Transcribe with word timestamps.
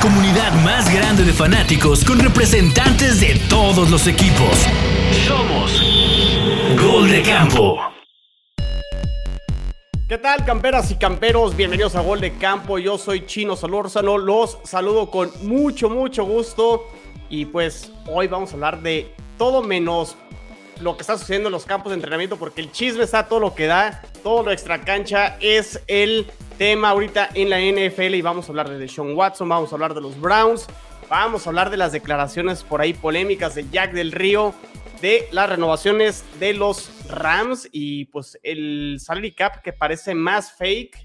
comunidad 0.00 0.52
más 0.64 0.92
grande 0.92 1.24
de 1.24 1.32
fanáticos 1.32 2.04
con 2.06 2.18
representantes 2.18 3.20
de 3.20 3.38
todos 3.50 3.90
los 3.90 4.06
equipos. 4.06 4.66
Somos 5.26 5.82
Gol 6.80 7.10
de 7.10 7.22
Campo. 7.22 7.78
¿Qué 10.08 10.16
tal, 10.16 10.44
camperas 10.46 10.90
y 10.90 10.94
camperos? 10.94 11.54
Bienvenidos 11.54 11.96
a 11.96 12.00
Gol 12.00 12.20
de 12.20 12.32
Campo. 12.38 12.78
Yo 12.78 12.96
soy 12.96 13.26
Chino 13.26 13.56
Solórzano. 13.56 14.16
Los 14.16 14.58
saludo 14.64 15.10
con 15.10 15.30
mucho, 15.42 15.90
mucho 15.90 16.24
gusto. 16.24 16.88
Y 17.28 17.44
pues 17.44 17.92
hoy 18.06 18.26
vamos 18.26 18.52
a 18.52 18.54
hablar 18.54 18.80
de 18.80 19.14
todo 19.36 19.62
menos 19.62 20.16
lo 20.80 20.96
que 20.96 21.02
está 21.02 21.18
sucediendo 21.18 21.50
en 21.50 21.52
los 21.52 21.66
campos 21.66 21.90
de 21.90 21.96
entrenamiento, 21.96 22.38
porque 22.38 22.62
el 22.62 22.72
chisme 22.72 23.04
está 23.04 23.28
todo 23.28 23.38
lo 23.38 23.54
que 23.54 23.66
da, 23.66 24.02
todo 24.22 24.44
lo 24.44 24.50
extra 24.50 24.80
cancha 24.80 25.36
es 25.40 25.82
el 25.86 26.26
tema 26.60 26.90
ahorita 26.90 27.30
en 27.32 27.48
la 27.48 27.58
NFL 27.58 28.16
y 28.16 28.20
vamos 28.20 28.44
a 28.44 28.48
hablar 28.50 28.68
de 28.68 28.76
Deshaun 28.76 29.14
Watson, 29.16 29.48
vamos 29.48 29.72
a 29.72 29.76
hablar 29.76 29.94
de 29.94 30.02
los 30.02 30.20
Browns, 30.20 30.66
vamos 31.08 31.46
a 31.46 31.48
hablar 31.48 31.70
de 31.70 31.78
las 31.78 31.90
declaraciones 31.90 32.64
por 32.64 32.82
ahí 32.82 32.92
polémicas 32.92 33.54
de 33.54 33.64
Jack 33.70 33.92
del 33.92 34.12
Río, 34.12 34.52
de 35.00 35.26
las 35.32 35.48
renovaciones 35.48 36.22
de 36.38 36.52
los 36.52 36.90
Rams 37.08 37.66
y 37.72 38.04
pues 38.04 38.38
el 38.42 38.98
salary 39.00 39.32
cap 39.32 39.62
que 39.62 39.72
parece 39.72 40.14
más 40.14 40.52
fake 40.52 40.98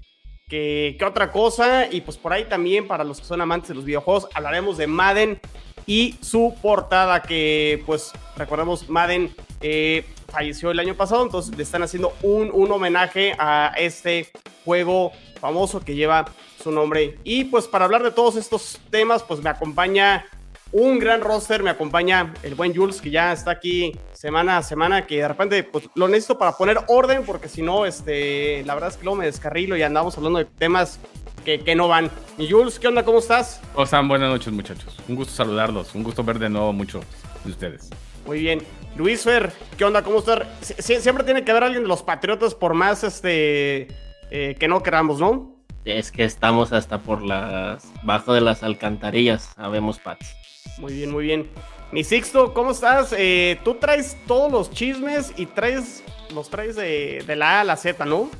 que, 0.46 0.94
que 0.98 1.04
otra 1.06 1.32
cosa. 1.32 1.86
Y 1.90 2.02
pues 2.02 2.18
por 2.18 2.34
ahí 2.34 2.44
también 2.44 2.86
para 2.86 3.02
los 3.02 3.18
que 3.18 3.24
son 3.24 3.40
amantes 3.40 3.70
de 3.70 3.76
los 3.76 3.86
videojuegos 3.86 4.28
hablaremos 4.34 4.76
de 4.76 4.86
Madden 4.86 5.40
y 5.86 6.16
su 6.20 6.54
portada 6.60 7.22
que 7.22 7.82
pues 7.86 8.12
recordemos 8.36 8.90
Madden 8.90 9.34
eh, 9.62 10.04
falleció 10.36 10.70
el 10.70 10.78
año 10.78 10.94
pasado, 10.94 11.22
entonces 11.22 11.56
le 11.56 11.62
están 11.62 11.82
haciendo 11.82 12.12
un, 12.20 12.50
un 12.52 12.70
homenaje 12.70 13.34
a 13.38 13.72
este 13.78 14.30
juego 14.66 15.12
famoso 15.40 15.80
que 15.80 15.94
lleva 15.94 16.26
su 16.62 16.70
nombre. 16.70 17.18
Y 17.24 17.44
pues 17.44 17.66
para 17.66 17.86
hablar 17.86 18.02
de 18.02 18.10
todos 18.10 18.36
estos 18.36 18.78
temas, 18.90 19.22
pues 19.22 19.42
me 19.42 19.48
acompaña 19.48 20.26
un 20.72 20.98
gran 20.98 21.22
roster, 21.22 21.62
me 21.62 21.70
acompaña 21.70 22.34
el 22.42 22.54
buen 22.54 22.76
Jules, 22.76 23.00
que 23.00 23.10
ya 23.10 23.32
está 23.32 23.52
aquí 23.52 23.98
semana 24.12 24.58
a 24.58 24.62
semana, 24.62 25.06
que 25.06 25.16
de 25.16 25.28
repente 25.28 25.62
pues, 25.64 25.88
lo 25.94 26.06
necesito 26.06 26.36
para 26.36 26.52
poner 26.52 26.80
orden, 26.88 27.22
porque 27.24 27.48
si 27.48 27.62
no, 27.62 27.86
este, 27.86 28.62
la 28.66 28.74
verdad 28.74 28.90
es 28.90 28.98
que 28.98 29.04
luego 29.04 29.16
me 29.16 29.24
descarrilo 29.24 29.74
y 29.74 29.82
andamos 29.82 30.18
hablando 30.18 30.38
de 30.38 30.44
temas 30.44 30.98
que, 31.46 31.60
que 31.60 31.74
no 31.74 31.88
van. 31.88 32.10
Y 32.36 32.50
Jules, 32.50 32.78
¿qué 32.78 32.88
onda? 32.88 33.06
¿Cómo 33.06 33.20
estás? 33.20 33.62
¿Cómo 33.72 33.84
están? 33.84 34.06
Buenas 34.06 34.28
noches, 34.28 34.52
muchachos. 34.52 34.98
Un 35.08 35.16
gusto 35.16 35.32
saludarlos, 35.32 35.94
un 35.94 36.02
gusto 36.02 36.22
ver 36.22 36.38
de 36.38 36.50
nuevo 36.50 36.74
muchos 36.74 37.06
de 37.42 37.50
ustedes. 37.52 37.88
Muy 38.26 38.40
bien. 38.40 38.85
Luis 38.96 39.24
Fer, 39.24 39.52
¿qué 39.76 39.84
onda? 39.84 40.02
¿Cómo 40.02 40.20
estás? 40.20 40.46
Sie 40.60 41.00
siempre 41.00 41.22
tiene 41.24 41.44
que 41.44 41.50
haber 41.50 41.64
alguien 41.64 41.82
de 41.82 41.88
los 41.88 42.02
Patriotas 42.02 42.54
por 42.54 42.72
más 42.72 43.04
este 43.04 43.88
eh, 44.30 44.56
que 44.58 44.68
no 44.68 44.82
queramos, 44.82 45.20
¿no? 45.20 45.54
Es 45.84 46.10
que 46.10 46.24
estamos 46.24 46.72
hasta 46.72 46.98
por 46.98 47.22
las 47.22 47.84
bajo 48.02 48.32
de 48.32 48.40
las 48.40 48.62
alcantarillas, 48.62 49.52
sabemos 49.54 49.98
Pats. 49.98 50.34
Muy 50.78 50.94
bien, 50.94 51.10
muy 51.10 51.24
bien. 51.24 51.48
Mi 51.92 52.04
Sixto, 52.04 52.54
¿cómo 52.54 52.70
estás? 52.70 53.14
Eh, 53.16 53.60
tú 53.64 53.74
traes 53.74 54.16
todos 54.26 54.50
los 54.50 54.70
chismes 54.70 55.32
y 55.36 55.46
traes 55.46 56.02
los 56.34 56.48
traes 56.48 56.74
de, 56.74 57.22
de 57.26 57.36
la 57.36 57.58
A 57.58 57.60
a 57.60 57.64
la 57.64 57.76
Z, 57.76 58.04
¿no? 58.06 58.30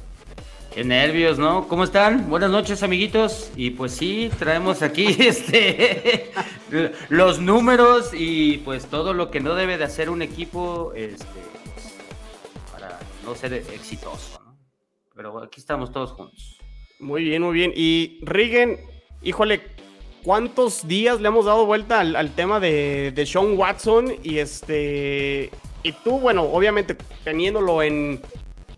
Qué 0.76 0.84
nervios, 0.84 1.38
¿no? 1.38 1.68
¿Cómo 1.68 1.84
están? 1.84 2.28
Buenas 2.28 2.50
noches, 2.50 2.82
amiguitos. 2.82 3.50
Y 3.56 3.70
pues 3.70 3.92
sí, 3.92 4.30
traemos 4.38 4.82
aquí 4.82 5.06
este 5.20 6.30
los 7.08 7.40
números 7.40 8.10
y 8.12 8.58
pues 8.58 8.84
todo 8.84 9.14
lo 9.14 9.30
que 9.30 9.40
no 9.40 9.54
debe 9.54 9.78
de 9.78 9.84
hacer 9.84 10.10
un 10.10 10.20
equipo 10.20 10.92
este, 10.94 11.24
para 12.70 12.98
no 13.24 13.34
ser 13.34 13.54
exitoso, 13.54 14.38
¿no? 14.44 14.54
Pero 15.14 15.42
aquí 15.42 15.60
estamos 15.60 15.90
todos 15.90 16.12
juntos. 16.12 16.58
Muy 17.00 17.24
bien, 17.24 17.40
muy 17.40 17.54
bien. 17.54 17.72
Y 17.74 18.18
Rigen, 18.20 18.78
híjole, 19.22 19.62
¿cuántos 20.24 20.86
días 20.86 21.22
le 21.22 21.28
hemos 21.28 21.46
dado 21.46 21.64
vuelta 21.64 22.00
al, 22.00 22.14
al 22.16 22.34
tema 22.34 22.60
de, 22.60 23.12
de 23.12 23.24
Sean 23.24 23.56
Watson? 23.56 24.12
Y 24.22 24.40
este. 24.40 25.48
Y 25.82 25.92
tú, 25.92 26.20
bueno, 26.20 26.42
obviamente 26.42 26.98
teniéndolo 27.24 27.82
en, 27.82 28.20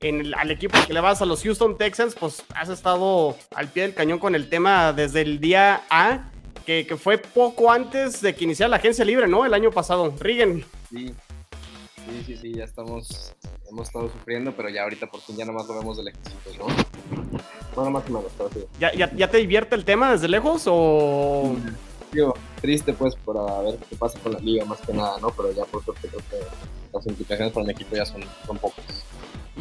en 0.00 0.20
el, 0.20 0.34
al 0.34 0.50
equipo 0.50 0.78
que 0.86 0.92
le 0.92 1.00
vas 1.00 1.22
a 1.22 1.26
los 1.26 1.42
Houston 1.42 1.76
Texans, 1.76 2.14
pues 2.14 2.42
has 2.54 2.68
estado 2.68 3.36
al 3.54 3.68
pie 3.68 3.84
del 3.84 3.94
cañón 3.94 4.18
con 4.18 4.34
el 4.34 4.48
tema 4.48 4.92
desde 4.92 5.22
el 5.22 5.40
día 5.40 5.82
A, 5.90 6.30
que, 6.64 6.86
que 6.86 6.96
fue 6.96 7.18
poco 7.18 7.72
antes 7.72 8.20
de 8.20 8.34
que 8.34 8.44
iniciara 8.44 8.70
la 8.70 8.76
agencia 8.76 9.04
libre, 9.04 9.26
¿no? 9.26 9.44
El 9.44 9.54
año 9.54 9.70
pasado. 9.70 10.14
Rigen. 10.20 10.64
Sí, 10.90 11.14
sí, 11.94 12.22
sí, 12.26 12.36
sí, 12.36 12.54
ya 12.54 12.64
estamos, 12.64 13.34
hemos 13.70 13.86
estado 13.88 14.10
sufriendo, 14.10 14.52
pero 14.52 14.68
ya 14.68 14.82
ahorita 14.82 15.06
por 15.06 15.20
fin 15.20 15.36
ya 15.36 15.44
nomás 15.44 15.66
lo 15.66 15.78
vemos 15.78 15.96
de 15.96 16.04
lejecitos, 16.04 16.58
¿no? 16.58 16.66
Bueno, 17.74 17.90
más 17.90 18.04
o 18.08 18.12
menos, 18.12 18.32
pero 18.36 18.50
sí. 18.52 18.64
¿Ya, 18.78 18.92
ya, 18.92 19.10
ya 19.14 19.30
te 19.30 19.38
divierte 19.38 19.74
el 19.74 19.84
tema 19.84 20.12
desde 20.12 20.28
lejos 20.28 20.64
o...? 20.66 21.56
Digo, 22.12 22.34
triste 22.62 22.94
pues 22.94 23.14
para 23.16 23.60
ver 23.60 23.78
qué 23.88 23.96
pasa 23.96 24.18
con 24.20 24.32
la 24.32 24.38
liga 24.38 24.64
más 24.64 24.80
que 24.80 24.94
nada, 24.94 25.18
¿no? 25.20 25.30
Pero 25.30 25.52
ya 25.52 25.64
por 25.64 25.84
suerte 25.84 26.08
creo 26.08 26.22
que 26.30 26.46
las 26.92 27.06
implicaciones 27.06 27.52
para 27.52 27.64
el 27.64 27.70
equipo 27.70 27.94
ya 27.94 28.06
son, 28.06 28.22
son 28.46 28.56
pocas. 28.58 28.84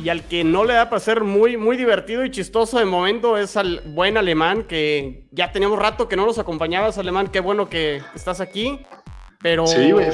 Y 0.04 0.10
al 0.10 0.24
que 0.28 0.44
no 0.44 0.64
le 0.64 0.76
da 0.76 0.90
para 0.90 1.00
ser 1.00 1.24
muy, 1.24 1.58
muy 1.58 1.76
divertido 1.76 2.24
y 2.24 2.30
chistoso 2.30 2.78
de 2.78 2.86
momento 2.86 3.38
es 3.38 3.58
al 3.58 3.82
buen 3.86 4.16
alemán, 4.16 4.64
que 4.64 5.24
ya 5.32 5.52
teníamos 5.52 5.80
rato 5.80 6.08
que 6.08 6.16
no 6.16 6.26
nos 6.26 6.38
acompañabas, 6.38 6.98
alemán. 6.98 7.30
Qué 7.30 7.40
bueno 7.40 7.68
que 7.68 8.02
estás 8.14 8.40
aquí. 8.40 8.80
Pero. 9.42 9.66
Sí, 9.66 9.92
güey. 9.92 10.08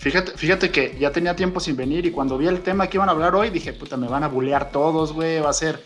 Fíjate, 0.00 0.32
fíjate 0.36 0.70
que 0.70 0.96
ya 0.98 1.10
tenía 1.10 1.34
tiempo 1.34 1.58
sin 1.58 1.76
venir 1.76 2.06
y 2.06 2.12
cuando 2.12 2.38
vi 2.38 2.46
el 2.46 2.60
tema 2.60 2.86
que 2.86 2.96
iban 2.96 3.08
a 3.08 3.12
hablar 3.12 3.34
hoy, 3.34 3.50
dije, 3.50 3.72
puta, 3.72 3.96
me 3.96 4.06
van 4.06 4.22
a 4.22 4.28
bullear 4.28 4.70
todos, 4.70 5.12
güey. 5.12 5.40
Va 5.40 5.50
a 5.50 5.52
ser 5.52 5.82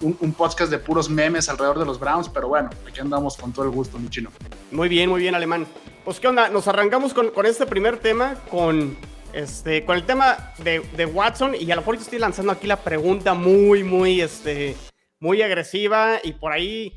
un, 0.00 0.16
un, 0.20 0.32
podcast 0.32 0.70
de 0.70 0.78
puros 0.78 1.10
memes 1.10 1.48
alrededor 1.50 1.78
de 1.78 1.84
los 1.84 2.00
Browns, 2.00 2.30
pero 2.30 2.48
bueno, 2.48 2.70
aquí 2.88 3.00
andamos 3.00 3.36
con 3.36 3.52
todo 3.52 3.66
el 3.66 3.70
gusto, 3.70 3.98
mi 3.98 4.08
chino. 4.08 4.30
Muy 4.70 4.88
bien, 4.88 5.10
muy 5.10 5.20
bien, 5.20 5.34
alemán. 5.34 5.66
Pues, 6.04 6.18
¿qué 6.18 6.28
onda? 6.28 6.48
Nos 6.48 6.66
arrancamos 6.66 7.12
con, 7.12 7.30
con 7.30 7.44
este 7.44 7.66
primer 7.66 7.98
tema, 7.98 8.36
con 8.50 8.96
este, 9.34 9.84
con 9.84 9.96
el 9.96 10.04
tema 10.04 10.52
de, 10.58 10.80
de, 10.96 11.06
Watson, 11.06 11.54
y 11.58 11.70
a 11.70 11.74
lo 11.74 11.82
mejor 11.82 11.96
estoy 11.96 12.18
lanzando 12.18 12.52
aquí 12.52 12.66
la 12.66 12.76
pregunta 12.76 13.34
muy, 13.34 13.82
muy, 13.82 14.20
este, 14.20 14.76
muy 15.20 15.42
agresiva, 15.42 16.18
y 16.22 16.32
por 16.32 16.52
ahí, 16.52 16.92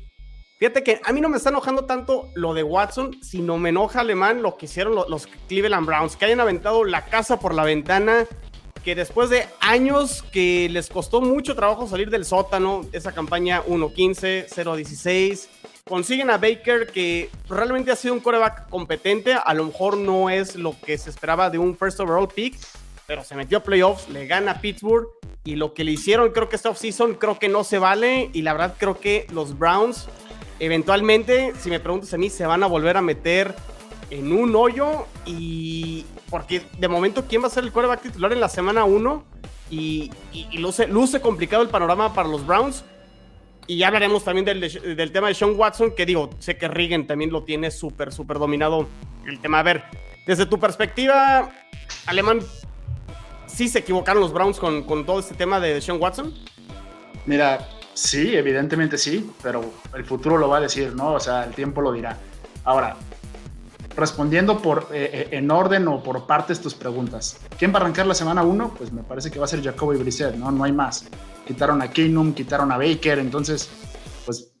fíjate 0.58 0.82
que 0.82 1.00
a 1.04 1.12
mí 1.12 1.20
no 1.20 1.28
me 1.28 1.36
está 1.36 1.50
enojando 1.50 1.84
tanto 1.84 2.30
lo 2.34 2.54
de 2.54 2.62
Watson, 2.62 3.20
sino 3.22 3.58
me 3.58 3.70
enoja 3.70 4.00
alemán 4.00 4.42
lo 4.42 4.56
que 4.56 4.66
hicieron 4.66 4.94
los, 4.94 5.08
los 5.08 5.26
Cleveland 5.48 5.86
Browns, 5.86 6.16
que 6.16 6.26
hayan 6.26 6.40
aventado 6.40 6.84
la 6.84 7.04
casa 7.06 7.40
por 7.40 7.54
la 7.54 7.64
ventana, 7.64 8.26
que 8.84 8.94
después 8.94 9.28
de 9.30 9.46
años 9.60 10.22
que 10.32 10.68
les 10.70 10.88
costó 10.88 11.20
mucho 11.20 11.54
trabajo 11.54 11.86
salir 11.86 12.10
del 12.10 12.24
sótano, 12.24 12.82
esa 12.92 13.12
campaña 13.12 13.62
1-15, 13.64 14.48
0-16, 14.48 15.48
consiguen 15.88 16.30
a 16.30 16.38
Baker 16.38 16.86
que 16.86 17.30
realmente 17.48 17.90
ha 17.90 17.96
sido 17.96 18.14
un 18.14 18.20
coreback 18.20 18.68
competente, 18.68 19.34
a 19.34 19.54
lo 19.54 19.64
mejor 19.64 19.96
no 19.96 20.30
es 20.30 20.54
lo 20.54 20.76
que 20.80 20.96
se 20.98 21.10
esperaba 21.10 21.50
de 21.50 21.58
un 21.58 21.76
first 21.76 21.98
overall 22.00 22.28
pick, 22.28 22.56
pero 23.06 23.24
se 23.24 23.34
metió 23.34 23.58
a 23.58 23.62
playoffs, 23.62 24.08
le 24.08 24.26
gana 24.26 24.52
a 24.52 24.60
Pittsburgh 24.60 25.08
y 25.44 25.56
lo 25.56 25.74
que 25.74 25.82
le 25.82 25.92
hicieron 25.92 26.30
creo 26.30 26.48
que 26.48 26.56
esta 26.56 26.70
offseason 26.70 27.14
creo 27.14 27.38
que 27.38 27.48
no 27.48 27.64
se 27.64 27.78
vale 27.78 28.30
y 28.32 28.42
la 28.42 28.52
verdad 28.52 28.74
creo 28.78 29.00
que 29.00 29.26
los 29.32 29.58
Browns 29.58 30.08
eventualmente, 30.60 31.52
si 31.58 31.70
me 31.70 31.80
preguntas 31.80 32.12
a 32.14 32.18
mí, 32.18 32.30
se 32.30 32.46
van 32.46 32.62
a 32.62 32.66
volver 32.66 32.96
a 32.96 33.02
meter 33.02 33.54
en 34.10 34.32
un 34.32 34.54
hoyo 34.56 35.06
y 35.26 36.06
porque 36.30 36.62
de 36.78 36.88
momento 36.88 37.24
quién 37.26 37.42
va 37.42 37.46
a 37.46 37.50
ser 37.50 37.64
el 37.64 37.72
coreback 37.72 38.02
titular 38.02 38.32
en 38.32 38.40
la 38.40 38.48
semana 38.48 38.84
1 38.84 39.24
y, 39.70 40.10
y, 40.32 40.48
y 40.50 40.58
luce, 40.58 40.86
luce 40.86 41.20
complicado 41.20 41.62
el 41.62 41.68
panorama 41.68 42.14
para 42.14 42.28
los 42.28 42.46
Browns. 42.46 42.84
Y 43.68 43.76
ya 43.76 43.88
hablaremos 43.88 44.24
también 44.24 44.46
del, 44.46 44.60
del, 44.60 45.12
tema 45.12 45.28
de 45.28 45.34
Sean 45.34 45.52
Watson, 45.54 45.94
que 45.94 46.06
digo, 46.06 46.30
sé 46.38 46.56
que 46.56 46.68
Regan 46.68 47.06
también 47.06 47.30
lo 47.30 47.44
tiene 47.44 47.70
súper, 47.70 48.12
súper 48.14 48.38
dominado 48.38 48.88
el 49.26 49.38
tema. 49.40 49.60
A 49.60 49.62
ver, 49.62 49.84
desde 50.26 50.46
tu 50.46 50.58
perspectiva, 50.58 51.50
Alemán, 52.06 52.40
¿sí 53.46 53.68
se 53.68 53.80
equivocaron 53.80 54.22
los 54.22 54.32
Browns 54.32 54.58
con, 54.58 54.84
con 54.84 55.04
todo 55.04 55.20
este 55.20 55.34
tema 55.34 55.60
de 55.60 55.82
Sean 55.82 56.00
Watson? 56.00 56.32
Mira, 57.26 57.68
sí, 57.92 58.34
evidentemente 58.34 58.96
sí, 58.96 59.30
pero 59.42 59.62
el 59.94 60.04
futuro 60.06 60.38
lo 60.38 60.48
va 60.48 60.56
a 60.56 60.60
decir, 60.60 60.94
¿no? 60.94 61.12
O 61.12 61.20
sea, 61.20 61.44
el 61.44 61.52
tiempo 61.52 61.82
lo 61.82 61.92
dirá. 61.92 62.16
Ahora, 62.64 62.96
respondiendo 63.98 64.62
por, 64.62 64.88
eh, 64.92 65.28
en 65.32 65.50
orden 65.50 65.88
o 65.88 66.02
por 66.02 66.26
partes 66.26 66.60
tus 66.60 66.74
preguntas. 66.74 67.40
¿Quién 67.58 67.72
va 67.72 67.78
a 67.78 67.82
arrancar 67.82 68.06
la 68.06 68.14
semana 68.14 68.42
1? 68.42 68.74
Pues 68.78 68.92
me 68.92 69.02
parece 69.02 69.30
que 69.30 69.38
va 69.38 69.44
a 69.44 69.48
ser 69.48 69.62
Jacoby 69.62 69.96
Brissett, 69.98 70.36
¿no? 70.36 70.50
No 70.52 70.64
hay 70.64 70.72
más. 70.72 71.06
Quitaron 71.46 71.82
a 71.82 71.90
Keenum, 71.90 72.32
quitaron 72.32 72.70
a 72.70 72.78
Baker, 72.78 73.18
entonces, 73.18 73.68
pues 74.24 74.52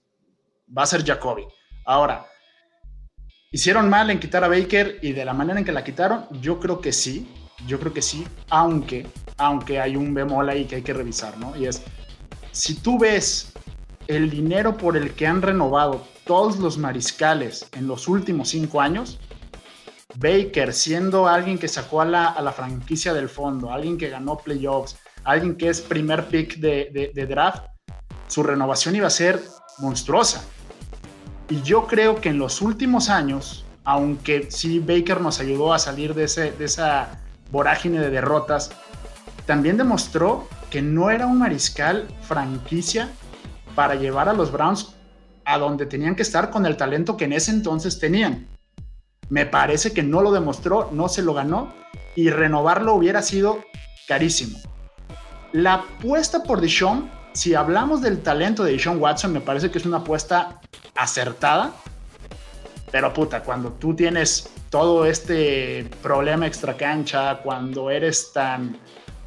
va 0.76 0.82
a 0.82 0.86
ser 0.86 1.04
Jacoby. 1.04 1.46
Ahora, 1.86 2.26
¿hicieron 3.52 3.88
mal 3.88 4.10
en 4.10 4.18
quitar 4.18 4.42
a 4.42 4.48
Baker 4.48 4.98
y 5.02 5.12
de 5.12 5.24
la 5.24 5.32
manera 5.32 5.60
en 5.60 5.64
que 5.64 5.72
la 5.72 5.84
quitaron? 5.84 6.26
Yo 6.40 6.58
creo 6.58 6.80
que 6.80 6.92
sí, 6.92 7.32
yo 7.66 7.78
creo 7.78 7.92
que 7.92 8.02
sí, 8.02 8.26
aunque, 8.50 9.06
aunque 9.36 9.80
hay 9.80 9.94
un 9.94 10.12
bemol 10.14 10.48
ahí 10.48 10.64
que 10.64 10.76
hay 10.76 10.82
que 10.82 10.92
revisar, 10.94 11.38
¿no? 11.38 11.56
Y 11.56 11.66
es, 11.66 11.82
si 12.50 12.74
tú 12.74 12.98
ves 12.98 13.52
el 14.08 14.30
dinero 14.30 14.76
por 14.76 14.96
el 14.96 15.12
que 15.12 15.26
han 15.26 15.42
renovado 15.42 16.02
todos 16.24 16.58
los 16.58 16.76
mariscales 16.76 17.68
en 17.72 17.86
los 17.86 18.08
últimos 18.08 18.48
cinco 18.48 18.80
años, 18.80 19.18
Baker 20.16 20.72
siendo 20.72 21.28
alguien 21.28 21.58
que 21.58 21.68
sacó 21.68 22.00
a 22.00 22.04
la, 22.04 22.52
franquicia 22.52 23.12
del 23.12 23.28
fondo, 23.28 23.72
alguien 23.72 23.98
que 23.98 24.08
ganó 24.08 24.38
playoffs, 24.38 24.96
alguien 25.24 25.56
que 25.56 25.68
es 25.68 25.80
primer 25.80 26.28
pick 26.28 26.56
de, 26.56 26.88
de, 26.92 27.12
de, 27.14 27.26
draft, 27.26 27.64
su 28.26 28.42
renovación 28.42 28.96
iba 28.96 29.06
a 29.06 29.10
ser 29.10 29.40
monstruosa. 29.78 30.42
Y 31.50 31.62
yo 31.62 31.86
creo 31.86 32.20
que 32.20 32.30
en 32.30 32.38
los 32.38 32.62
últimos 32.62 33.10
años, 33.10 33.64
aunque 33.84 34.50
sí 34.50 34.80
Baker 34.80 35.20
nos 35.20 35.40
ayudó 35.40 35.72
a 35.72 35.78
salir 35.78 36.14
de, 36.14 36.24
ese, 36.24 36.52
de 36.52 36.64
esa 36.64 37.20
vorágine 37.50 38.00
de 38.00 38.10
derrotas, 38.10 38.70
también 39.46 39.76
demostró 39.76 40.48
que 40.70 40.82
no 40.82 41.10
era 41.10 41.26
un 41.26 41.38
mariscal 41.38 42.06
franquicia 42.22 43.10
para 43.74 43.94
llevar 43.94 44.28
a 44.28 44.34
los 44.34 44.52
Browns 44.52 44.94
a 45.44 45.58
donde 45.58 45.86
tenían 45.86 46.14
que 46.14 46.22
estar 46.22 46.50
con 46.50 46.66
el 46.66 46.76
talento 46.76 47.16
que 47.16 47.24
en 47.24 47.32
ese 47.32 47.50
entonces 47.50 47.98
tenían. 47.98 48.46
Me 49.30 49.46
parece 49.46 49.92
que 49.92 50.02
no 50.02 50.22
lo 50.22 50.32
demostró, 50.32 50.90
no 50.92 51.08
se 51.08 51.22
lo 51.22 51.34
ganó 51.34 51.72
y 52.14 52.30
renovarlo 52.30 52.94
hubiera 52.94 53.22
sido 53.22 53.60
carísimo. 54.06 54.58
La 55.52 55.74
apuesta 55.74 56.42
por 56.42 56.60
Deshaun, 56.60 57.10
si 57.32 57.54
hablamos 57.54 58.00
del 58.00 58.22
talento 58.22 58.64
de 58.64 58.72
Deshaun 58.72 59.00
Watson, 59.00 59.32
me 59.32 59.40
parece 59.40 59.70
que 59.70 59.78
es 59.78 59.86
una 59.86 59.98
apuesta 59.98 60.60
acertada. 60.94 61.72
Pero 62.90 63.12
puta, 63.12 63.42
cuando 63.42 63.72
tú 63.72 63.94
tienes 63.94 64.50
todo 64.70 65.04
este 65.04 65.88
problema 66.02 66.46
extra 66.46 66.76
cancha, 66.76 67.38
cuando 67.42 67.90
eres 67.90 68.32
tan 68.32 68.78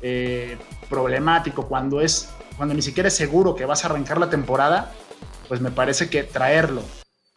eh, 0.01 0.57
problemático, 0.89 1.67
cuando 1.67 2.01
es 2.01 2.29
cuando 2.57 2.75
ni 2.75 2.81
siquiera 2.81 3.07
es 3.07 3.15
seguro 3.15 3.55
que 3.55 3.65
vas 3.65 3.83
a 3.83 3.87
arrancar 3.87 4.19
la 4.19 4.29
temporada, 4.29 4.91
pues 5.47 5.61
me 5.61 5.71
parece 5.71 6.09
que 6.09 6.23
traerlo 6.23 6.83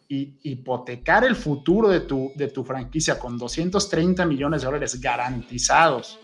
y 0.07 0.37
hipotecar 0.43 1.23
el 1.23 1.35
futuro 1.35 1.89
de 1.89 2.01
tu, 2.01 2.31
de 2.35 2.47
tu 2.47 2.63
franquicia 2.63 3.17
con 3.17 3.37
230 3.37 4.25
millones 4.25 4.61
de 4.61 4.65
dólares 4.65 5.01
garantizados, 5.01 6.19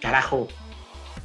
carajo, 0.00 0.48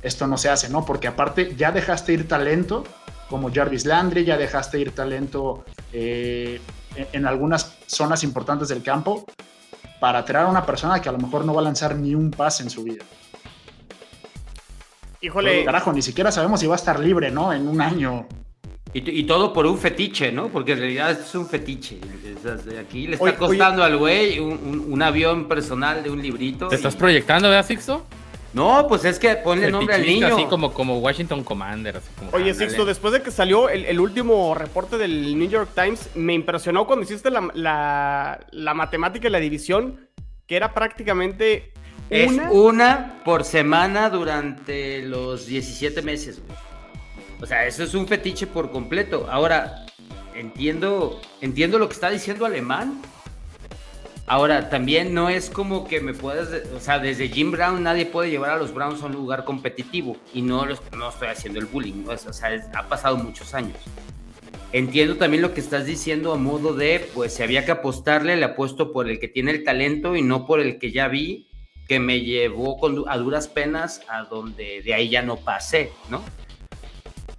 esto 0.02 0.28
no 0.28 0.38
se 0.38 0.50
hace, 0.50 0.70
¿no? 0.70 0.86
Porque 0.86 1.08
aparte 1.08 1.56
ya 1.56 1.72
dejaste 1.72 2.14
ir 2.14 2.28
talento 2.28 2.84
como 3.30 3.52
Jarvis 3.52 3.86
Landry, 3.86 4.26
ya 4.26 4.38
dejaste 4.38 4.80
ir 4.80 4.92
talento 4.92 5.64
eh, 5.92 6.62
en, 6.96 7.26
algunas 7.26 7.78
zonas 7.88 8.24
importantes 8.24 8.68
del 8.68 8.84
campo 8.84 9.26
para 10.00 10.24
traer 10.26 10.46
a 10.46 10.50
una 10.50 10.66
persona 10.66 11.02
que 11.02 11.10
a 11.10 11.12
lo 11.14 11.18
mejor 11.18 11.46
no 11.46 11.54
va 11.54 11.62
a 11.62 11.64
lanzar 11.64 11.96
ni 11.96 12.14
un 12.14 12.30
pase 12.30 12.64
en 12.64 12.70
su 12.70 12.84
vida. 12.84 13.04
Híjole. 15.22 15.64
carajo, 15.64 15.94
ni 15.94 16.02
siquiera 16.02 16.32
sabemos 16.32 16.60
si 16.60 16.68
va 16.68 16.76
a 16.76 16.78
estar 16.78 17.00
libre, 17.00 17.32
¿no? 17.32 17.54
En 17.54 17.68
un 17.68 17.80
año. 17.82 18.28
Y, 18.94 19.24
todo 19.24 19.52
por 19.54 19.66
un 19.66 19.78
fetiche, 19.78 20.32
¿no? 20.32 20.50
Porque 20.50 20.74
en 20.74 20.80
realidad 20.80 21.12
es 21.12 21.34
un 21.34 21.48
fetiche. 21.48 22.00
Aquí 22.80 23.08
le 23.08 23.16
está 23.16 23.36
costando 23.36 23.84
al 23.84 23.98
güey 23.98 24.40
un, 24.40 25.02
avión 25.02 25.48
personal 25.48 26.04
de 26.04 26.10
un 26.10 26.22
librito. 26.22 26.68
¿Te 26.68 26.76
estás 26.76 26.96
proyectando, 26.96 27.50
verdad, 27.50 27.66
Sixto? 27.66 28.06
No, 28.54 28.86
pues 28.88 29.04
es 29.06 29.18
que 29.18 29.36
ponle 29.38 29.72
nombre 29.72 29.96
al 29.96 30.06
niño. 30.06 30.28
Así 30.28 30.46
como, 30.46 30.72
como 30.72 31.00
Washington 31.00 31.44
Commander. 31.44 32.02
Oye, 32.32 32.54
Sixto, 32.54 32.86
después 32.86 33.14
de 33.14 33.24
que 33.24 33.32
salió 33.32 33.68
el, 33.70 34.00
último 34.00 34.54
reporte 34.54 34.98
del 34.98 35.38
New 35.38 35.50
York 35.50 35.72
Times, 35.74 36.10
me 36.16 36.34
impresionó 36.34 36.86
cuando 36.86 37.04
hiciste 37.04 37.32
la, 37.32 38.40
la 38.52 38.74
matemática 38.76 39.28
y 39.28 39.32
la 39.32 39.40
división, 39.40 40.08
que 40.46 40.56
era 40.56 40.74
prácticamente 40.74 41.74
es 42.10 42.32
una 42.52 43.22
por 43.26 43.44
semana 43.44 44.10
durante 44.10 45.02
los 45.02 45.48
17 45.48 46.02
meses, 46.02 46.42
O 47.44 47.46
sea, 47.46 47.68
eso 47.68 47.84
es 47.84 47.94
un 47.94 48.08
fetiche 48.08 48.48
por 48.48 48.72
completo. 48.72 49.28
Ahora, 49.30 49.86
entiendo, 50.34 51.20
entiendo 51.42 51.78
lo 51.78 51.90
que 51.90 51.94
está 51.94 52.10
diciendo 52.10 52.46
Alemán. 52.46 53.02
Ahora, 54.28 54.70
también 54.70 55.14
no 55.14 55.28
es 55.28 55.50
como 55.50 55.86
que 55.86 56.00
me 56.00 56.14
puedas, 56.14 56.48
o 56.74 56.80
sea, 56.80 57.00
desde 57.00 57.28
Jim 57.28 57.52
Brown 57.52 57.84
nadie 57.84 58.06
puede 58.06 58.30
llevar 58.30 58.52
a 58.52 58.56
los 58.56 58.74
Browns 58.74 59.04
a 59.04 59.08
un 59.08 59.12
lugar 59.12 59.44
competitivo 59.44 60.16
y 60.34 60.42
no, 60.42 60.66
no 60.66 61.10
estoy 61.10 61.28
haciendo 61.28 61.60
el 61.60 61.66
bullying, 61.66 62.06
o 62.08 62.18
sea, 62.18 62.50
ha 62.76 62.88
pasado 62.88 63.18
muchos 63.18 63.54
años. 63.54 63.76
Entiendo 64.72 65.18
también 65.18 65.42
lo 65.42 65.54
que 65.54 65.60
estás 65.60 65.86
diciendo 65.86 66.32
a 66.32 66.38
modo 66.38 66.74
de, 66.74 67.06
pues 67.14 67.34
si 67.34 67.44
había 67.44 67.66
que 67.66 67.72
apostarle, 67.72 68.38
le 68.38 68.46
apuesto 68.46 68.94
por 68.94 69.10
el 69.10 69.20
que 69.20 69.28
tiene 69.28 69.52
el 69.52 69.66
talento 69.66 70.16
y 70.16 70.22
no 70.22 70.48
por 70.48 70.62
el 70.62 70.80
que 70.80 70.94
ya 70.94 71.10
vi 71.10 71.50
que 71.90 72.00
me 72.00 72.22
llevó 72.22 72.80
a 73.10 73.18
duras 73.18 73.50
penas 73.50 74.00
a 74.08 74.24
donde 74.24 74.82
de 74.82 74.94
ahí 74.94 75.10
ya 75.10 75.22
no 75.22 75.36
pasé, 75.36 75.92
¿no? 76.10 76.24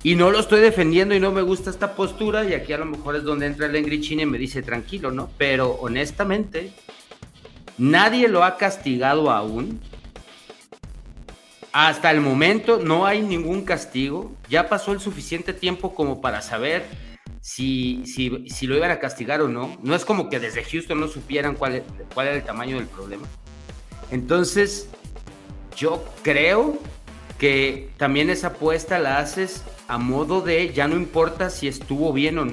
Y 0.04 0.16
no 0.16 0.30
lo 0.30 0.38
estoy 0.38 0.60
defendiendo 0.60 1.14
y 1.14 1.18
no 1.18 1.32
me 1.32 1.40
gusta 1.40 1.70
esta 1.70 1.94
postura 1.94 2.44
y 2.44 2.52
aquí 2.52 2.74
a 2.74 2.78
lo 2.78 2.84
mejor 2.84 3.16
es 3.16 3.24
donde 3.24 3.46
entra 3.46 3.64
el 3.64 3.74
Engrichine 3.74 4.24
y 4.24 4.26
me 4.26 4.36
dice 4.36 4.60
tranquilo, 4.60 5.10
¿no? 5.10 5.30
Pero 5.38 5.78
honestamente, 5.80 6.74
nadie 7.78 8.28
lo 8.28 8.44
ha 8.44 8.58
castigado 8.58 9.30
aún. 9.30 9.80
Hasta 11.72 12.10
el 12.10 12.20
momento 12.20 12.78
no 12.84 13.06
hay 13.06 13.22
ningún 13.22 13.64
castigo. 13.64 14.30
Ya 14.50 14.68
pasó 14.68 14.92
el 14.92 15.00
suficiente 15.00 15.54
tiempo 15.54 15.94
como 15.94 16.20
para 16.20 16.42
saber 16.42 16.84
si, 17.40 18.02
si, 18.04 18.46
si 18.50 18.66
lo 18.66 18.76
iban 18.76 18.90
a 18.90 18.98
castigar 18.98 19.40
o 19.40 19.48
no. 19.48 19.74
No 19.82 19.94
es 19.94 20.04
como 20.04 20.28
que 20.28 20.38
desde 20.38 20.64
Houston 20.64 21.00
no 21.00 21.08
supieran 21.08 21.54
cuál, 21.54 21.82
cuál 22.12 22.26
era 22.26 22.36
el 22.36 22.44
tamaño 22.44 22.76
del 22.76 22.88
problema. 22.88 23.26
Entonces, 24.10 24.86
yo 25.74 26.04
creo 26.22 26.78
que 27.44 27.90
también 27.98 28.30
esa 28.30 28.46
apuesta 28.46 28.98
la 28.98 29.18
haces 29.18 29.64
a 29.86 29.98
modo 29.98 30.40
de 30.40 30.72
ya 30.72 30.88
no 30.88 30.96
importa 30.96 31.50
si 31.50 31.68
estuvo 31.68 32.10
bien 32.10 32.38
o, 32.38 32.46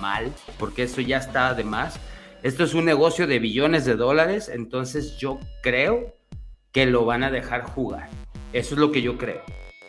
mal, 0.00 0.32
porque 0.58 0.82
eso 0.82 1.00
ya 1.00 1.18
está 1.18 1.54
de 1.54 1.62
más. 1.62 2.00
Esto 2.42 2.64
es 2.64 2.74
un 2.74 2.84
negocio 2.84 3.28
de 3.28 3.38
billones 3.38 3.84
de 3.84 3.94
dólares, 3.94 4.50
entonces 4.52 5.16
yo 5.16 5.38
creo 5.62 6.16
que 6.72 6.86
lo 6.86 7.04
van 7.04 7.22
a 7.22 7.30
dejar 7.30 7.62
jugar. 7.62 8.08
Eso 8.52 8.74
es 8.74 8.80
lo 8.80 8.90
que 8.90 9.00
yo 9.00 9.16
creo. 9.16 9.42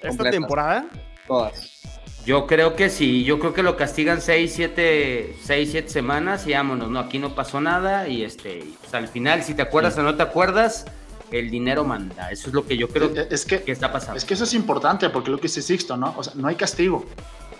¿Esta 0.03 0.29
temporada? 0.29 0.85
Todas. 1.25 1.81
Yo 2.23 2.45
creo 2.45 2.75
que 2.75 2.91
sí, 2.91 3.23
yo 3.23 3.39
creo 3.39 3.55
que 3.55 3.63
lo 3.63 3.75
castigan 3.75 4.21
6, 4.21 4.53
7, 4.53 5.35
6, 5.41 5.69
7 5.71 5.89
semanas 5.89 6.45
y 6.45 6.53
vámonos, 6.53 6.91
no, 6.91 6.99
aquí 6.99 7.17
no 7.17 7.33
pasó 7.33 7.59
nada 7.59 8.07
y 8.07 8.23
este, 8.23 8.63
pues, 8.81 8.93
al 8.93 9.07
final 9.07 9.41
si 9.41 9.55
te 9.55 9.63
acuerdas 9.63 9.97
o 9.97 10.03
no 10.03 10.15
te 10.15 10.21
acuerdas, 10.21 10.85
el 11.33 11.49
dinero 11.49 11.83
manda. 11.83 12.29
Eso 12.31 12.49
es 12.49 12.53
lo 12.53 12.65
que 12.65 12.77
yo 12.77 12.87
creo 12.87 13.11
es 13.29 13.45
que, 13.45 13.63
está 13.65 13.91
pasando. 13.91 14.17
Es 14.17 14.25
que 14.25 14.35
eso 14.35 14.43
es 14.43 14.53
importante 14.53 15.09
porque 15.09 15.31
lo 15.31 15.37
que 15.37 15.43
dice 15.43 15.61
Sixto, 15.61 15.97
¿no? 15.97 16.13
O 16.15 16.23
sea, 16.23 16.33
no 16.35 16.47
hay 16.47 16.55
castigo. 16.55 17.05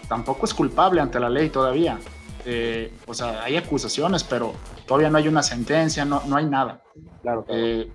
Tampoco 0.08 0.46
es 0.46 0.54
culpable 0.54 1.02
ante 1.02 1.20
la 1.20 1.30
ley 1.30 1.50
todavía. 1.50 1.98
Eh, 2.46 2.94
o 3.08 3.14
sea, 3.14 3.44
hay 3.44 3.58
acusaciones, 3.58 4.24
pero 4.24 4.54
todavía 4.86 5.10
no 5.10 5.18
hay 5.18 5.28
una 5.28 5.42
sentencia, 5.42 6.06
no, 6.06 6.22
no 6.28 6.38
hay 6.38 6.46
nada. 6.46 6.84
Claro. 7.22 7.46
Eh, 7.50 7.90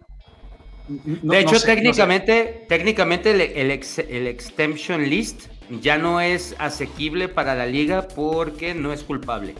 de 0.88 1.38
hecho, 1.38 1.60
técnicamente, 1.60 2.66
técnicamente 2.68 3.30
el, 3.30 3.40
el, 3.40 3.70
el 4.08 4.26
extension 4.26 5.02
list 5.08 5.46
ya 5.82 5.98
no 5.98 6.20
es 6.20 6.56
asequible 6.58 7.28
para 7.28 7.54
la 7.54 7.66
liga 7.66 8.08
porque 8.08 8.74
no 8.74 8.92
es 8.92 9.04
culpable. 9.04 9.54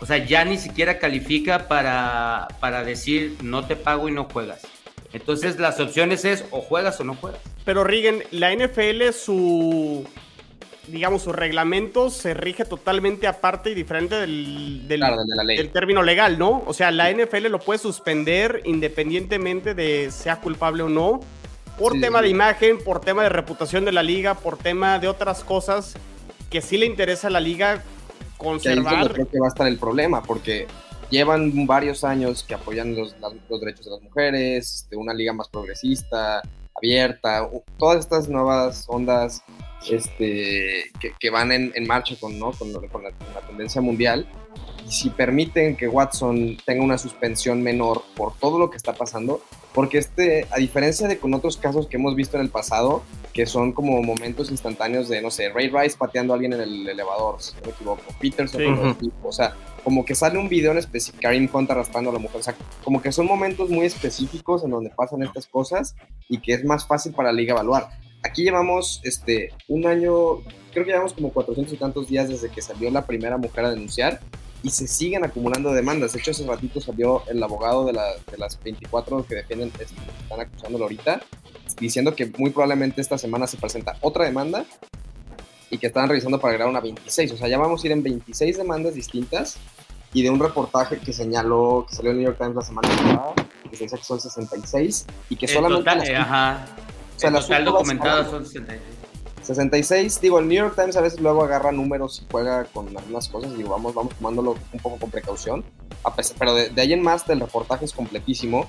O 0.00 0.06
sea, 0.06 0.18
ya 0.18 0.44
ni 0.44 0.58
siquiera 0.58 0.98
califica 0.98 1.66
para, 1.66 2.48
para 2.60 2.84
decir 2.84 3.36
no 3.42 3.66
te 3.66 3.74
pago 3.74 4.08
y 4.08 4.12
no 4.12 4.24
juegas. 4.24 4.62
Entonces 5.14 5.58
las 5.58 5.80
opciones 5.80 6.24
es 6.24 6.44
o 6.50 6.60
juegas 6.60 7.00
o 7.00 7.04
no 7.04 7.14
juegas. 7.14 7.40
Pero 7.64 7.84
Rigen, 7.84 8.24
la 8.30 8.54
NFL 8.54 9.12
su 9.12 10.06
digamos 10.88 11.22
su 11.22 11.32
reglamento 11.32 12.10
se 12.10 12.34
rige 12.34 12.64
totalmente 12.64 13.26
aparte 13.26 13.70
y 13.70 13.74
diferente 13.74 14.16
del, 14.16 14.86
del, 14.86 15.70
término 15.72 16.02
legal, 16.02 16.38
¿no? 16.38 16.62
O 16.66 16.74
sea, 16.74 16.90
la 16.90 17.10
NFL 17.10 17.46
lo 17.46 17.58
puede 17.58 17.78
suspender 17.78 18.60
independientemente 18.64 19.74
de 19.74 20.10
sea 20.10 20.40
culpable 20.40 20.82
o 20.82 20.88
no, 20.88 21.20
por 21.78 21.98
tema 22.00 22.20
de 22.20 22.28
imagen, 22.28 22.78
por 22.78 23.00
tema 23.00 23.22
de 23.22 23.28
reputación 23.30 23.84
de 23.84 23.92
la 23.92 24.02
liga, 24.02 24.34
por 24.34 24.58
tema 24.58 24.98
de 24.98 25.08
otras 25.08 25.42
cosas 25.42 25.94
que 26.50 26.60
sí 26.60 26.76
le 26.76 26.86
interesa 26.86 27.28
a 27.28 27.30
la 27.30 27.40
liga 27.40 27.82
conservar. 28.36 29.12
creo 29.12 29.28
que 29.28 29.40
va 29.40 29.46
a 29.46 29.48
estar 29.48 29.66
el 29.66 29.78
problema, 29.78 30.22
porque 30.22 30.66
llevan 31.14 31.66
varios 31.66 32.04
años 32.04 32.42
que 32.42 32.54
apoyan 32.54 32.94
los, 32.96 33.14
derechos 33.60 33.84
de 33.84 33.90
las 33.92 34.02
mujeres, 34.02 34.82
este, 34.82 34.96
una 34.96 35.14
liga 35.14 35.32
más 35.32 35.48
progresista, 35.48 36.42
abierta, 36.76 37.48
todas 37.78 38.00
estas 38.00 38.28
nuevas 38.28 38.84
ondas 38.88 39.42
este, 39.88 40.90
que, 41.20 41.30
van 41.30 41.52
en, 41.52 41.86
marcha 41.86 42.16
con, 42.18 42.38
¿no? 42.38 42.52
con, 42.52 42.72
la, 42.72 43.40
tendencia 43.46 43.80
mundial. 43.80 44.26
Y 44.86 44.92
si 44.92 45.08
permiten 45.08 45.76
que 45.76 45.88
Watson 45.88 46.58
tenga 46.66 46.82
una 46.82 46.98
suspensión 46.98 47.62
menor 47.62 48.02
por 48.16 48.36
todo 48.36 48.58
lo 48.58 48.70
que 48.70 48.76
está 48.76 48.92
pasando, 48.92 49.40
porque 49.72 49.98
este, 49.98 50.46
a 50.50 50.56
diferencia 50.56 51.08
de 51.08 51.18
con 51.18 51.32
otros 51.32 51.56
casos 51.56 51.86
que 51.86 51.96
hemos 51.96 52.14
visto 52.16 52.36
en 52.36 52.42
el 52.42 52.50
pasado, 52.50 53.02
que 53.32 53.46
son 53.46 53.72
como 53.72 54.02
momentos 54.02 54.50
instantáneos 54.50 55.08
de, 55.08 55.22
no 55.22 55.30
sé, 55.30 55.48
Ray 55.48 55.68
Rice 55.68 55.96
pateando 55.96 56.32
a 56.32 56.36
alguien 56.36 56.52
en 56.52 56.60
el 56.60 56.88
elevador, 56.88 57.40
si 57.40 57.54
no 57.56 57.62
me 57.66 57.70
equivoco, 57.70 58.02
Peterson, 58.20 58.96
o 59.22 59.32
sea, 59.32 59.54
como 59.84 60.04
que 60.04 60.14
sale 60.14 60.38
un 60.38 60.48
video 60.48 60.72
en 60.72 60.78
específico, 60.78 61.20
Karim 61.22 61.48
Hunt 61.52 61.70
arrastrando 61.70 62.08
a 62.08 62.14
la 62.14 62.18
mujer, 62.18 62.40
o 62.40 62.42
sea, 62.42 62.56
como 62.82 63.02
que 63.02 63.12
son 63.12 63.26
momentos 63.26 63.68
muy 63.68 63.84
específicos 63.84 64.64
en 64.64 64.70
donde 64.70 64.90
pasan 64.90 65.22
estas 65.22 65.46
cosas 65.46 65.94
y 66.28 66.38
que 66.38 66.54
es 66.54 66.64
más 66.64 66.86
fácil 66.86 67.12
para 67.12 67.30
la 67.30 67.38
liga 67.38 67.52
evaluar. 67.52 67.90
Aquí 68.22 68.42
llevamos 68.42 69.02
este, 69.04 69.52
un 69.68 69.86
año, 69.86 70.38
creo 70.72 70.84
que 70.84 70.92
llevamos 70.92 71.12
como 71.12 71.30
400 71.30 71.74
y 71.74 71.76
tantos 71.76 72.08
días 72.08 72.30
desde 72.30 72.48
que 72.48 72.62
salió 72.62 72.90
la 72.90 73.04
primera 73.06 73.36
mujer 73.36 73.66
a 73.66 73.70
denunciar 73.70 74.20
y 74.62 74.70
se 74.70 74.88
siguen 74.88 75.22
acumulando 75.24 75.74
demandas. 75.74 76.14
De 76.14 76.20
hecho, 76.20 76.30
hace 76.30 76.46
ratito 76.46 76.80
salió 76.80 77.22
el 77.28 77.42
abogado 77.42 77.84
de, 77.84 77.92
de 77.92 78.38
las 78.38 78.58
24 78.64 79.26
que 79.26 79.34
defienden, 79.34 79.70
están 79.78 80.40
acusándolo 80.40 80.84
ahorita, 80.84 81.20
diciendo 81.78 82.16
que 82.16 82.32
muy 82.38 82.48
probablemente 82.48 83.02
esta 83.02 83.18
semana 83.18 83.46
se 83.46 83.58
presenta 83.58 83.98
otra 84.00 84.24
demanda 84.24 84.64
y 85.74 85.78
que 85.78 85.88
estaban 85.88 86.08
revisando 86.08 86.38
para 86.38 86.52
agregar 86.52 86.68
una 86.68 86.80
26. 86.80 87.32
O 87.32 87.36
sea, 87.36 87.48
ya 87.48 87.58
vamos 87.58 87.82
a 87.82 87.86
ir 87.86 87.92
en 87.92 88.02
26 88.02 88.56
demandas 88.56 88.94
distintas 88.94 89.56
y 90.12 90.22
de 90.22 90.30
un 90.30 90.38
reportaje 90.38 90.98
que 90.98 91.12
señaló, 91.12 91.84
que 91.88 91.96
salió 91.96 92.12
en 92.12 92.18
el 92.18 92.22
New 92.22 92.30
York 92.30 92.38
Times 92.40 92.54
la 92.54 92.62
semana 92.62 92.88
pasada, 92.88 93.34
que 93.68 93.76
se 93.76 93.84
dice 93.84 93.96
que 93.98 94.04
son 94.04 94.20
66 94.20 95.06
y 95.28 95.36
que 95.36 95.46
El 95.46 95.52
solamente 95.52 95.80
total, 95.80 95.98
las- 95.98 96.08
eh, 96.08 96.16
ajá. 96.16 96.66
o 97.16 97.18
sea, 97.18 97.28
el 97.28 97.34
las 97.34 97.46
total 97.48 97.64
son 98.30 98.46
66. 98.46 98.80
66, 99.42 100.20
digo, 100.22 100.38
el 100.38 100.46
New 100.48 100.56
York 100.56 100.74
Times 100.76 100.96
a 100.96 101.00
veces 101.00 101.20
luego 101.20 101.42
agarra 101.44 101.70
números 101.72 102.22
y 102.22 102.26
juega 102.30 102.64
con 102.64 102.96
algunas 102.96 103.28
cosas, 103.28 103.54
digo, 103.56 103.70
vamos, 103.70 103.92
vamos 103.94 104.14
tomándolo 104.14 104.56
un 104.72 104.80
poco 104.80 104.96
con 104.96 105.10
precaución, 105.10 105.64
a 106.04 106.14
pesar- 106.14 106.36
pero 106.38 106.54
de, 106.54 106.70
de 106.70 106.80
ahí 106.80 106.92
en 106.92 107.02
más 107.02 107.28
el 107.28 107.40
reportaje 107.40 107.84
es 107.84 107.92
completísimo 107.92 108.66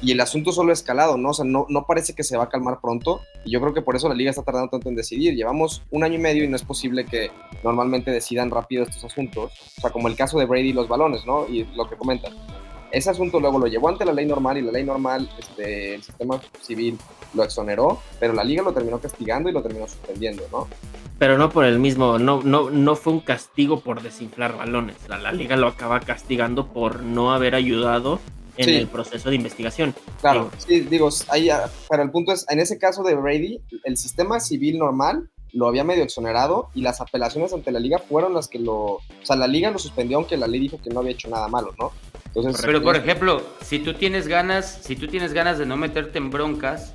y 0.00 0.12
el 0.12 0.20
asunto 0.20 0.52
solo 0.52 0.70
ha 0.70 0.74
escalado, 0.74 1.16
¿no? 1.16 1.30
O 1.30 1.34
sea, 1.34 1.44
no, 1.44 1.66
no 1.68 1.84
parece 1.86 2.14
que 2.14 2.22
se 2.22 2.36
va 2.36 2.44
a 2.44 2.48
calmar 2.48 2.80
pronto 2.80 3.20
y 3.44 3.50
yo 3.50 3.60
creo 3.60 3.74
que 3.74 3.82
por 3.82 3.96
eso 3.96 4.08
la 4.08 4.14
liga 4.14 4.30
está 4.30 4.42
tardando 4.42 4.70
tanto 4.70 4.88
en 4.88 4.94
decidir. 4.94 5.34
Llevamos 5.34 5.82
un 5.90 6.04
año 6.04 6.14
y 6.14 6.18
medio 6.18 6.44
y 6.44 6.48
no 6.48 6.56
es 6.56 6.62
posible 6.62 7.04
que 7.04 7.30
normalmente 7.64 8.10
decidan 8.10 8.50
rápido 8.50 8.84
estos 8.84 9.04
asuntos, 9.04 9.52
o 9.78 9.80
sea, 9.80 9.90
como 9.90 10.08
el 10.08 10.16
caso 10.16 10.38
de 10.38 10.46
Brady 10.46 10.68
y 10.68 10.72
los 10.72 10.88
balones, 10.88 11.26
¿no? 11.26 11.48
Y 11.48 11.64
lo 11.74 11.88
que 11.88 11.96
comentan. 11.96 12.32
Ese 12.90 13.10
asunto 13.10 13.38
luego 13.38 13.58
lo 13.58 13.66
llevó 13.66 13.90
ante 13.90 14.04
la 14.04 14.14
ley 14.14 14.24
normal 14.24 14.56
y 14.56 14.62
la 14.62 14.72
ley 14.72 14.82
normal, 14.82 15.28
este, 15.38 15.96
el 15.96 16.02
sistema 16.02 16.40
civil 16.62 16.96
lo 17.34 17.42
exoneró, 17.44 18.00
pero 18.18 18.32
la 18.32 18.42
liga 18.42 18.62
lo 18.62 18.72
terminó 18.72 18.98
castigando 18.98 19.50
y 19.50 19.52
lo 19.52 19.62
terminó 19.62 19.86
suspendiendo, 19.86 20.44
¿no? 20.50 20.68
Pero 21.18 21.36
no 21.36 21.50
por 21.50 21.64
el 21.64 21.80
mismo, 21.80 22.18
no, 22.18 22.40
no, 22.42 22.70
no 22.70 22.96
fue 22.96 23.12
un 23.12 23.20
castigo 23.20 23.80
por 23.80 24.00
desinflar 24.00 24.56
balones. 24.56 24.96
La, 25.08 25.18
la 25.18 25.32
liga 25.32 25.56
lo 25.56 25.66
acaba 25.66 26.00
castigando 26.00 26.68
por 26.68 27.02
no 27.02 27.32
haber 27.32 27.54
ayudado 27.56 28.20
en 28.58 28.64
Sí. 28.66 28.74
el 28.76 28.86
proceso 28.88 29.30
de 29.30 29.36
investigación. 29.36 29.94
Claro, 30.20 30.50
Digo, 30.50 30.52
sí, 30.66 30.80
digo, 30.80 31.08
ahí, 31.28 31.48
ah, 31.48 31.70
pero 31.88 32.02
el 32.02 32.10
punto 32.10 32.32
es, 32.32 32.44
en 32.50 32.60
ese 32.60 32.78
caso 32.78 33.02
de 33.02 33.14
Brady, 33.14 33.60
el 33.84 33.96
sistema 33.96 34.38
civil 34.40 34.78
normal 34.78 35.30
lo 35.52 35.66
había 35.66 35.82
medio 35.82 36.04
exonerado 36.04 36.68
y 36.74 36.82
las 36.82 37.00
apelaciones 37.00 37.54
ante 37.54 37.72
la 37.72 37.80
liga 37.80 37.98
fueron 37.98 38.34
las 38.34 38.48
que 38.48 38.58
lo, 38.58 38.74
o 38.74 39.00
sea, 39.22 39.34
la 39.36 39.46
liga 39.46 39.70
lo 39.70 39.78
suspendió 39.78 40.18
aunque 40.18 40.36
la 40.36 40.46
ley 40.46 40.60
dijo 40.60 40.78
que 40.82 40.90
no 40.90 41.00
había 41.00 41.12
hecho 41.12 41.28
nada 41.30 41.48
malo, 41.48 41.74
¿no? 41.78 41.92
Entonces, 42.26 42.60
Pero 42.64 42.82
por 42.82 42.96
ejemplo, 42.96 43.42
si 43.64 43.78
tú 43.78 43.94
tienes 43.94 44.28
ganas, 44.28 44.80
si 44.82 44.94
tú 44.94 45.08
tienes 45.08 45.32
ganas 45.32 45.58
de 45.58 45.64
no 45.64 45.78
meterte 45.78 46.18
en 46.18 46.28
broncas, 46.30 46.92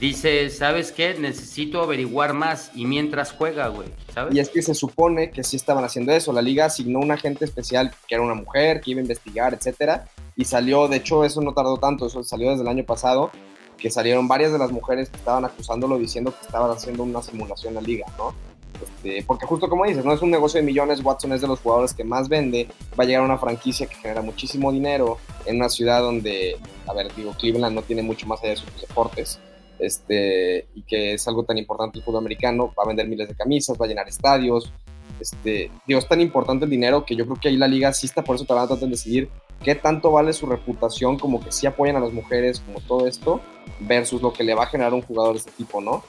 dices, 0.00 0.58
¿sabes 0.58 0.92
qué? 0.92 1.14
Necesito 1.14 1.82
averiguar 1.82 2.34
más 2.34 2.70
y 2.74 2.84
mientras 2.84 3.32
juega, 3.32 3.68
güey, 3.68 3.88
¿sabes? 4.12 4.34
Y 4.34 4.40
es 4.40 4.48
que 4.48 4.62
se 4.62 4.74
supone 4.74 5.30
que 5.30 5.42
sí 5.42 5.56
estaban 5.56 5.84
haciendo 5.84 6.12
eso. 6.12 6.32
La 6.32 6.42
liga 6.42 6.66
asignó 6.66 7.00
un 7.00 7.10
agente 7.10 7.44
especial 7.44 7.92
que 8.06 8.14
era 8.14 8.24
una 8.24 8.34
mujer, 8.34 8.80
que 8.80 8.90
iba 8.92 9.00
a 9.00 9.02
investigar, 9.02 9.54
etcétera. 9.54 10.06
Y 10.36 10.44
salió, 10.44 10.88
de 10.88 10.96
hecho, 10.98 11.24
eso 11.24 11.40
no 11.40 11.54
tardó 11.54 11.78
tanto, 11.78 12.06
eso 12.06 12.22
salió 12.22 12.50
desde 12.50 12.62
el 12.62 12.68
año 12.68 12.84
pasado, 12.84 13.30
que 13.78 13.90
salieron 13.90 14.28
varias 14.28 14.52
de 14.52 14.58
las 14.58 14.70
mujeres 14.70 15.08
que 15.08 15.16
estaban 15.16 15.44
acusándolo 15.44 15.98
diciendo 15.98 16.32
que 16.38 16.44
estaban 16.44 16.70
haciendo 16.70 17.02
una 17.02 17.22
simulación 17.22 17.70
en 17.70 17.74
la 17.74 17.80
liga, 17.80 18.06
¿no? 18.18 18.34
Este, 18.82 19.24
porque 19.26 19.46
justo 19.46 19.68
como 19.68 19.86
dices, 19.86 20.04
no 20.04 20.12
es 20.12 20.20
un 20.20 20.30
negocio 20.30 20.60
de 20.60 20.66
millones, 20.66 21.02
Watson 21.02 21.32
es 21.32 21.40
de 21.40 21.48
los 21.48 21.60
jugadores 21.60 21.94
que 21.94 22.04
más 22.04 22.28
vende, 22.28 22.68
va 22.98 23.04
a 23.04 23.06
llegar 23.06 23.22
a 23.22 23.24
una 23.24 23.38
franquicia 23.38 23.86
que 23.86 23.96
genera 23.96 24.20
muchísimo 24.20 24.70
dinero 24.70 25.18
en 25.46 25.56
una 25.56 25.68
ciudad 25.68 26.00
donde, 26.00 26.58
a 26.86 26.92
ver, 26.92 27.14
digo, 27.14 27.32
Cleveland 27.38 27.74
no 27.74 27.82
tiene 27.82 28.02
mucho 28.02 28.26
más 28.26 28.40
allá 28.40 28.50
de 28.50 28.56
sus 28.56 28.80
deportes, 28.80 29.40
este, 29.78 30.66
y 30.74 30.82
que 30.82 31.14
es 31.14 31.28
algo 31.28 31.44
tan 31.44 31.58
importante 31.58 31.98
el 31.98 32.04
fútbol 32.04 32.20
americano, 32.20 32.72
va 32.78 32.84
a 32.84 32.88
vender 32.88 33.08
miles 33.08 33.28
de 33.28 33.34
camisas, 33.34 33.76
va 33.80 33.86
a 33.86 33.88
llenar 33.88 34.08
estadios, 34.08 34.72
este, 35.20 35.70
digo, 35.86 35.98
es 35.98 36.08
tan 36.08 36.20
importante 36.20 36.64
el 36.64 36.70
dinero 36.70 37.04
que 37.04 37.16
yo 37.16 37.24
creo 37.24 37.36
que 37.36 37.48
ahí 37.48 37.56
la 37.56 37.68
liga 37.68 37.88
está 37.88 38.22
por 38.22 38.36
eso 38.36 38.44
tratando 38.44 38.76
de 38.76 38.88
decidir 38.88 39.28
qué 39.62 39.74
tanto 39.74 40.10
vale 40.10 40.32
su 40.32 40.46
reputación, 40.46 41.18
como 41.18 41.42
que 41.42 41.52
sí 41.52 41.66
apoyan 41.66 41.96
a 41.96 42.00
las 42.00 42.12
mujeres, 42.12 42.60
como 42.60 42.80
todo 42.80 43.06
esto, 43.06 43.40
versus 43.80 44.20
lo 44.20 44.32
que 44.32 44.44
le 44.44 44.54
va 44.54 44.64
a 44.64 44.66
generar 44.66 44.92
un 44.92 45.02
jugador 45.02 45.32
de 45.32 45.38
este 45.38 45.52
tipo, 45.52 45.80
¿no? 45.80 46.02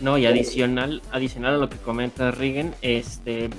No, 0.00 0.18
y 0.18 0.26
adicional, 0.26 1.02
adicional 1.12 1.54
a 1.54 1.58
lo 1.58 1.68
que 1.68 1.76
comenta 1.76 2.30
Regan, 2.30 2.74
este, 2.82 3.50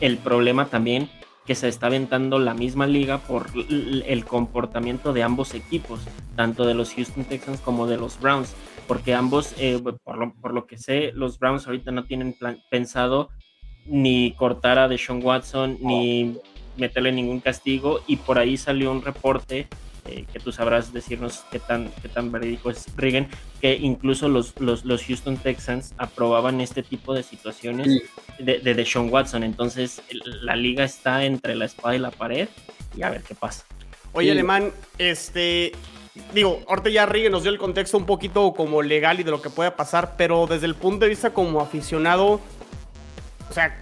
el 0.00 0.16
problema 0.18 0.70
también 0.70 1.10
que 1.46 1.54
se 1.54 1.68
está 1.68 1.86
aventando 1.86 2.38
la 2.38 2.54
misma 2.54 2.86
liga 2.86 3.18
por 3.18 3.46
el 3.68 4.24
comportamiento 4.24 5.12
de 5.12 5.22
ambos 5.22 5.54
equipos, 5.54 6.00
tanto 6.36 6.64
de 6.64 6.74
los 6.74 6.94
Houston 6.94 7.24
Texans 7.24 7.60
como 7.60 7.86
de 7.86 7.98
los 7.98 8.18
Browns, 8.18 8.54
porque 8.88 9.14
ambos, 9.14 9.54
eh, 9.58 9.78
por, 10.04 10.16
lo, 10.16 10.34
por 10.34 10.54
lo 10.54 10.66
que 10.66 10.78
sé, 10.78 11.12
los 11.14 11.38
Browns 11.38 11.66
ahorita 11.66 11.90
no 11.90 12.04
tienen 12.04 12.36
pensado 12.70 13.28
ni 13.86 14.32
cortar 14.32 14.78
a 14.78 14.88
Deshaun 14.88 15.22
Watson, 15.22 15.78
ni 15.80 16.38
meterle 16.76 17.12
ningún 17.12 17.40
castigo, 17.40 18.00
y 18.06 18.16
por 18.16 18.38
ahí 18.38 18.56
salió 18.56 18.90
un 18.90 19.02
reporte 19.02 19.68
eh, 20.06 20.24
que 20.32 20.38
tú 20.40 20.52
sabrás 20.52 20.92
decirnos 20.92 21.44
qué 21.50 21.58
tan, 21.58 21.90
qué 22.02 22.08
tan 22.08 22.30
verídico 22.30 22.70
es 22.70 22.86
Regan, 22.96 23.28
que 23.60 23.74
incluso 23.74 24.28
los, 24.28 24.58
los, 24.60 24.84
los 24.84 25.02
Houston 25.04 25.36
Texans 25.38 25.94
aprobaban 25.98 26.60
este 26.60 26.82
tipo 26.82 27.14
de 27.14 27.22
situaciones 27.22 27.86
Sí. 27.86 28.02
de, 28.44 28.58
de 28.58 28.74
Deshaun 28.74 29.08
Watson. 29.10 29.42
Entonces, 29.44 30.02
la 30.42 30.56
liga 30.56 30.84
está 30.84 31.24
entre 31.24 31.54
la 31.54 31.64
espada 31.64 31.96
y 31.96 31.98
la 31.98 32.10
pared 32.10 32.48
y 32.96 33.02
a 33.02 33.10
ver 33.10 33.22
qué 33.22 33.34
pasa. 33.34 33.64
Oye, 34.12 34.26
Sí. 34.28 34.32
Alemán, 34.32 34.72
este. 34.98 35.72
Digo, 36.32 36.62
ahorita 36.68 36.90
ya 36.90 37.06
Rigue 37.06 37.28
nos 37.28 37.42
dio 37.42 37.50
el 37.50 37.58
contexto 37.58 37.96
un 37.98 38.06
poquito 38.06 38.52
como 38.54 38.82
legal 38.82 39.18
y 39.18 39.24
de 39.24 39.32
lo 39.32 39.42
que 39.42 39.50
puede 39.50 39.72
pasar, 39.72 40.14
pero 40.16 40.46
desde 40.46 40.66
el 40.66 40.76
punto 40.76 41.04
de 41.06 41.08
vista 41.08 41.30
como 41.30 41.60
aficionado, 41.60 42.40
o 43.50 43.52
sea, 43.52 43.76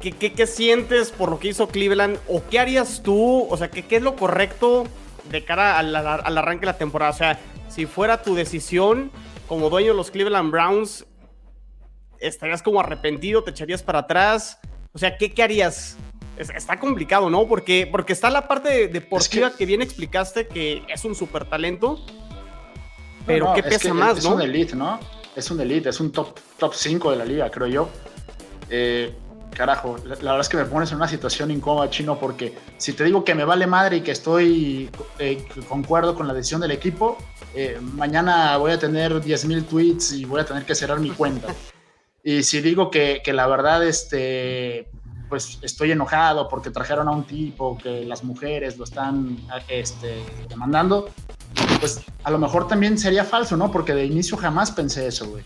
¿qué, 0.00 0.12
qué, 0.12 0.32
qué 0.32 0.46
sientes 0.46 1.10
por 1.10 1.28
lo 1.28 1.40
que 1.40 1.48
hizo 1.48 1.66
Cleveland? 1.66 2.18
¿O 2.28 2.40
qué 2.48 2.60
harías 2.60 3.02
tú? 3.02 3.48
O 3.50 3.56
sea, 3.56 3.68
¿qué, 3.68 3.84
qué 3.84 3.96
es 3.96 4.02
lo 4.02 4.14
correcto 4.14 4.84
de 5.30 5.44
cara 5.44 5.78
al, 5.78 5.94
arranque 5.96 6.60
de 6.60 6.66
la 6.72 6.78
temporada? 6.78 7.10
O 7.12 7.14
sea, 7.16 7.38
si 7.68 7.86
fuera 7.86 8.22
tu 8.22 8.34
decisión 8.34 9.10
como 9.48 9.70
dueño 9.70 9.92
de 9.92 9.96
los 9.96 10.10
Cleveland 10.10 10.50
Browns, 10.50 11.06
¿estarías 12.18 12.62
como 12.62 12.80
arrepentido? 12.80 13.42
¿Te 13.42 13.50
echarías 13.50 13.82
para 13.82 14.00
atrás? 14.00 14.58
O 14.92 14.98
sea, 14.98 15.16
¿qué, 15.16 15.32
qué 15.32 15.42
harías? 15.42 15.96
Es- 16.36 16.50
está 16.50 16.78
complicado, 16.78 17.30
¿no? 17.30 17.46
Porque, 17.46 17.88
porque 17.90 18.12
está 18.12 18.30
la 18.30 18.46
parte 18.48 18.68
de- 18.70 18.88
deportiva 18.88 19.48
Es 19.48 19.54
que... 19.54 19.66
bien 19.66 19.82
explicaste 19.82 20.46
que 20.46 20.82
es 20.88 21.04
un 21.04 21.14
super 21.14 21.44
talento. 21.44 22.04
Pero 23.26 23.46
No, 23.46 23.50
no, 23.50 23.54
¿qué 23.54 23.60
es 23.60 23.66
pesa 23.66 23.88
que 23.88 23.92
más, 23.92 24.18
es 24.18 24.24
no? 24.24 24.34
un 24.34 24.42
elite, 24.42 24.74
¿no? 24.74 24.98
Es 25.36 25.50
un 25.50 25.60
elite, 25.60 25.90
es 25.90 26.00
un 26.00 26.10
top, 26.10 26.38
top 26.58 26.74
5 26.74 27.10
de 27.12 27.16
la 27.16 27.24
liga, 27.24 27.50
creo 27.50 27.66
yo. 27.68 27.88
Eh, 28.68 29.14
carajo, 29.54 29.96
la, 29.98 30.14
la 30.16 30.32
verdad 30.32 30.40
es 30.40 30.48
que 30.48 30.56
me 30.56 30.64
pones 30.64 30.90
en 30.90 30.96
una 30.96 31.08
situación 31.08 31.50
incómoda, 31.50 31.90
chino, 31.90 32.18
porque 32.18 32.56
si 32.76 32.92
te 32.92 33.04
digo 33.04 33.24
que 33.24 33.34
me 33.34 33.44
vale 33.44 33.66
madre 33.66 33.98
y 33.98 34.00
que 34.00 34.12
estoy, 34.12 34.90
eh, 35.18 35.44
concuerdo 35.68 36.14
con 36.14 36.26
la 36.26 36.34
decisión 36.34 36.60
del 36.60 36.70
equipo, 36.70 37.18
eh, 37.54 37.78
mañana 37.94 38.56
voy 38.56 38.72
a 38.72 38.78
tener 38.78 39.12
10.000 39.20 39.66
tweets 39.66 40.12
y 40.12 40.24
voy 40.24 40.40
a 40.40 40.44
tener 40.44 40.64
que 40.64 40.74
cerrar 40.74 41.00
mi 41.00 41.10
cuenta. 41.10 41.54
Y 42.22 42.42
si 42.42 42.60
digo 42.60 42.90
que, 42.90 43.22
que 43.24 43.32
la 43.32 43.46
verdad, 43.46 43.82
este, 43.86 44.90
pues 45.30 45.58
estoy 45.62 45.92
enojado 45.92 46.48
porque 46.48 46.70
trajeron 46.70 47.08
a 47.08 47.12
un 47.12 47.24
tipo 47.24 47.78
que 47.78 48.04
las 48.04 48.22
mujeres 48.24 48.76
lo 48.76 48.84
están 48.84 49.38
este, 49.68 50.22
demandando, 50.48 51.08
pues 51.78 52.02
a 52.24 52.30
lo 52.30 52.38
mejor 52.38 52.68
también 52.68 52.98
sería 52.98 53.24
falso, 53.24 53.56
¿no? 53.56 53.70
Porque 53.70 53.94
de 53.94 54.04
inicio 54.04 54.36
jamás 54.36 54.70
pensé 54.70 55.06
eso, 55.06 55.28
güey. 55.30 55.44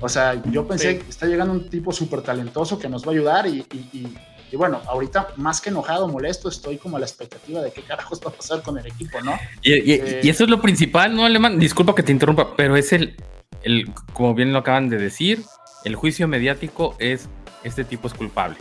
O 0.00 0.08
sea, 0.08 0.40
yo 0.50 0.66
pensé 0.66 0.92
Sí. 0.92 0.98
que 0.98 1.10
está 1.10 1.26
llegando 1.26 1.52
un 1.54 1.68
tipo 1.70 1.92
súper 1.92 2.20
talentoso 2.22 2.78
que 2.78 2.88
nos 2.88 3.04
va 3.04 3.08
a 3.08 3.14
ayudar 3.14 3.46
y, 3.46 3.66
y- 3.72 3.88
y- 3.98 4.18
y 4.52 4.56
bueno, 4.56 4.80
ahorita 4.86 5.28
más 5.36 5.60
que 5.60 5.70
enojado, 5.70 6.06
molesto, 6.06 6.48
estoy 6.48 6.76
como 6.76 6.96
a 6.98 7.00
la 7.00 7.06
expectativa 7.06 7.60
de 7.62 7.72
qué 7.72 7.82
carajos 7.82 8.20
va 8.24 8.30
a 8.30 8.34
pasar 8.34 8.62
con 8.62 8.78
el 8.78 8.86
equipo, 8.86 9.20
¿no? 9.22 9.32
Y, 9.62 9.72
Eh. 9.92 10.20
eso 10.24 10.44
es 10.44 10.50
lo 10.50 10.60
principal, 10.60 11.14
¿no, 11.16 11.24
Alemán? 11.24 11.58
Disculpa 11.58 11.94
que 11.94 12.02
te 12.02 12.12
interrumpa, 12.12 12.54
pero 12.56 12.76
es 12.76 12.92
el, 12.92 13.16
el, 13.62 13.90
como 14.12 14.34
bien 14.34 14.52
lo 14.52 14.58
acaban 14.60 14.88
de 14.88 14.98
decir, 14.98 15.42
el 15.84 15.96
juicio 15.96 16.28
mediático 16.28 16.94
es, 16.98 17.28
este 17.64 17.84
tipo 17.84 18.06
es 18.06 18.14
culpable. 18.14 18.56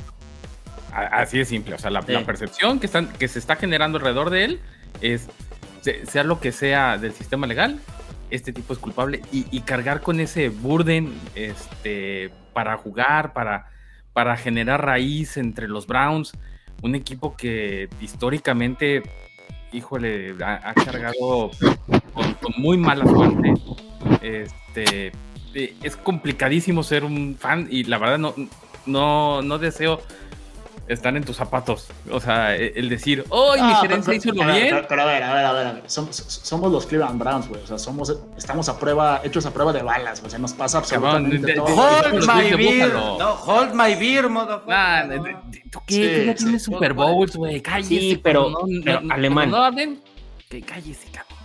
Así 0.91 1.37
de 1.37 1.45
simple, 1.45 1.75
o 1.75 1.77
sea, 1.77 1.91
la, 1.91 2.01
Sí. 2.01 2.13
la 2.13 2.25
percepción 2.25 2.79
que, 2.79 2.85
están, 2.85 3.09
que 3.09 3.27
se 3.27 3.37
está 3.39 3.57
generando 3.57 3.97
alrededor 3.97 4.29
de 4.29 4.45
él 4.45 4.59
es, 5.01 5.27
se- 5.81 6.05
sea 6.05 6.23
lo 6.23 6.39
que 6.39 6.51
sea 6.53 6.97
del 6.97 7.11
sistema 7.13 7.45
legal, 7.47 7.79
este 8.35 8.53
tipo 8.53 8.73
es 8.73 8.79
culpable 8.79 9.21
y, 9.31 9.59
cargar 9.61 10.01
con 10.01 10.19
ese 10.19 10.49
burden 10.49 11.13
este, 11.35 12.31
para 12.53 12.77
jugar, 12.77 13.33
para, 13.33 13.69
para 14.13 14.37
generar 14.37 14.85
raíz 14.85 15.37
entre 15.37 15.67
los 15.67 15.87
Browns, 15.87 16.33
un 16.81 16.95
equipo 16.95 17.35
que 17.35 17.89
históricamente, 18.01 19.03
híjole, 19.71 20.35
ha, 20.43 20.73
cargado 20.73 21.51
con, 22.13 22.33
con 22.35 22.53
muy 22.57 22.77
mala 22.77 23.05
suerte. 23.05 23.53
Este, 24.21 25.11
eh, 25.53 25.73
es 25.81 25.95
complicadísimo 25.95 26.83
ser 26.83 27.03
un 27.05 27.37
fan 27.39 27.67
y 27.71 27.85
la 27.85 27.97
verdad 27.97 28.17
no, 28.17 28.35
no, 28.85 29.41
no 29.41 29.57
deseo 29.57 30.01
estar 30.87 31.15
en 31.17 31.23
tus 31.23 31.35
zapatos. 31.35 31.87
O 32.11 32.19
sea, 32.19 32.55
e- 32.55 32.73
el 32.75 32.89
decir, 32.89 33.25
¡oh, 33.29 33.53
mi 33.55 33.59
Ah, 33.61 33.79
gerencia 33.81 34.13
pero- 34.13 34.17
hizo 34.17 34.43
lo 34.45 34.53
bien! 34.53 34.67
Pero, 34.69 34.87
pero 34.87 35.01
a 35.01 35.05
ver, 35.05 35.23
a 35.23 35.33
ver, 35.33 35.45
a 35.45 35.51
ver, 35.53 35.67
a 35.67 35.71
ver. 35.73 35.83
Som- 35.87 36.11
somos 36.11 36.71
los 36.71 36.85
Cleveland 36.85 37.19
Browns, 37.19 37.47
güey. 37.47 37.61
O 37.63 37.67
sea, 37.67 37.77
somos, 37.79 38.15
estamos 38.37 38.69
a 38.69 38.79
prueba, 38.79 39.21
hechos 39.23 39.45
a 39.45 39.51
prueba 39.51 39.73
de 39.73 39.81
balas, 39.81 40.19
güey. 40.21 40.31
Se 40.31 40.37
nos 40.39 40.53
pasa 40.53 40.77
absolutamente 40.77 41.37
de- 41.37 41.53
de- 41.53 41.53
todo. 41.53 41.67
Hold 41.67 42.27
my 42.27 42.55
beer. 42.55 42.93
No, 42.93 43.33
hold 43.45 43.73
my 43.73 43.95
beer, 43.95 44.29
motherfucker. 44.29 44.67
Nah, 44.69 45.03
No. 45.05 45.23
¿Tú 45.71 45.79
qué? 45.87 45.93
Sí, 45.95 46.19
Tú 46.21 46.25
ya 46.27 46.37
sí. 46.37 46.43
tienes 46.45 46.63
Super 46.63 46.93
Bowls, 46.93 47.35
güey. 47.35 47.61
Cállese. 47.61 47.89
Sí, 47.99 48.19
pero- 48.23 48.49
no, 48.49 48.59
pero 48.83 49.01
no- 49.01 49.13
alemán. 49.13 49.49
cuando 49.49 49.57
no 49.57 49.63
hablen, 49.63 50.01
que 50.49 50.61
cállese, 50.61 51.07
cabrón. 51.11 51.35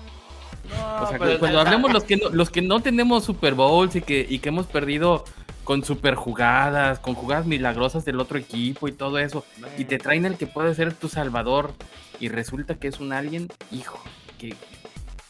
No, 0.69 1.03
O 1.03 1.09
sea, 1.09 1.19
pero- 1.19 1.39
cuando 1.41 1.61
hablemos 1.61 1.93
los 1.93 2.05
que, 2.05 2.17
no, 2.17 2.29
los 2.31 2.51
que 2.51 2.63
no 2.63 2.81
tenemos 2.81 3.25
Super 3.25 3.55
Bowls 3.55 3.97
y 3.97 4.03
que, 4.03 4.25
y 4.29 4.39
que 4.39 4.51
hemos 4.51 4.67
perdido 4.67 5.25
con 5.71 5.85
super 5.85 6.17
jugadas, 6.17 6.99
con 6.99 7.15
jugadas 7.15 7.47
milagrosas 7.47 8.05
del 8.05 8.19
otro 8.19 8.37
equipo 8.39 8.89
y 8.89 8.93
todo 8.93 9.21
eso. 9.21 9.45
Y 9.79 9.85
te 9.85 9.99
traen 9.99 10.27
el 10.27 10.37
que 10.37 10.49
puede 10.49 10.75
ser 10.75 10.93
tu 10.95 11.09
salvador 11.09 11.75
y 12.19 12.29
resulta 12.29 12.75
que 12.75 12.89
es 12.89 12.99
un 12.99 13.13
alien, 13.13 13.47
hijo, 13.71 14.03
que 14.37 14.57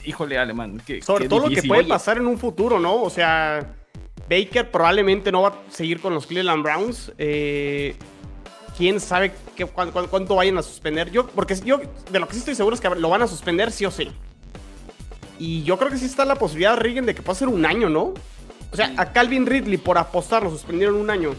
híjole, 0.03 0.39
alemán. 0.39 0.81
Que, 0.87 1.03
Sobre 1.03 1.29
todo 1.29 1.41
lo 1.41 1.55
que 1.55 1.63
puede 1.63 1.85
pasar 1.85 2.17
en 2.17 2.27
un 2.27 2.39
futuro, 2.39 2.81
¿no? 2.81 3.03
O 3.03 3.11
sea, 3.11 3.75
Baker 4.31 4.71
probablemente 4.71 5.31
no 5.31 5.43
va 5.43 5.49
a 5.49 5.59
seguir 5.69 6.01
con 6.01 6.15
los 6.15 6.27
Cleveland 6.27 6.63
Browns. 6.63 7.13
Eh, 7.19 7.95
quién 8.79 8.99
sabe 8.99 9.33
qué, 9.55 9.67
cuánto, 9.67 10.37
vayan 10.37 10.57
a 10.57 10.63
suspender. 10.63 11.11
Yo, 11.11 11.27
porque 11.27 11.55
yo 11.57 11.83
de 12.11 12.19
lo 12.19 12.27
que 12.27 12.33
sí 12.33 12.39
estoy 12.39 12.55
seguro 12.55 12.75
es 12.75 12.81
que 12.81 12.89
lo 12.89 13.11
van 13.11 13.21
a 13.21 13.27
suspender 13.27 13.71
sí 13.71 13.85
o 13.85 13.91
sí. 13.91 14.11
Y 15.39 15.65
yo 15.65 15.77
creo 15.77 15.91
que 15.91 15.99
sí 15.99 16.07
está 16.07 16.25
la 16.25 16.37
posibilidad, 16.37 16.79
Regan, 16.79 17.05
de 17.05 17.15
que 17.15 17.21
pueda 17.21 17.39
ser 17.39 17.49
un 17.49 17.67
año, 17.67 17.91
¿no? 17.91 18.15
O 18.73 18.77
sea, 18.77 18.93
a 18.97 19.13
Calvin 19.13 19.47
Ridley 19.47 19.79
por 19.79 19.99
apostar 19.99 20.43
lo 20.43 20.51
suspendieron 20.51 20.97
un 20.97 21.11
año. 21.11 21.35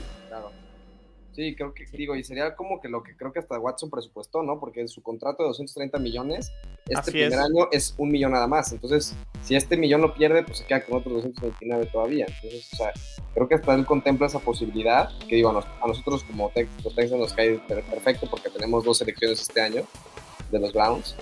Sí, 1.34 1.56
creo 1.56 1.74
que, 1.74 1.86
digo, 1.94 2.16
y 2.16 2.24
sería 2.26 2.56
como 2.56 2.82
que 2.82 2.90
lo 2.90 3.04
que 3.04 3.16
creo 3.16 3.32
que 3.32 3.40
hasta 3.40 3.58
Watson 3.58 3.90
presupuestó, 3.90 4.44
¿no? 4.44 4.60
Porque 4.60 4.86
su 4.90 5.02
contrato 5.02 5.44
de 5.44 5.48
230 5.48 5.98
millones, 6.00 6.52
este 6.88 7.12
primer 7.12 7.40
año 7.40 7.70
es 7.72 7.96
un 7.98 8.12
millón 8.12 8.34
nada 8.34 8.48
más. 8.48 8.74
Entonces, 8.74 9.16
si 9.42 9.56
este 9.56 9.78
millón 9.78 10.02
lo 10.02 10.14
pierde, 10.14 10.44
pues 10.44 10.58
se 10.58 10.66
queda 10.66 10.84
con 10.84 10.98
otros 10.98 11.24
229 11.24 11.86
todavía. 11.86 12.26
Entonces, 12.28 12.70
o 12.74 12.76
sea, 12.76 12.92
creo 13.34 13.48
que 13.48 13.56
hasta 13.56 13.74
él 13.76 13.86
contempla 13.86 14.28
esa 14.28 14.40
posibilidad, 14.40 15.10
que 15.28 15.38
digo, 15.38 15.50
a, 15.50 15.88
nosotros 15.88 16.26
como 16.26 16.52
los 16.84 16.96
Texans 16.96 17.22
nos 17.22 17.34
cae 17.34 17.60
perfecto 17.60 18.28
porque 18.30 18.50
tenemos 18.50 18.84
dos 18.84 18.98
selecciones 18.98 19.42
este 19.42 19.62
año 19.62 19.84
de 20.52 20.60
los 20.60 20.74
Browns. 20.74 21.16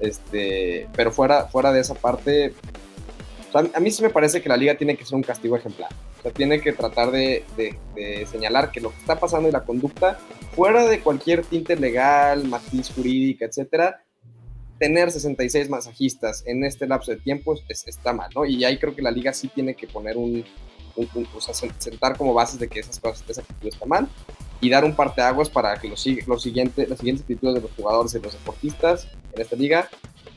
Este, 0.00 0.88
pero 0.94 1.12
fuera, 1.12 1.48
fuera 1.48 1.70
de 1.70 1.80
esa 1.80 1.94
parte, 1.94 2.54
a 3.54 3.80
mí 3.80 3.90
sí 3.90 4.02
me 4.02 4.10
parece 4.10 4.40
que 4.40 4.48
la 4.48 4.56
liga 4.56 4.76
tiene 4.76 4.96
que 4.96 5.04
ser 5.04 5.16
un 5.16 5.22
castigo 5.22 5.56
ejemplar. 5.56 5.90
O 6.18 6.22
sea, 6.22 6.32
tiene 6.32 6.60
que 6.60 6.72
tratar 6.72 7.10
de, 7.10 7.44
señalar 8.30 8.70
que 8.70 8.80
lo 8.80 8.90
que 8.90 8.98
está 8.98 9.18
pasando 9.18 9.48
y 9.48 9.52
la 9.52 9.64
conducta, 9.64 10.18
fuera 10.54 10.86
de 10.86 11.00
cualquier 11.00 11.42
tinte 11.44 11.76
legal, 11.76 12.46
matiz 12.46 12.90
jurídica, 12.94 13.46
etcétera, 13.46 14.04
tener 14.78 15.10
66 15.10 15.68
masajistas 15.68 16.42
en 16.46 16.64
este 16.64 16.86
lapso 16.86 17.12
de 17.12 17.18
tiempo 17.18 17.54
está 17.68 18.12
mal, 18.12 18.30
¿no? 18.34 18.46
Y 18.46 18.64
ahí 18.64 18.78
creo 18.78 18.94
que 18.94 19.02
la 19.02 19.10
liga 19.10 19.32
sí 19.32 19.48
tiene 19.48 19.74
que 19.74 19.86
poner 19.86 20.16
un, 20.16 20.44
o 21.34 21.40
sea, 21.40 21.54
sentar 21.54 22.16
como 22.16 22.34
bases 22.34 22.58
de 22.58 22.68
que 22.68 22.80
esas 22.80 22.98
cosas, 22.98 23.24
esa 23.28 23.42
actitud 23.42 23.68
está 23.68 23.86
mal 23.86 24.08
y 24.60 24.68
dar 24.68 24.84
un 24.84 24.94
parteaguas 24.94 25.48
para 25.48 25.78
que 25.78 25.88
los, 25.88 26.04
los 26.26 26.42
siguientes, 26.42 26.88
las 26.88 26.98
siguientes 26.98 27.22
actitudes 27.22 27.54
de 27.54 27.60
los 27.60 27.70
jugadores 27.72 28.14
y 28.14 28.20
los 28.20 28.32
deportistas 28.32 29.08
en 29.32 29.40
esta 29.40 29.56
liga 29.56 29.88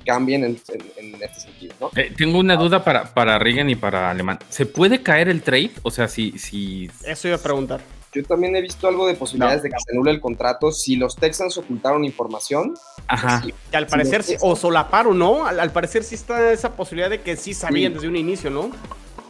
cambien 0.03 0.43
en, 0.43 0.55
este 0.55 1.39
sentido. 1.39 1.75
¿no? 1.79 1.91
Eh, 1.95 2.13
tengo 2.15 2.39
una 2.39 2.55
duda 2.55 2.83
para, 2.83 3.13
para 3.13 3.39
Reagan 3.39 3.69
y 3.69 3.75
para 3.75 4.09
Alemán. 4.09 4.39
¿Se 4.49 4.65
puede 4.65 5.01
caer 5.01 5.29
el 5.29 5.41
trade? 5.41 5.71
O 5.83 5.91
sea, 5.91 6.07
si... 6.07 6.37
si... 6.37 6.89
Eso 7.05 7.27
iba 7.27 7.37
a 7.37 7.41
preguntar. 7.41 7.81
Yo 8.13 8.23
también 8.23 8.55
he 8.55 8.61
visto 8.61 8.87
algo 8.87 9.07
de 9.07 9.15
posibilidades 9.15 9.63
de 9.63 9.69
que 9.69 9.75
se 9.79 9.91
anule 9.91 10.11
el 10.11 10.21
contrato 10.21 10.71
si 10.71 10.95
los 10.95 11.15
Texans 11.15 11.57
ocultaron 11.57 12.05
información. 12.05 12.75
Ajá. 13.07 13.39
Pues 13.41 13.55
que 13.71 13.77
al 13.77 13.87
parecer, 13.87 14.23
o 14.41 14.55
solaparon, 14.55 15.17
¿no? 15.17 15.47
Al, 15.47 15.71
parecer 15.71 16.03
sí 16.03 16.13
está 16.13 16.51
esa 16.51 16.75
posibilidad 16.75 17.09
de 17.09 17.21
que 17.21 17.35
sí 17.35 17.55
sabían 17.55 17.93
desde 17.93 18.07
un 18.07 18.15
inicio, 18.15 18.51
¿no? 18.51 18.69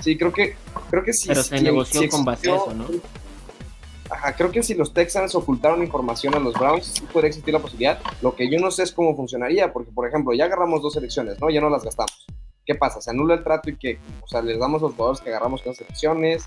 Sí, 0.02 0.18
creo 0.18 0.34
que, 0.34 0.58
creo 0.90 1.04
que 1.04 1.14
sí. 1.14 1.30
Pero 1.30 1.44
se 1.44 1.62
negoció 1.62 2.10
con 2.10 2.26
base 2.26 2.52
a 2.52 2.56
eso, 2.56 2.74
¿no? 2.74 2.88
Ajá, 4.10 4.36
creo 4.36 4.52
que 4.52 4.64
si 4.64 4.74
los 4.74 4.94
Texans 4.94 5.34
ocultaron 5.36 5.82
información 5.82 6.36
a 6.36 6.40
los 6.40 6.54
Browns, 6.54 6.86
sí 6.86 7.04
podría 7.12 7.30
existir 7.30 7.54
la 7.54 7.60
posibilidad. 7.60 8.00
Lo 8.22 8.36
que 8.36 8.50
yo 8.50 8.60
no 8.60 8.70
sé 8.72 8.84
es 8.84 8.92
cómo 8.92 9.16
funcionaría, 9.16 9.72
porque, 9.72 9.92
por 9.92 10.08
ejemplo, 10.08 10.34
ya 10.34 10.46
agarramos 10.46 10.82
dos 10.82 10.96
elecciones, 10.98 11.40
¿no? 11.40 11.50
Ya 11.50 11.62
no 11.62 11.70
las 11.70 11.84
gastamos. 11.84 12.26
¿Qué 12.66 12.76
pasa? 12.76 13.02
¿Se 13.02 13.12
anula 13.12 13.36
el 13.36 13.44
trato 13.44 13.70
y 13.70 13.78
que, 13.78 14.00
o 14.22 14.28
sea, 14.28 14.42
les 14.42 14.60
damos 14.60 14.82
los 14.82 14.94
jugadores 14.94 15.22
que 15.22 15.30
agarramos 15.30 15.62
con 15.62 15.72
las 15.72 15.82
elecciones? 15.82 16.46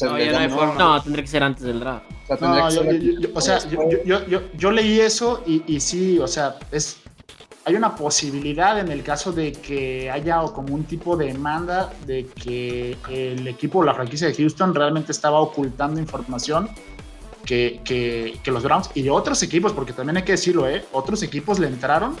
no, 0.00 1.02
tendría 1.02 1.24
que 1.24 1.30
ser 1.30 1.42
antes 1.42 1.64
del 1.64 1.80
draft. 1.80 2.04
O 3.34 3.40
sea, 3.40 3.58
yo, 4.54 4.70
leí 4.70 5.00
eso 5.00 5.42
y, 5.46 5.62
y 5.66 5.80
sí, 5.80 6.18
o 6.18 6.26
sea, 6.26 6.56
es 6.70 7.00
hay 7.68 7.74
una 7.74 7.94
posibilidad 7.94 8.80
en 8.80 8.90
el 8.90 9.02
caso 9.02 9.30
de 9.30 9.52
que 9.52 10.10
haya 10.10 10.40
como 10.54 10.74
un 10.74 10.84
tipo 10.84 11.18
de 11.18 11.26
demanda 11.26 11.92
de 12.06 12.24
que 12.26 12.96
el 13.10 13.46
equipo 13.46 13.80
o 13.80 13.84
la 13.84 13.92
franquicia 13.92 14.26
de 14.26 14.34
Houston 14.34 14.74
realmente 14.74 15.12
estaba 15.12 15.38
ocultando 15.40 16.00
información 16.00 16.70
que, 17.48 18.40
los 18.44 18.62
Browns 18.62 18.90
y 18.94 19.02
de 19.02 19.10
otros 19.10 19.42
equipos, 19.42 19.72
porque 19.72 19.92
también 19.92 20.18
hay 20.18 20.22
que 20.22 20.32
decirlo, 20.32 20.68
¿eh? 20.68 20.84
otros 20.92 21.22
equipos 21.22 21.58
le 21.58 21.66
entraron 21.66 22.16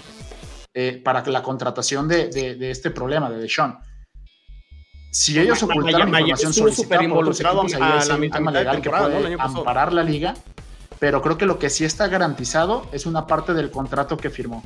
eh, 0.74 1.00
para 1.04 1.24
la 1.26 1.42
contratación 1.42 2.08
de, 2.08 2.28
de, 2.28 2.70
este 2.70 2.90
problema 2.90 3.30
de 3.30 3.38
Deshaun. 3.38 3.76
Si 5.10 5.38
ellos 5.38 5.62
ocultaron 5.62 6.08
información 6.08 6.52
solicitada 6.52 7.08
por 7.08 7.18
otros 7.18 7.40
equipos, 7.40 7.74
ahí 7.74 7.98
es 7.98 8.08
un 8.08 8.30
tema 8.30 8.50
legal 8.50 8.80
que 8.80 8.90
puede 8.90 9.36
amparar 9.38 9.92
la 9.92 10.02
liga, 10.02 10.34
pero 10.98 11.20
creo 11.22 11.36
que 11.36 11.46
lo 11.46 11.58
que 11.58 11.70
sí 11.70 11.84
está 11.84 12.08
garantizado 12.08 12.86
es 12.92 13.06
una 13.06 13.26
parte 13.26 13.54
del 13.54 13.70
contrato 13.70 14.16
que 14.16 14.30
firmó. 14.30 14.62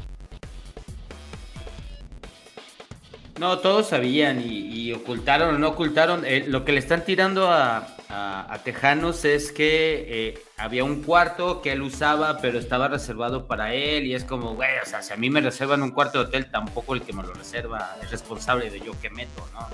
No, 3.38 3.58
todos 3.58 3.88
sabían 3.88 4.40
y, 4.44 4.92
ocultaron 4.92 5.56
o 5.56 5.58
no 5.58 5.70
ocultaron. 5.70 6.24
Eh, 6.24 6.44
lo 6.46 6.64
que 6.64 6.72
le 6.72 6.78
están 6.78 7.04
tirando 7.04 7.50
a, 7.50 7.88
a, 8.12 8.58
Tejanos 8.62 9.24
es 9.24 9.52
que 9.52 10.04
eh, 10.08 10.44
había 10.58 10.84
un 10.84 11.02
cuarto 11.02 11.62
que 11.62 11.72
él 11.72 11.82
usaba, 11.82 12.38
pero 12.38 12.58
estaba 12.58 12.88
reservado 12.88 13.46
para 13.46 13.72
él. 13.74 14.06
Y 14.06 14.14
es 14.14 14.24
como, 14.24 14.54
güey, 14.54 14.70
o 14.82 14.86
sea, 14.86 15.02
si 15.02 15.12
a 15.12 15.16
mí 15.16 15.30
me 15.30 15.40
reservan 15.40 15.82
un 15.82 15.90
cuarto 15.90 16.18
de 16.18 16.26
hotel, 16.26 16.50
tampoco 16.50 16.94
el 16.94 17.02
que 17.02 17.12
me 17.12 17.22
lo 17.22 17.32
reserva 17.32 17.96
es 18.02 18.10
responsable 18.10 18.70
de 18.70 18.80
yo 18.80 18.92
que 19.00 19.10
meto, 19.10 19.48
¿no? 19.54 19.66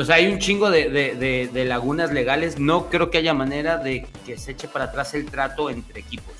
O 0.00 0.04
sea, 0.04 0.16
hay 0.16 0.32
un 0.32 0.38
chingo 0.38 0.70
de, 0.70 0.88
de 0.90 1.64
lagunas 1.64 2.12
legales. 2.12 2.58
No 2.58 2.90
creo 2.90 3.10
que 3.10 3.18
haya 3.18 3.34
manera 3.34 3.76
de 3.76 4.06
que 4.26 4.36
se 4.38 4.52
eche 4.52 4.68
para 4.68 4.86
atrás 4.86 5.14
el 5.14 5.26
trato 5.26 5.70
entre 5.70 6.00
equipos. 6.00 6.34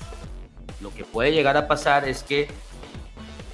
Lo 0.81 0.93
que 0.93 1.05
puede 1.05 1.31
llegar 1.31 1.57
a 1.57 1.67
pasar 1.67 2.07
es 2.07 2.23
que 2.23 2.47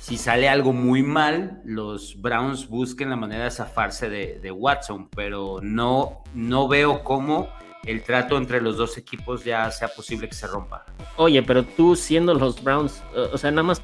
si 0.08 0.16
sale 0.16 0.48
algo 0.48 0.72
muy 0.72 1.04
mal, 1.04 1.60
los 1.66 2.22
Browns 2.22 2.70
busquen 2.70 3.10
la 3.10 3.18
manera 3.18 3.44
de 3.44 3.52
zafarse 3.52 4.10
de, 4.10 4.52
Watson, 4.52 5.10
pero 5.10 5.60
no, 5.62 6.24
no 6.34 6.70
veo 6.70 7.04
cómo 7.04 7.50
el 7.88 8.04
trato 8.04 8.38
entre 8.38 8.62
los 8.62 8.78
dos 8.78 8.98
equipos 8.98 9.44
ya 9.44 9.72
sea 9.72 9.88
posible 9.88 10.28
que 10.28 10.36
se 10.36 10.46
rompa. 10.48 10.86
Oye, 11.16 11.42
pero 11.42 11.64
tú 11.64 11.96
siendo 11.96 12.34
los 12.34 12.64
Browns, 12.64 13.02
o 13.16 13.38
sea, 13.38 13.50
nada 13.52 13.64
más 13.64 13.82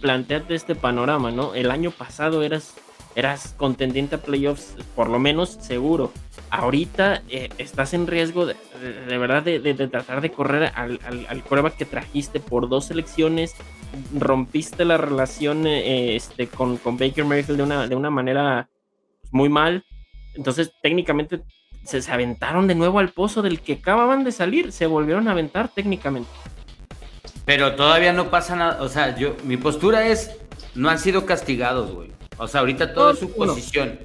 planteate 0.00 0.54
este 0.54 0.74
panorama, 0.74 1.30
¿no? 1.30 1.54
El 1.54 1.70
año 1.70 1.90
pasado 1.90 2.42
eras, 2.42 2.74
eras 3.14 3.54
contendiente 3.56 4.16
a 4.16 4.18
playoffs, 4.18 4.76
por 4.94 5.08
lo 5.08 5.18
menos 5.18 5.56
seguro. 5.60 6.12
Ahorita 6.50 7.22
eh, 7.28 7.48
estás 7.58 7.94
en 7.94 8.06
riesgo 8.06 8.46
de, 8.46 8.54
verdad 9.18 9.42
de, 9.42 9.74
tratar 9.74 10.20
de 10.20 10.30
correr 10.30 10.70
al, 10.74 11.00
al, 11.28 11.42
prueba 11.42 11.70
que 11.70 11.84
trajiste 11.84 12.38
por 12.38 12.68
dos 12.68 12.86
selecciones 12.86 13.56
rompiste 14.14 14.84
la 14.84 14.96
relación 14.96 15.66
eh, 15.66 16.16
este, 16.16 16.46
con, 16.46 16.78
Baker 16.84 17.24
Mayfield 17.24 17.58
de 17.58 17.62
una, 17.62 17.86
de 17.88 17.96
una 17.96 18.10
manera 18.10 18.68
pues, 19.22 19.32
muy 19.32 19.48
mal. 19.48 19.84
Entonces, 20.34 20.72
técnicamente, 20.82 21.42
se, 21.86 22.10
aventaron 22.10 22.66
de 22.66 22.74
nuevo 22.74 22.98
al 22.98 23.10
pozo 23.10 23.42
del 23.42 23.60
que 23.60 23.74
acababan 23.74 24.24
de 24.24 24.32
salir. 24.32 24.72
Se 24.72 24.86
volvieron 24.86 25.28
a 25.28 25.32
aventar 25.32 25.68
técnicamente. 25.68 26.28
Pero 27.44 27.74
todavía 27.76 28.12
no 28.12 28.30
pasa 28.30 28.56
nada. 28.56 28.82
O 28.82 28.88
sea, 28.88 29.16
yo, 29.16 29.36
mi 29.44 29.56
postura 29.56 30.06
es, 30.06 30.36
no 30.74 30.88
han 30.88 30.98
sido 30.98 31.26
castigados, 31.26 31.92
güey. 31.92 32.10
O 32.38 32.48
sea, 32.48 32.60
ahorita 32.60 32.92
todo 32.92 33.12
es 33.12 33.18
su 33.18 33.32
posición. 33.32 33.98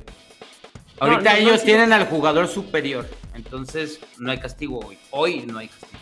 Ahorita 1.00 1.38
ellos 1.38 1.64
tienen 1.64 1.92
al 1.94 2.06
jugador 2.06 2.48
superior. 2.48 3.10
Entonces, 3.34 4.00
no 4.20 4.32
hay 4.32 4.38
castigo 4.38 4.80
hoy. 4.80 4.98
Hoy 5.10 5.46
no 5.48 5.58
hay 5.58 5.68
castigo. 5.68 6.00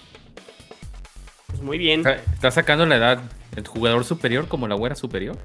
Pues 1.47 1.61
muy 1.61 1.77
bien. 1.77 2.03
Está 2.05 2.51
sacando 2.51 2.85
la 2.85 2.97
edad 2.97 3.21
¿El 3.55 3.67
jugador 3.67 4.05
superior 4.05 4.47
como 4.47 4.67
la 4.67 4.75
güera 4.75 4.95
superior? 4.95 5.37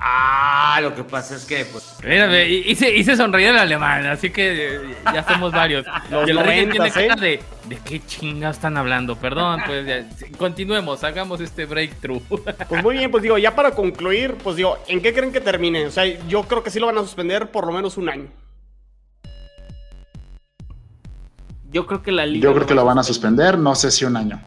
Ah, 0.00 0.80
lo 0.82 0.94
que 0.94 1.04
pasa 1.04 1.36
es 1.36 1.44
que, 1.44 1.64
pues. 1.64 1.98
Mírame, 2.04 2.48
hice, 2.48 2.94
hice 2.94 3.16
sonreír 3.16 3.50
al 3.50 3.58
alemán, 3.58 4.04
así 4.06 4.30
que 4.30 4.76
eh, 4.76 4.96
ya 5.12 5.24
somos 5.26 5.52
varios. 5.52 5.86
Los 6.10 6.28
y 6.28 6.66
tiene 6.66 6.90
cara 6.90 7.14
de, 7.14 7.40
de 7.68 7.76
qué 7.84 8.04
chinga 8.04 8.50
están 8.50 8.76
hablando. 8.76 9.16
Perdón, 9.16 9.62
pues 9.64 9.86
ya, 9.86 10.06
continuemos, 10.36 11.04
hagamos 11.04 11.40
este 11.40 11.66
breakthrough. 11.66 12.22
Pues 12.68 12.82
muy 12.82 12.96
bien, 12.96 13.10
pues 13.10 13.22
digo, 13.22 13.38
ya 13.38 13.54
para 13.54 13.70
concluir, 13.72 14.34
pues 14.42 14.56
digo, 14.56 14.78
¿en 14.88 15.00
qué 15.00 15.12
creen 15.14 15.32
que 15.32 15.40
termine? 15.40 15.86
O 15.86 15.90
sea, 15.90 16.04
yo 16.04 16.42
creo 16.44 16.62
que 16.62 16.70
sí 16.70 16.80
lo 16.80 16.86
van 16.86 16.98
a 16.98 17.02
suspender 17.02 17.50
por 17.50 17.66
lo 17.66 17.72
menos 17.72 17.96
un 17.96 18.08
año. 18.08 18.28
Yo 21.70 21.86
creo 21.86 22.02
que 22.02 22.10
la 22.12 22.26
liga. 22.26 22.44
Yo 22.44 22.54
creo 22.54 22.66
que 22.66 22.74
lo 22.74 22.84
van 22.84 22.98
a 22.98 23.02
suspender, 23.02 23.58
no 23.58 23.74
sé 23.74 23.90
si 23.90 24.04
un 24.04 24.16
año. 24.16 24.40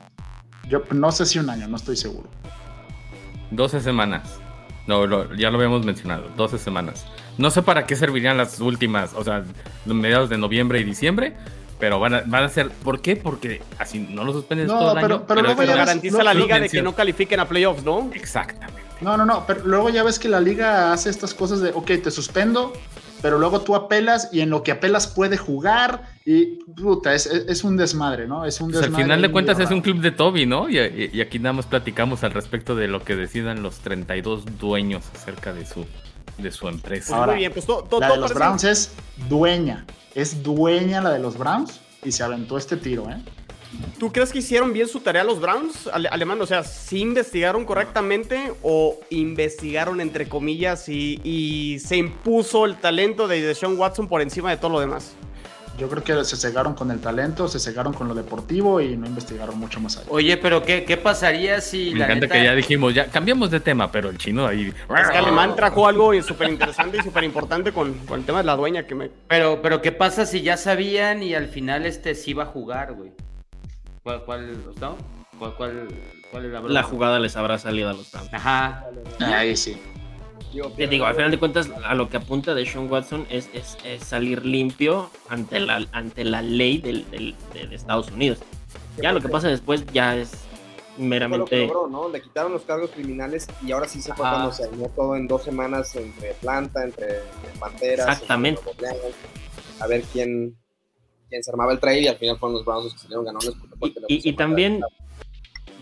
Yo 0.67 0.83
no 0.91 1.11
sé 1.11 1.25
si 1.25 1.39
un 1.39 1.49
año, 1.49 1.67
no 1.67 1.77
estoy 1.77 1.95
seguro. 1.95 2.29
12 3.51 3.79
semanas. 3.81 4.39
No, 4.87 5.05
ya 5.35 5.51
lo 5.51 5.57
habíamos 5.57 5.85
mencionado, 5.85 6.29
12 6.37 6.57
semanas. 6.57 7.05
No 7.37 7.51
sé 7.51 7.61
para 7.61 7.85
qué 7.85 7.95
servirían 7.95 8.37
las 8.37 8.59
últimas, 8.59 9.13
o 9.13 9.23
sea, 9.23 9.43
mediados 9.85 10.29
de 10.29 10.37
noviembre 10.37 10.79
y 10.79 10.83
diciembre, 10.85 11.35
pero 11.79 11.99
van 11.99 12.13
a, 12.15 12.23
van 12.25 12.45
a 12.45 12.49
ser. 12.49 12.69
¿Por 12.69 13.01
qué? 13.01 13.15
Porque 13.15 13.61
así 13.77 13.99
no 13.99 14.23
lo 14.23 14.33
suspendes 14.33 14.67
todo 14.67 14.93
el 14.93 14.97
año. 14.97 15.23
Pero, 15.27 15.41
luego 15.41 15.65
garantiza 15.65 16.23
la 16.23 16.33
liga 16.33 16.59
de 16.59 16.69
que 16.69 16.81
no 16.81 16.95
califiquen 16.95 17.39
a 17.39 17.47
playoffs, 17.47 17.83
¿no? 17.83 18.09
Exactamente. 18.13 18.81
No, 19.01 19.15
no, 19.15 19.25
no, 19.25 19.45
pero 19.45 19.61
luego 19.63 19.89
ya 19.89 20.01
ves 20.03 20.17
que 20.17 20.27
la 20.27 20.39
liga 20.39 20.91
hace 20.91 21.11
estas 21.11 21.33
cosas 21.35 21.61
de, 21.61 21.69
ok, 21.69 21.85
te 22.01 22.09
suspendo, 22.09 22.73
pero 23.21 23.37
luego 23.37 23.61
tú 23.61 23.75
apelas 23.75 24.29
y 24.31 24.41
en 24.41 24.49
lo 24.49 24.63
que 24.63 24.71
apelas 24.71 25.05
puede 25.05 25.37
jugar 25.37 26.16
Y 26.29 26.57
puta, 26.75 27.13
es, 27.13 27.25
es, 27.25 27.63
un 27.63 27.77
desmadre, 27.77 28.27
¿no? 28.27 28.43
Es 28.43 28.59
un 28.59 28.67
pues 28.69 28.81
desmadre. 28.81 29.01
al 29.03 29.07
final 29.07 29.21
de 29.21 29.31
cuentas 29.31 29.59
es 29.61 29.71
un 29.71 29.79
club 29.79 30.01
de 30.01 30.11
Toby, 30.11 30.45
¿no? 30.45 30.67
Y, 30.67 30.77
y, 31.13 31.21
aquí 31.21 31.39
nada 31.39 31.53
más 31.53 31.67
platicamos 31.67 32.21
al 32.25 32.31
respecto 32.31 32.75
de 32.75 32.89
lo 32.89 33.01
que 33.01 33.15
decidan 33.15 33.63
los 33.63 33.77
32 33.79 34.43
dueños 34.59 35.05
acerca 35.15 35.53
de 35.53 35.65
su, 35.65 35.85
de 36.37 36.51
su 36.51 36.67
empresa. 36.67 37.15
Ahora, 37.15 37.31
Muy 37.31 37.39
bien, 37.39 37.53
pues 37.53 37.65
todo, 37.65 37.83
todo, 37.83 38.01
la 38.01 38.09
de 38.09 38.17
los 38.17 38.33
parece- 38.33 38.39
Browns 38.39 38.63
es 38.65 38.91
dueña. 39.29 39.85
Es 40.15 40.43
dueña 40.43 40.99
la 40.99 41.11
de 41.11 41.19
los 41.19 41.37
Browns 41.37 41.79
y 42.03 42.11
se 42.11 42.23
aventó 42.23 42.57
este 42.57 42.75
tiro, 42.75 43.09
¿eh? 43.09 43.21
¿Tú 43.97 44.11
crees 44.11 44.33
que 44.33 44.39
hicieron 44.39 44.73
bien 44.73 44.89
su 44.89 44.99
tarea 44.99 45.23
los 45.23 45.39
Browns, 45.39 45.87
Ale- 45.93 46.09
Alemán? 46.09 46.41
O 46.41 46.45
sea, 46.45 46.65
¿sí 46.65 46.99
investigaron 46.99 47.63
correctamente 47.63 48.51
o 48.63 48.99
investigaron 49.11 50.01
entre 50.01 50.27
comillas 50.27 50.89
y, 50.89 51.21
y 51.23 51.79
se 51.79 51.95
impuso 51.95 52.65
el 52.65 52.75
talento 52.75 53.29
de 53.29 53.41
Deshaun 53.41 53.77
Watson 53.79 54.09
por 54.09 54.21
encima 54.21 54.49
de 54.49 54.57
todo 54.57 54.71
lo 54.71 54.81
demás? 54.81 55.15
Yo 55.77 55.87
creo 55.89 56.03
que 56.03 56.25
se 56.25 56.35
cegaron 56.37 56.73
con 56.73 56.89
el 56.89 56.99
talento, 56.99 57.47
se 57.47 57.59
cegaron 57.59 57.93
con 57.93 58.07
lo 58.07 58.15
deportivo 58.15 58.81
y 58.81 58.97
no 58.97 59.05
investigaron 59.05 59.59
mucho 59.59 59.79
más 59.79 59.97
allá. 59.97 60.07
Oye, 60.09 60.35
pero 60.37 60.63
¿qué, 60.63 60.83
qué 60.85 60.97
pasaría 60.97 61.61
si 61.61 61.91
Me 61.93 61.99
la 61.99 62.05
encanta 62.05 62.25
neta- 62.25 62.35
que 62.35 62.43
ya 62.43 62.55
dijimos, 62.55 62.93
ya 62.95 63.05
cambiamos 63.07 63.51
de 63.51 63.59
tema, 63.59 63.91
pero 63.91 64.09
el 64.09 64.17
chino 64.17 64.47
ahí. 64.47 64.73
Es 64.99 65.09
que 65.09 65.17
Alemán 65.17 65.55
trajo 65.55 65.87
algo 65.87 66.19
súper 66.23 66.49
interesante 66.49 66.97
y 66.97 67.03
súper 67.03 67.23
importante 67.23 67.71
con, 67.71 67.93
con 68.05 68.19
el 68.19 68.25
tema 68.25 68.39
de 68.39 68.45
la 68.45 68.55
dueña 68.55 68.87
que 68.87 68.95
me... 68.95 69.09
Pero, 69.27 69.61
pero 69.61 69.81
¿qué 69.83 69.91
pasa 69.91 70.25
si 70.25 70.41
ya 70.41 70.57
sabían 70.57 71.21
y 71.21 71.35
al 71.35 71.47
final 71.47 71.85
este 71.85 72.15
sí 72.15 72.33
va 72.33 72.43
a 72.43 72.47
jugar, 72.47 72.93
güey? 72.93 73.11
¿Cuál, 74.01 74.23
cuál, 74.23 74.57
no? 74.81 74.97
¿Cuál, 75.37 75.53
cuál, 75.55 75.87
cuál 76.31 76.45
es 76.45 76.51
la 76.51 76.59
broma? 76.59 76.73
La 76.73 76.83
jugada 76.83 77.19
les 77.19 77.35
habrá 77.37 77.59
salido 77.59 77.89
a 77.89 77.93
los 77.93 78.11
Browns. 78.11 78.33
Ajá. 78.33 78.85
Ahí 79.19 79.55
sí. 79.55 79.77
Te 80.75 80.87
digo, 80.87 81.05
al 81.05 81.15
final 81.15 81.31
de 81.31 81.39
cuentas, 81.39 81.69
a 81.85 81.95
lo 81.95 82.09
que 82.09 82.17
apunta 82.17 82.53
de 82.53 82.65
Sean 82.65 82.89
Watson 82.91 83.25
es, 83.29 83.49
es- 83.53 83.77
es 83.83 84.03
salir 84.03 84.45
limpio 84.45 85.09
ante 85.29 85.59
la, 85.59 85.85
ante 85.91 86.23
la 86.23 86.41
ley 86.41 86.77
del, 86.79 87.09
del- 87.11 87.35
de, 87.53 87.75
Estados 87.75 88.11
Unidos. 88.11 88.39
Ya 89.01 89.11
lo 89.11 89.21
que 89.21 89.29
pasa 89.29 89.47
después 89.47 89.85
ya 89.93 90.15
es 90.17 90.29
fue 90.29 90.39
lo 90.39 90.97
que 90.97 91.03
meramente... 91.03 91.67
logró, 91.67 91.87
¿no? 91.87 92.09
Le 92.09 92.21
quitaron 92.21 92.51
los 92.51 92.63
cargos 92.63 92.89
criminales 92.91 93.47
y 93.63 93.71
ahora 93.71 93.87
sí 93.87 94.01
se 94.01 94.13
fue 94.13 94.27
cuando 94.27 94.51
se 94.51 94.63
armó 94.63 94.89
todo 94.95 95.15
en 95.15 95.27
dos 95.27 95.43
semanas 95.43 95.95
entre 95.95 96.31
Atlanta, 96.31 96.83
entre 96.83 97.19
Panteras. 97.59 98.07
Exactamente. 98.09 98.61
entre 98.71 98.87
a 99.79 99.85
ver 99.87 100.03
quién, 100.11 100.57
quién 101.29 101.43
se 101.43 101.51
armaba 101.51 101.71
el 101.71 101.79
trade 101.79 102.01
y 102.01 102.07
al 102.07 102.17
final 102.17 102.39
fueron 102.39 102.55
los 102.55 102.65
Browns 102.65 102.85
los 102.85 102.93
que 102.93 102.99
salieron 102.99 103.25
ganones. 103.25 103.51
Y, 104.07 104.15
y- 104.15 104.29
y 104.29 104.33
también, 104.33 104.81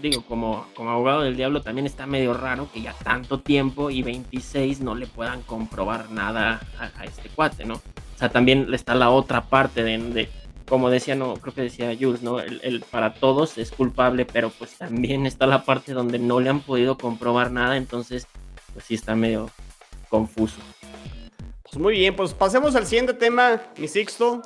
digo, 0.10 0.24
como, 0.24 0.68
como 0.76 0.92
abogado 0.92 1.22
del 1.22 1.36
diablo, 1.36 1.62
también 1.62 1.86
está 1.86 2.06
medio 2.06 2.34
raro 2.34 2.70
que 2.72 2.82
ya 2.82 2.94
tanto 3.04 3.40
tiempo 3.40 3.90
y 3.90 4.04
26 4.04 4.82
no 4.82 4.96
le 4.96 5.08
puedan 5.08 5.42
comprobar 5.42 6.12
nada 6.12 6.62
a, 6.80 7.06
este 7.06 7.30
cuate, 7.30 7.66
¿no? 7.66 7.76
O 7.76 8.18
sea, 8.18 8.30
también 8.30 8.74
está 8.74 8.96
la 8.96 9.10
otra 9.10 9.42
parte 9.42 9.84
de, 9.84 9.98
de- 9.98 10.30
como 10.68 10.90
decía, 10.90 11.16
no, 11.16 11.36
creo 11.36 11.54
que 11.54 11.62
decía 11.62 11.96
Jules, 12.00 12.22
¿no? 12.24 12.40
El, 12.40 12.60
el 12.64 12.82
para 12.82 13.14
todos 13.14 13.58
es 13.58 13.72
culpable, 13.72 14.26
pero 14.26 14.50
pues 14.50 14.78
también 14.78 15.26
está 15.26 15.46
la 15.46 15.64
parte 15.64 15.94
donde 15.94 16.18
no 16.20 16.40
le 16.40 16.50
han 16.50 16.62
podido 16.62 16.98
comprobar 16.98 17.52
nada, 17.52 17.78
entonces, 17.78 18.28
pues 18.74 18.86
sí 18.86 18.96
está 18.96 19.16
medio 19.16 19.50
confuso. 20.10 20.58
Pues 21.64 21.78
muy 21.78 21.96
bien, 21.96 22.16
pues 22.16 22.34
pasemos 22.34 22.76
al 22.76 22.86
siguiente 22.86 23.14
tema, 23.14 23.62
mi 23.78 23.88
Sixto. 23.88 24.42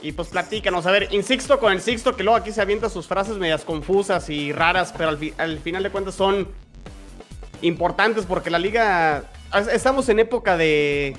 Y 0.00 0.12
pues 0.12 0.28
platícanos, 0.28 0.86
a 0.86 0.92
ver, 0.92 1.08
insisto 1.10 1.58
con 1.58 1.72
el 1.72 1.80
Sixto 1.80 2.14
que 2.14 2.22
luego 2.22 2.36
aquí 2.38 2.52
se 2.52 2.60
avienta 2.60 2.88
sus 2.88 3.06
frases 3.08 3.36
medias 3.36 3.64
confusas 3.64 4.30
y 4.30 4.52
raras, 4.52 4.94
pero 4.96 5.08
al, 5.10 5.18
fi- 5.18 5.34
al 5.38 5.58
final 5.58 5.82
de 5.82 5.90
cuentas 5.90 6.14
son 6.14 6.46
importantes 7.62 8.24
porque 8.26 8.50
la 8.50 8.58
liga... 8.58 9.24
es- 9.58 9.66
Estamos 9.68 10.08
en 10.08 10.20
época 10.20 10.56
de, 10.56 11.16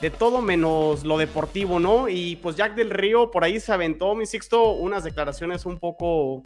de 0.00 0.10
todo 0.10 0.42
menos 0.42 1.04
lo 1.04 1.16
deportivo, 1.16 1.78
¿no? 1.78 2.08
Y 2.08 2.36
pues 2.36 2.56
Jack 2.56 2.74
del 2.74 2.90
Río 2.90 3.30
por 3.30 3.44
ahí 3.44 3.60
se 3.60 3.72
aventó, 3.72 4.14
mi 4.16 4.26
Sixto, 4.26 4.72
unas 4.72 5.04
declaraciones 5.04 5.64
un 5.66 5.78
poco... 5.78 6.42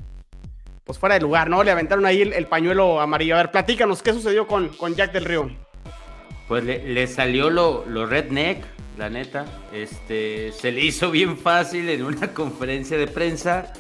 Pues 0.85 0.99
fuera 0.99 1.15
de 1.15 1.21
lugar, 1.21 1.49
¿no? 1.49 1.63
Le 1.63 1.71
aventaron 1.71 2.05
ahí 2.05 2.23
el, 2.23 2.33
el 2.33 2.47
pañuelo 2.49 3.01
amarillo. 3.01 3.35
A 3.35 3.39
ver, 3.39 3.51
platícanos, 3.53 4.03
¿qué 4.03 4.13
sucedió 4.13 4.49
con, 4.49 4.69
con 4.71 4.95
Jack 4.97 5.13
del 5.13 5.25
Río? 5.25 5.49
Pues 6.49 6.65
le, 6.65 6.87
le 6.93 7.07
salió 7.07 7.51
lo, 7.51 7.85
lo 7.87 8.05
redneck, 8.05 8.65
la 8.99 9.09
neta. 9.11 9.45
Este, 9.73 10.53
se 10.53 10.71
le 10.73 10.85
hizo 10.85 11.11
bien 11.11 11.37
fácil 11.37 11.89
en 11.89 12.05
una 12.05 12.33
conferencia 12.35 12.97
de 12.97 13.07
prensa. 13.07 13.73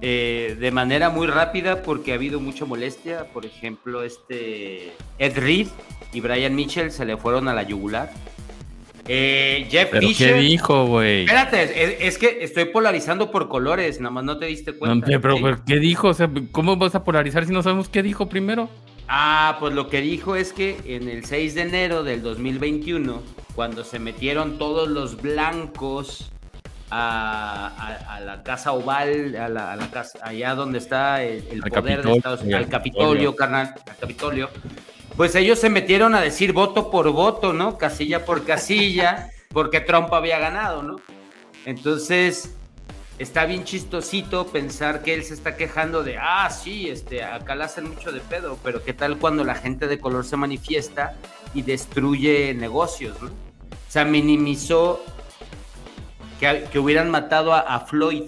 eh, 0.00 0.56
de 0.60 0.70
manera 0.70 1.10
muy 1.10 1.26
rápida 1.26 1.82
porque 1.82 2.12
ha 2.12 2.14
habido 2.14 2.40
mucha 2.40 2.64
molestia. 2.64 3.26
Por 3.32 3.44
ejemplo, 3.44 4.02
este 4.04 4.92
Ed 5.18 5.36
Reed 5.38 5.66
y 6.12 6.20
Brian 6.20 6.54
Mitchell 6.54 6.90
se 6.90 7.04
le 7.04 7.16
fueron 7.16 7.48
a 7.48 7.54
la 7.54 7.62
yugular. 7.64 8.10
Eh, 9.10 9.66
Jeff 9.70 9.88
¿Pero 9.90 10.06
Fisher. 10.06 10.34
qué 10.34 10.40
dijo, 10.40 10.86
güey? 10.86 11.20
Espérate, 11.22 11.62
es, 11.62 11.96
es 12.14 12.18
que 12.18 12.38
estoy 12.44 12.66
polarizando 12.66 13.30
por 13.30 13.48
colores, 13.48 14.00
nada 14.00 14.10
más 14.10 14.22
no 14.24 14.36
te 14.38 14.44
diste 14.46 14.72
No, 14.72 14.78
cuenta. 14.78 15.06
pero, 15.06 15.36
¿sí? 15.36 15.42
pero, 15.42 15.64
¿qué 15.66 15.78
dijo? 15.78 16.08
O 16.08 16.14
sea, 16.14 16.30
¿cómo 16.52 16.76
vas 16.76 16.94
a 16.94 17.04
polarizar 17.04 17.46
si 17.46 17.52
no 17.52 17.62
sabemos 17.62 17.88
qué 17.88 18.02
dijo 18.02 18.28
primero? 18.28 18.68
Ah, 19.08 19.56
pues 19.58 19.72
lo 19.72 19.88
que 19.88 20.00
dijo 20.02 20.36
es 20.36 20.52
que 20.52 20.80
en 20.84 21.08
el 21.08 21.24
6 21.24 21.54
de 21.54 21.62
enero 21.62 22.02
del 22.04 22.22
2021, 22.22 23.22
cuando 23.54 23.82
se 23.84 23.98
metieron 23.98 24.58
todos 24.58 24.88
los 24.88 25.20
blancos 25.20 26.30
a, 26.90 27.68
a- 27.76 28.16
a 28.16 28.20
la 28.20 28.42
casa 28.42 28.72
oval, 28.72 29.34
a 29.36 29.48
la, 29.48 29.72
a 29.72 29.76
la 29.76 29.90
casa, 29.90 30.18
allá 30.22 30.54
donde 30.54 30.78
está 30.78 31.22
el, 31.22 31.42
poder 31.62 32.02
de 32.02 32.12
Estados 32.16 32.42
Unidos, 32.42 32.62
al 32.64 32.68
Capitolio. 32.68 33.34
carnal, 33.36 33.74
al 33.86 33.96
Capitolio, 33.96 34.50
pues 35.16 35.34
ellos 35.34 35.58
se 35.58 35.70
metieron 35.70 36.14
a 36.14 36.20
decir 36.20 36.52
voto 36.52 36.90
por 36.90 37.10
voto, 37.10 37.52
¿no? 37.54 37.78
Casilla 37.78 38.24
por 38.26 38.44
casilla, 38.44 39.30
porque 39.52 39.80
Trump 39.80 40.12
había 40.12 40.38
ganado, 40.38 40.82
¿no? 40.82 40.96
Entonces, 41.64 42.54
está 43.18 43.44
bien 43.46 43.64
chistosito 43.64 44.46
pensar 44.46 45.02
que 45.02 45.14
él 45.14 45.24
se 45.24 45.34
está 45.34 45.56
quejando 45.56 46.02
de, 46.02 46.16
ah, 46.18 46.48
sí, 46.50 46.88
este, 46.88 47.24
acá 47.24 47.54
la 47.54 47.64
hacen 47.66 47.88
mucho 47.88 48.12
de 48.12 48.20
pedo, 48.20 48.58
pero 48.62 48.82
¿qué 48.84 48.92
tal 48.92 49.18
cuando 49.18 49.44
la 49.44 49.54
gente 49.54 49.88
de 49.88 49.98
color 49.98 50.24
se 50.24 50.36
manifiesta 50.36 51.14
y 51.54 51.62
destruye 51.62 52.54
negocios, 52.54 53.20
¿no? 53.20 53.28
O 53.28 53.90
sea, 53.90 54.04
minimizó 54.04 55.02
que, 56.38 56.66
que 56.70 56.78
hubieran 56.78 57.10
matado 57.10 57.54
a, 57.54 57.60
a 57.60 57.80
Floyd 57.80 58.24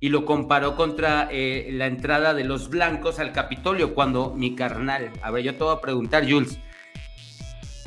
y 0.00 0.08
lo 0.08 0.24
comparó 0.24 0.74
contra 0.74 1.28
eh, 1.30 1.68
la 1.72 1.86
entrada 1.86 2.34
de 2.34 2.44
los 2.44 2.70
blancos 2.70 3.18
al 3.18 3.32
Capitolio, 3.32 3.94
cuando 3.94 4.32
mi 4.34 4.56
carnal, 4.56 5.10
a 5.22 5.30
ver, 5.30 5.44
yo 5.44 5.54
te 5.54 5.64
voy 5.64 5.76
a 5.76 5.80
preguntar, 5.80 6.28
Jules, 6.28 6.58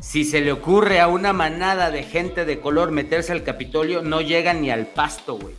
si 0.00 0.24
se 0.24 0.40
le 0.40 0.52
ocurre 0.52 1.00
a 1.00 1.08
una 1.08 1.32
manada 1.32 1.90
de 1.90 2.04
gente 2.04 2.44
de 2.44 2.60
color 2.60 2.90
meterse 2.90 3.32
al 3.32 3.42
Capitolio, 3.42 4.02
no 4.02 4.20
llegan 4.20 4.62
ni 4.62 4.70
al 4.70 4.86
pasto, 4.86 5.36
güey. 5.36 5.54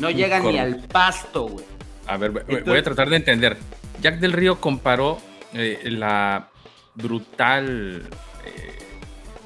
No 0.00 0.10
llegan 0.10 0.44
ni 0.44 0.58
al 0.58 0.76
pasto, 0.88 1.44
güey. 1.44 1.64
A 2.06 2.16
ver, 2.16 2.30
voy- 2.30 2.78
a 2.78 2.82
tratar 2.82 3.08
de 3.10 3.16
entender. 3.16 3.56
Jack 4.02 4.18
del 4.18 4.32
Río 4.32 4.60
comparó 4.60 5.20
eh, 5.52 5.78
la 5.84 6.48
brutal 6.94 8.08
eh, 8.44 8.78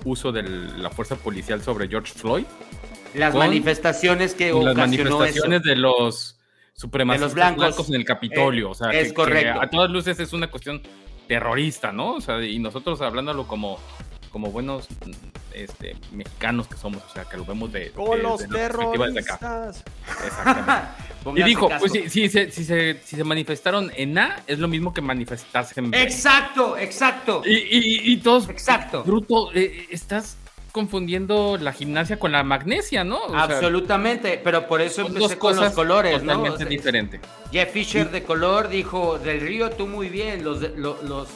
uso 0.05 0.33
de 0.33 0.43
la 0.43 0.91
fuerza 0.91 1.17
policial 1.17 1.63
sobre 1.63 1.89
George 1.89 2.13
Floyd 2.15 2.45
Las 3.15 3.35
manifestaciones 3.35 4.35
que 4.35 4.51
con 4.51 4.65
las 4.65 4.75
ocasionó 4.75 5.19
manifestaciones 5.19 5.61
eso. 5.63 5.69
de 5.71 5.77
los 5.77 6.39
supremacistas 6.75 7.35
De 7.35 7.41
los 7.41 7.47
blancos. 7.55 7.65
blancos. 7.77 7.89
en 7.89 7.95
el 7.97 8.05
Capitolio. 8.05 8.69
Eh, 8.69 8.71
o 8.71 8.75
sea, 8.75 8.91
es 8.91 9.03
que- 9.03 9.09
que 9.09 9.15
correcto. 9.15 9.61
a 9.63 9.69
todas 9.71 9.91
luces 9.91 10.19
es 10.21 10.33
una 10.33 10.49
cuestión 10.51 10.83
terrorista, 11.29 11.91
¿no? 11.93 12.15
O 12.15 12.21
sea, 12.21 12.43
y 12.45 12.59
nosotros 12.59 13.01
hablándolo 13.01 13.47
como, 13.47 13.79
como 14.31 14.51
buenos 14.51 14.87
este, 15.55 15.97
mexicanos 16.13 16.69
que 16.69 16.77
somos, 16.77 17.03
o 17.03 17.09
sea, 17.13 17.25
que 17.25 17.37
lo 17.37 17.45
vemos 17.45 17.73
de, 17.73 17.91
Con 17.93 18.17
de- 18.17 18.23
los 18.23 18.41
de 18.41 18.49
terroristas. 18.49 19.85
Y 21.37 21.43
dijo, 21.43 21.69
caso. 21.71 21.81
pues 21.81 21.93
si, 21.93 22.11
si 22.11 22.29
se, 22.29 22.51
si, 22.51 22.65
se, 22.65 23.01
si 23.03 23.17
se 23.17 23.25
manifestaron 23.25 23.91
en 23.97 24.19
A, 24.19 24.43
es 24.47 24.59
lo 24.59 24.69
mismo 24.69 24.93
que 24.93 25.01
manifestarse 25.01 25.81
en 25.81 25.91
B. 25.91 26.03
Exacto, 26.03 26.77
exacto. 26.77 27.43
Y, 27.47 27.55
y, 27.55 28.13
y 28.13 28.17
todos, 28.19 28.47
Exacto. 28.51 29.03
Bruto, 29.05 29.51
eh, 29.55 29.87
estás 29.91 30.37
confundiendo 30.71 31.57
la 31.57 31.73
gimnasia 31.73 32.19
con 32.19 32.33
la 32.33 32.43
magnesia, 32.43 33.05
¿no? 33.05 33.21
O 33.25 33.31
sea, 33.31 33.45
Absolutamente, 33.45 34.39
pero 34.45 34.67
por 34.67 34.83
eso 34.83 35.01
empecé 35.03 35.19
dos 35.21 35.37
con 35.37 35.51
los 35.53 35.59
cosas 35.61 35.75
colores, 35.75 36.23
¿no? 36.23 36.33
totalmente 36.35 36.55
O 36.55 36.59
sea, 36.59 36.67
diferentes. 36.67 37.21
Jeff 37.51 37.73
Fisher 37.73 38.11
de 38.11 38.23
color 38.23 38.69
dijo, 38.69 39.19
del 39.19 39.41
Río 39.41 39.71
tú 39.71 39.87
muy 39.87 40.09
bien, 40.11 40.45
los, 40.45 40.61
los, 40.77 41.03
los, 41.05 41.29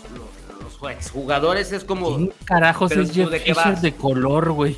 los 0.80 0.90
exjugadores 0.90 1.72
es 1.72 1.84
como... 1.84 2.16
¿Quién 2.16 2.32
carajos 2.44 2.92
es 2.92 3.12
Jeff 3.12 3.30
de 3.30 3.40
Fisher 3.40 3.76
de 3.78 3.92
color, 3.92 4.52
güey? 4.52 4.76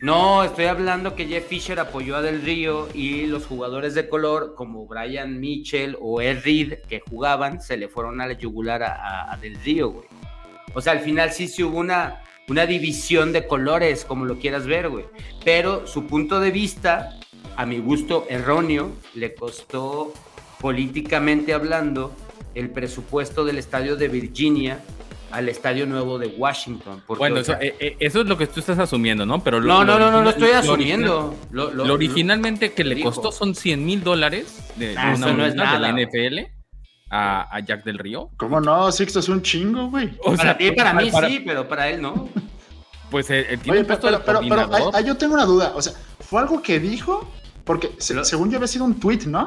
No, 0.00 0.44
estoy 0.44 0.64
hablando 0.64 1.14
que 1.14 1.26
Jeff 1.26 1.46
Fisher 1.46 1.78
apoyó 1.78 2.16
a 2.16 2.22
Del 2.22 2.40
Río 2.42 2.88
y 2.94 3.26
los 3.26 3.44
jugadores 3.46 3.94
de 3.94 4.08
color 4.08 4.54
como 4.54 4.86
Brian 4.86 5.38
Mitchell 5.38 5.96
o 6.00 6.22
Ed 6.22 6.38
Reed 6.42 6.78
que 6.88 7.00
jugaban 7.00 7.60
se 7.60 7.76
le 7.76 7.88
fueron 7.88 8.20
a 8.22 8.26
la 8.26 8.32
yugular 8.32 8.82
a, 8.82 8.94
a- 8.94 9.32
a 9.34 9.36
Del 9.36 9.56
Río, 9.62 9.90
güey. 9.90 10.06
O 10.72 10.80
sea, 10.80 10.94
al 10.94 11.00
final 11.00 11.32
sí 11.32 11.48
se 11.48 11.64
hubo 11.64 11.78
una, 11.78 12.22
una 12.48 12.64
división 12.64 13.32
de 13.32 13.46
colores, 13.46 14.04
como 14.06 14.24
lo 14.24 14.38
quieras 14.38 14.66
ver, 14.66 14.88
güey. 14.88 15.04
Pero 15.44 15.86
su 15.86 16.06
punto 16.06 16.40
de 16.40 16.50
vista, 16.50 17.18
a 17.56 17.66
mi 17.66 17.78
gusto 17.78 18.24
erróneo, 18.30 18.92
le 19.14 19.34
costó 19.34 20.14
políticamente 20.60 21.52
hablando 21.52 22.12
el 22.54 22.70
presupuesto 22.70 23.44
del 23.44 23.58
estadio 23.58 23.96
de 23.96 24.08
Virginia 24.08 24.80
al 25.32 25.48
estadio 25.48 25.86
nuevo 25.86 26.18
de 26.18 26.26
Washington. 26.28 27.02
porque, 27.06 27.18
Bueno, 27.18 27.36
o 27.36 27.38
eso, 27.40 27.52
sea, 27.52 27.60
eh, 27.60 27.74
eh, 27.78 27.96
eso 28.00 28.20
es 28.22 28.26
lo 28.26 28.36
que 28.36 28.46
tú 28.46 28.60
estás 28.60 28.78
asumiendo, 28.78 29.24
¿no? 29.26 29.42
Pero 29.44 29.60
lo- 29.60 29.66
no, 29.72 29.84
lo 29.84 29.92
no, 29.92 29.98
no, 29.98 30.10
no, 30.10 30.22
no 30.22 30.28
original- 30.30 30.34
estoy 30.50 30.52
lo 30.52 30.58
asumiendo. 30.72 31.08
Lo, 31.50 31.62
original- 31.64 31.76
lo- 31.76 31.84
Lo 31.86 31.94
originalmente 31.94 32.72
que 32.72 32.84
le 32.84 32.94
dijo. 32.94 33.10
costó 33.12 33.30
son 33.32 33.54
100 33.54 33.84
mil 33.84 34.02
dólares 34.02 34.58
de, 34.76 34.96
Ah, 34.96 35.12
una 35.16 35.26
eso 35.26 35.36
no 35.36 35.44
es 35.46 35.52
unidad 35.52 35.72
de 35.74 35.78
la. 35.80 35.88
NFL 35.92 36.50
a, 37.10 37.56
a 37.56 37.60
Jack 37.60 37.84
del 37.84 37.98
Río. 37.98 38.30
¿Cómo 38.36 38.60
no? 38.60 38.90
Sixto 38.92 39.18
es 39.20 39.28
un 39.28 39.42
chingo, 39.42 39.88
güey. 39.90 40.10
O 40.20 40.30
Para 40.36 40.42
sea, 40.42 40.58
ti 40.58 40.70
para 40.72 40.92
mí 40.94 41.10
para- 41.10 41.28
sí, 41.28 41.42
pero 41.44 41.68
para 41.68 41.88
él 41.88 42.00
no. 42.02 42.28
Pues 43.10 43.28
eh, 43.30 43.46
él 43.50 43.58
tiene 43.58 43.78
Oye, 43.80 43.86
pero, 43.88 44.00
pero, 44.00 44.22
pero, 44.24 44.40
pero, 44.48 44.74
ahí- 44.76 44.84
ahí 44.94 45.04
yo 45.04 45.16
tengo 45.16 45.34
una 45.34 45.44
duda. 45.44 45.72
O 45.74 45.82
sea, 45.82 45.92
¿fue 46.20 46.40
algo 46.40 46.62
que 46.62 46.78
dijo? 46.78 47.28
Porque 47.64 47.90
se- 47.98 48.14
Lo- 48.14 48.24
según 48.24 48.50
yo 48.50 48.56
había 48.56 48.68
sido 48.68 48.84
un 48.84 49.00
tweet, 49.00 49.26
¿no? 49.26 49.46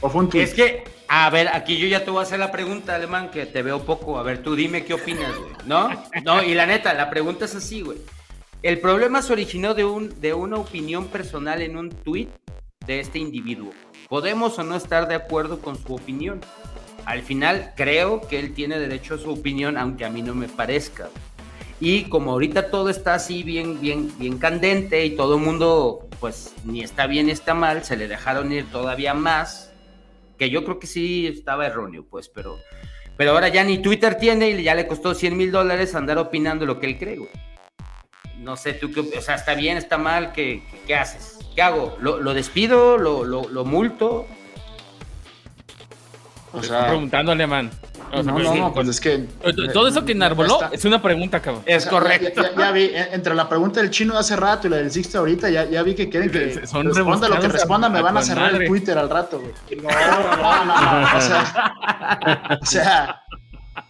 ¿O 0.00 0.10
fue 0.10 0.20
un 0.22 0.28
tweet? 0.28 0.42
Es 0.42 0.52
que, 0.54 0.84
a 1.08 1.30
ver, 1.30 1.48
aquí 1.48 1.78
yo 1.78 1.86
ya 1.86 2.04
te 2.04 2.10
voy 2.10 2.20
a 2.20 2.22
hacer 2.22 2.38
la 2.38 2.52
pregunta, 2.52 2.94
Alemán, 2.94 3.30
que 3.30 3.46
te 3.46 3.62
veo 3.62 3.82
poco. 3.82 4.18
A 4.18 4.22
ver, 4.22 4.42
tú 4.42 4.54
dime 4.54 4.84
qué 4.84 4.92
opinas, 4.92 5.34
güey. 5.38 5.52
¿No? 5.64 5.88
No, 6.22 6.42
y 6.42 6.54
la 6.54 6.66
neta, 6.66 6.92
la 6.92 7.08
pregunta 7.08 7.46
es 7.46 7.54
así, 7.54 7.80
güey. 7.80 7.98
El 8.62 8.78
problema 8.80 9.22
se 9.22 9.32
originó 9.32 9.72
de, 9.72 9.86
un, 9.86 10.20
de 10.20 10.34
una 10.34 10.56
opinión 10.56 11.06
personal 11.06 11.62
en 11.62 11.78
un 11.78 11.88
tweet 11.88 12.28
de 12.86 13.00
este 13.00 13.18
individuo. 13.18 13.72
Podemos 14.08 14.58
o 14.58 14.64
no 14.64 14.76
estar 14.76 15.08
de 15.08 15.14
acuerdo 15.14 15.60
con 15.60 15.78
su 15.82 15.94
opinión. 15.94 16.40
Al 17.06 17.22
final, 17.22 17.72
creo 17.74 18.20
que 18.20 18.38
él 18.38 18.52
tiene 18.52 18.78
derecho 18.78 19.14
a 19.14 19.18
su 19.18 19.30
opinión, 19.30 19.78
aunque 19.78 20.04
a 20.04 20.10
mí 20.10 20.20
no 20.20 20.34
me 20.34 20.48
parezca. 20.48 21.08
Y 21.80 22.04
como 22.04 22.32
ahorita 22.32 22.70
todo 22.70 22.90
está 22.90 23.14
así 23.14 23.42
bien, 23.42 23.80
bien, 23.80 24.12
bien 24.18 24.36
candente 24.36 25.06
y 25.06 25.16
todo 25.16 25.36
el 25.36 25.42
mundo, 25.42 26.06
pues, 26.20 26.52
ni 26.64 26.82
está 26.82 27.06
bien 27.06 27.26
ni 27.26 27.32
está 27.32 27.54
mal, 27.54 27.84
se 27.84 27.96
le 27.96 28.08
dejaron 28.08 28.52
ir 28.52 28.70
todavía 28.70 29.14
más 29.14 29.67
que 30.38 30.50
yo 30.50 30.64
creo 30.64 30.78
que 30.78 30.86
sí 30.86 31.26
estaba 31.26 31.66
erróneo, 31.66 32.06
pues, 32.08 32.28
pero, 32.28 32.58
pero 33.16 33.32
ahora 33.32 33.48
ya 33.48 33.64
ni 33.64 33.78
Twitter 33.78 34.14
tiene 34.16 34.50
y 34.50 34.62
ya 34.62 34.74
le 34.74 34.86
costó 34.86 35.14
100 35.14 35.36
mil 35.36 35.50
dólares 35.50 35.94
andar 35.94 36.18
opinando 36.18 36.64
lo 36.64 36.78
que 36.78 36.86
él 36.86 36.98
cree, 36.98 37.16
güey. 37.16 37.30
No 38.38 38.56
sé, 38.56 38.72
tú 38.72 38.92
qué, 38.92 39.00
o 39.00 39.20
sea, 39.20 39.34
está 39.34 39.54
bien, 39.54 39.76
está 39.76 39.98
mal, 39.98 40.32
¿qué, 40.32 40.62
qué, 40.70 40.78
qué 40.86 40.94
haces? 40.94 41.38
¿Qué 41.54 41.60
hago? 41.60 41.98
¿Lo, 42.00 42.20
lo 42.20 42.34
despido? 42.34 42.96
¿Lo, 42.96 43.24
lo, 43.24 43.48
lo 43.48 43.64
multo? 43.64 44.26
O 46.52 46.62
sea, 46.62 46.78
estoy 46.78 46.90
preguntando, 46.90 47.32
Alemán. 47.32 47.70
No, 48.10 48.34
pues, 48.34 48.44
no, 48.46 48.54
no, 48.54 48.72
pues 48.74 48.88
es 48.88 49.00
que... 49.00 49.28
Todo 49.72 49.88
eso 49.88 50.04
que 50.04 50.12
enarboló 50.12 50.54
Está- 50.62 50.70
es 50.74 50.84
una 50.84 51.00
pregunta, 51.02 51.40
cabrón. 51.40 51.62
Es 51.66 51.86
correcto. 51.86 52.42
Ya, 52.42 52.50
ya- 52.50 52.56
ya 52.58 52.72
vi, 52.72 52.82
eh, 52.84 53.08
entre 53.12 53.34
la 53.34 53.48
pregunta 53.48 53.80
del 53.80 53.90
chino 53.90 54.14
de 54.14 54.20
hace 54.20 54.34
rato 54.36 54.66
y 54.66 54.70
la 54.70 54.76
del 54.78 54.90
Sixto 54.90 55.18
ahorita, 55.18 55.50
ya, 55.50 55.64
ya 55.66 55.82
vi 55.82 55.94
que 55.94 56.08
quieren 56.08 56.30
que 56.30 56.66
Son 56.66 56.86
responda 56.86 57.28
lo 57.28 57.40
que 57.40 57.48
responda, 57.48 57.88
me 57.88 58.00
van 58.02 58.16
a 58.16 58.22
cerrar 58.22 58.52
madre. 58.52 58.64
el 58.64 58.70
Twitter 58.70 58.96
al 58.98 59.10
rato, 59.10 59.40
güey. 59.40 59.52
No, 59.82 59.88
no, 59.88 60.36
no, 60.36 60.64
no, 60.64 61.00
no, 61.12 61.16
o 61.16 61.20
sea, 61.20 62.58
o 62.60 62.66
sea, 62.66 63.22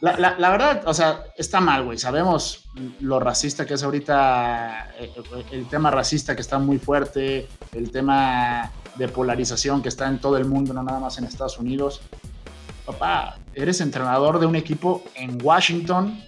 la, 0.00 0.18
la- 0.18 0.36
la 0.38 0.50
verdad, 0.50 0.82
o 0.86 0.94
sea, 0.94 1.24
está 1.36 1.60
mal, 1.60 1.84
güey. 1.84 1.98
Sabemos 1.98 2.64
lo 3.00 3.18
racista 3.20 3.66
que 3.66 3.74
es 3.74 3.82
ahorita, 3.82 4.90
eh, 4.98 5.12
el 5.52 5.66
tema 5.68 5.90
racista 5.90 6.34
que 6.34 6.42
está 6.42 6.58
muy 6.58 6.78
fuerte, 6.78 7.48
el 7.74 7.90
tema 7.90 8.70
de 8.96 9.08
polarización 9.08 9.80
que 9.82 9.88
está 9.88 10.08
en 10.08 10.18
todo 10.18 10.36
el 10.36 10.44
mundo, 10.44 10.72
no 10.74 10.82
nada 10.82 10.98
más 11.00 11.18
en 11.18 11.24
Estados 11.24 11.58
Unidos. 11.58 12.00
Papá, 12.88 13.36
eres 13.54 13.82
entrenador 13.82 14.40
de 14.40 14.46
un 14.46 14.56
equipo 14.56 15.02
en 15.14 15.38
Washington, 15.44 16.18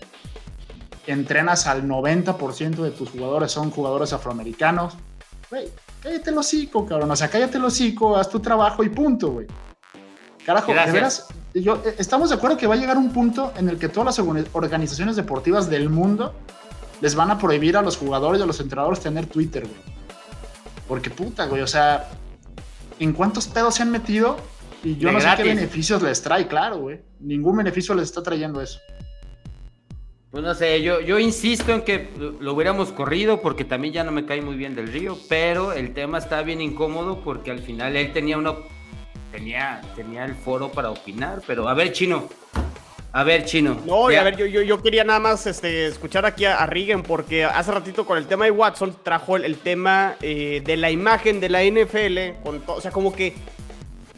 entrenas 1.07 1.67
al 1.67 1.85
90% 1.89 2.77
de 2.83 2.91
tus 2.91 3.09
jugadores 3.09 3.51
son 3.51 3.71
jugadores 3.71 4.13
afroamericanos. 4.13 4.95
Güey, 5.49 5.69
cállate 6.03 6.29
el 6.29 6.37
hocico, 6.37 6.85
cabrón. 6.85 7.11
O 7.11 7.17
sea, 7.17 7.29
cállate 7.29 7.57
el 7.57 7.65
hocico, 7.65 8.15
haz 8.17 8.29
tu 8.29 8.41
trabajo 8.41 8.85
y 8.85 8.91
punto, 8.91 9.31
güey. 9.31 9.47
Carajo, 10.45 10.73
Gracias. 10.73 10.87
de 10.87 10.93
veras, 10.93 11.27
yo, 11.55 11.77
eh, 11.85 11.95
estamos 11.99 12.29
de 12.29 12.37
acuerdo 12.37 12.59
que 12.59 12.67
va 12.67 12.75
a 12.75 12.79
llegar 12.79 12.99
un 12.99 13.11
punto 13.11 13.53
en 13.57 13.71
el 13.71 13.79
que 13.79 13.89
todas 13.89 14.19
las 14.19 14.19
organ- 14.27 14.47
organizaciones 14.53 15.17
deportivas 15.17 15.71
del 15.71 15.89
mundo 15.89 16.35
les 17.01 17.15
van 17.15 17.31
a 17.31 17.39
prohibir 17.39 17.79
a 17.79 17.83
los 17.83 17.97
jugadores 17.97 18.39
y 18.39 18.43
a 18.43 18.47
los 18.47 18.61
entrenadores 18.61 19.01
tener 19.01 19.25
Twitter, 19.25 19.63
güey. 19.67 19.81
Porque 20.87 21.09
puta, 21.09 21.47
güey, 21.47 21.63
o 21.63 21.67
sea, 21.67 22.11
¿en 22.99 23.15
cuántos 23.15 23.49
pedos 23.49 23.77
se 23.77 23.83
han 23.83 23.91
metido? 23.91 24.37
Y 24.83 24.97
yo 24.97 25.09
De 25.09 25.15
no 25.15 25.21
sé 25.21 25.29
qué 25.37 25.43
beneficios 25.45 26.03
les 26.03 26.23
trae, 26.23 26.47
claro, 26.47 26.79
güey. 26.79 27.01
Ningún 27.21 27.57
beneficio 27.59 27.95
les 27.95 28.05
está 28.05 28.23
trayendo 28.23 28.61
eso. 28.63 28.79
Pues 30.31 30.45
no 30.45 30.55
sé, 30.55 30.81
yo, 30.81 31.01
yo 31.01 31.19
insisto 31.19 31.73
en 31.73 31.83
que 31.83 32.09
lo, 32.39 32.53
hubiéramos 32.55 32.93
corrido 32.93 33.43
porque 33.43 33.65
también 33.65 33.93
ya 33.93 34.05
no 34.05 34.13
me 34.13 34.25
cae 34.27 34.41
muy 34.41 34.55
bien 34.55 34.77
del 34.77 34.87
río, 34.87 35.19
pero 35.29 35.73
el 35.73 35.93
tema 35.93 36.19
está 36.19 36.43
bien 36.43 36.61
incómodo 36.61 37.21
porque 37.25 37.51
al 37.51 37.59
final 37.59 37.97
él 37.97 38.13
tenía 38.13 38.39
una 38.39 38.55
tenía, 39.33 39.81
tenía 39.97 40.25
el 40.25 40.35
foro 40.37 40.71
para 40.71 40.91
opinar, 40.91 41.43
pero 41.47 41.69
a 41.69 41.75
ver, 41.75 41.93
chino. 41.93 42.29
A 43.13 43.25
ver, 43.25 43.45
chino. 43.45 43.77
No, 43.85 44.09
y 44.09 44.15
Ya- 44.15 44.21
a 44.21 44.25
ver, 44.25 44.37
yo, 44.37 44.47
yo, 44.47 44.63
yo 44.63 44.81
quería 44.81 45.03
nada 45.03 45.19
más 45.19 45.49
este, 45.49 45.89
escuchar 45.89 46.25
aquí 46.25 46.45
a, 46.45 46.59
a 46.59 46.67
Regan 46.67 47.03
porque 47.03 47.45
hace 47.45 47.73
ratito 47.73 48.07
con 48.07 48.17
el 48.17 48.27
tema 48.27 48.45
de 48.45 48.53
Watson 48.53 48.95
trajo 49.03 49.37
el, 49.37 49.45
el 49.45 49.57
tema 49.57 50.15
eh, 50.23 50.63
de 50.65 50.77
la 50.77 50.93
imagen 50.93 51.41
de 51.41 51.49
la 51.49 51.65
NFL, 51.65 52.41
con 52.45 52.61
to- 52.61 52.75
o 52.75 52.81
sea, 52.81 52.93
como 52.93 53.13
que 53.13 53.35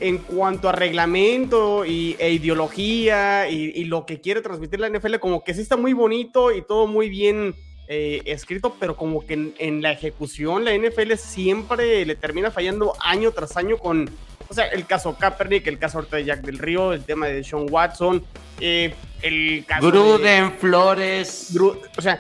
en 0.03 0.19
cuanto 0.19 0.69
a 0.69 0.73
reglamento 0.73 1.85
y, 1.85 2.17
e 2.19 2.33
ideología 2.33 3.49
y, 3.49 3.73
y 3.75 3.85
lo 3.85 4.05
que 4.07 4.21
quiere 4.21 4.41
transmitir 4.43 4.81
la 4.81 4.88
NFL, 4.88 5.17
como 5.21 5.43
que 5.45 5.55
sí 5.55 5.61
está 5.62 5.77
muy 5.77 5.93
bonito 5.93 6.53
y 6.53 6.62
todo 6.62 6.87
muy 6.87 7.09
bien 7.09 7.55
eh, 7.88 8.23
escrito, 8.27 8.77
pero 8.81 8.97
como 8.97 9.25
que 9.27 9.35
en, 9.35 9.55
en 9.59 9.83
la 9.83 9.93
ejecución 9.93 10.65
la 10.65 10.75
NFL 10.77 11.15
siempre 11.17 12.05
le 12.07 12.15
termina 12.17 12.51
fallando 12.51 12.95
año 13.01 13.33
tras 13.33 13.57
año 13.57 13.77
con, 13.79 14.09
o 14.49 14.55
sea, 14.55 14.67
el 14.67 14.87
caso 14.87 15.17
Kaepernick, 15.19 15.67
el 15.67 15.79
caso 15.79 15.99
ahorita 15.99 16.17
de 16.17 16.25
Jack 16.25 16.41
del 16.43 16.59
Río, 16.59 16.93
el 16.93 17.05
tema 17.05 17.27
de 17.27 17.43
Sean 17.45 17.67
Watson, 17.71 18.25
eh, 18.61 18.95
el 19.23 19.65
caso 19.67 19.87
de- 19.87 19.91
Gruden, 19.99 20.53
Flores. 20.59 21.55
Gru- 21.55 21.79
o 21.97 22.01
sea, 22.03 22.19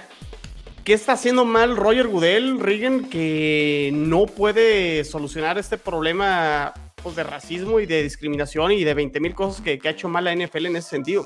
¿qué 0.84 0.92
está 0.92 1.12
haciendo 1.12 1.44
mal 1.44 1.76
Roger 1.76 2.08
Goodell, 2.08 2.58
Regan, 2.60 3.08
que 3.08 3.90
no 3.94 4.26
puede 4.26 5.04
solucionar 5.04 5.58
este 5.58 5.78
problema 5.78 6.74
pues, 7.02 7.16
de 7.16 7.24
racismo 7.24 7.80
y 7.80 7.86
de 7.86 8.02
discriminación 8.02 8.72
y 8.72 8.84
de 8.84 8.94
20 8.94 9.20
mil 9.20 9.34
cosas 9.34 9.60
que, 9.62 9.78
que 9.78 9.88
ha 9.88 9.90
hecho 9.92 10.08
mal 10.08 10.24
la 10.24 10.34
NFL 10.34 10.66
en 10.66 10.76
ese 10.76 10.90
sentido? 10.90 11.24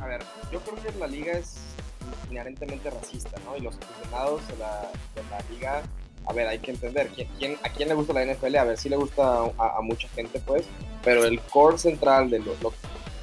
A 0.00 0.06
ver, 0.06 0.22
yo 0.52 0.60
creo 0.60 0.76
que 0.76 0.98
la 0.98 1.06
liga 1.06 1.32
es 1.32 1.56
inherentemente 2.30 2.90
racista, 2.90 3.38
¿no? 3.44 3.56
Y 3.56 3.60
los 3.60 3.76
aficionados 3.76 4.46
de 4.48 4.56
la, 4.58 4.90
de 5.14 5.22
la 5.30 5.40
liga, 5.50 5.82
a 6.26 6.32
ver, 6.32 6.46
hay 6.46 6.58
que 6.58 6.70
entender, 6.72 7.08
¿quién, 7.14 7.28
quién- 7.38 7.56
¿a 7.62 7.68
quién 7.70 7.88
le 7.88 7.94
gusta 7.94 8.12
la 8.12 8.24
NFL? 8.24 8.56
A 8.56 8.64
ver, 8.64 8.78
sí 8.78 8.88
le 8.88 8.96
gusta 8.96 9.44
a, 9.58 9.78
a 9.78 9.80
mucha 9.82 10.08
gente, 10.10 10.40
pues, 10.46 10.64
pero 11.02 11.24
el 11.24 11.40
core 11.40 11.78
central 11.78 12.30
de 12.30 12.38
lo, 12.40 12.54
lo 12.62 12.72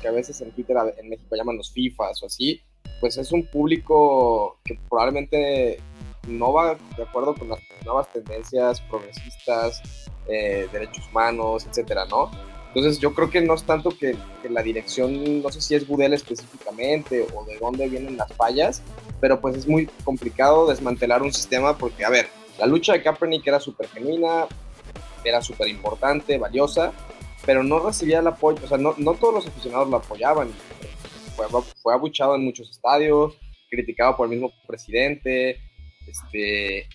que 0.01 0.07
a 0.07 0.11
veces 0.11 0.39
en 0.41 0.51
Twitter 0.51 0.75
en 0.97 1.09
México 1.09 1.35
llaman 1.35 1.57
los 1.57 1.71
FIFAs 1.71 2.21
o 2.23 2.25
así, 2.27 2.61
pues 2.99 3.17
es 3.17 3.31
un 3.31 3.45
público 3.47 4.59
que 4.63 4.77
probablemente 4.89 5.79
no 6.27 6.53
va 6.53 6.75
de 6.97 7.03
acuerdo 7.03 7.35
con 7.35 7.49
las 7.49 7.59
nuevas 7.83 8.11
tendencias 8.11 8.81
progresistas, 8.81 9.81
eh, 10.27 10.67
derechos 10.71 11.07
humanos, 11.09 11.65
etcétera, 11.65 12.05
¿no? 12.05 12.31
Entonces 12.75 12.99
yo 12.99 13.13
creo 13.13 13.29
que 13.29 13.39
no 13.39 13.53
es 13.53 13.63
tanto 13.63 13.91
que, 13.97 14.17
la 14.49 14.61
dirección, 14.61 15.41
no 15.41 15.49
sé 15.49 15.61
si 15.61 15.75
es 15.75 15.87
Gudel 15.87 16.13
específicamente 16.13 17.25
o 17.33 17.45
de 17.45 17.57
dónde 17.57 17.87
vienen 17.87 18.17
las 18.17 18.31
fallas, 18.33 18.83
pero 19.21 19.39
pues 19.39 19.55
es 19.55 19.65
muy 19.67 19.87
complicado 20.03 20.67
desmantelar 20.67 21.23
un 21.23 21.31
sistema 21.31 21.77
porque, 21.77 22.03
a 22.03 22.09
ver, 22.09 22.27
la 22.59 22.67
lucha 22.67 22.93
de 22.93 23.01
Kaepernick 23.01 23.47
era 23.47 23.59
súper 23.61 23.87
genuina, 23.87 24.45
era 25.23 25.41
súper 25.41 25.69
importante, 25.69 26.37
valiosa, 26.37 26.91
pero 27.45 27.63
no 27.63 27.79
recibía 27.79 28.19
el 28.19 28.27
apoyo, 28.27 28.59
o 28.63 28.67
sea, 28.67 28.77
no, 28.77 28.93
no 28.97 29.13
todos 29.13 29.35
los 29.35 29.47
aficionados 29.47 29.89
lo 29.89 29.97
apoyaban. 29.97 30.49
Fue, 31.81 31.93
abuchado 31.93 32.35
en 32.35 32.43
muchos 32.43 32.69
estadios, 32.69 33.37
criticado 33.69 34.17
por 34.17 34.25
el 34.27 34.31
mismo 34.31 34.51
presidente, 34.67 35.59
este, 36.07 36.87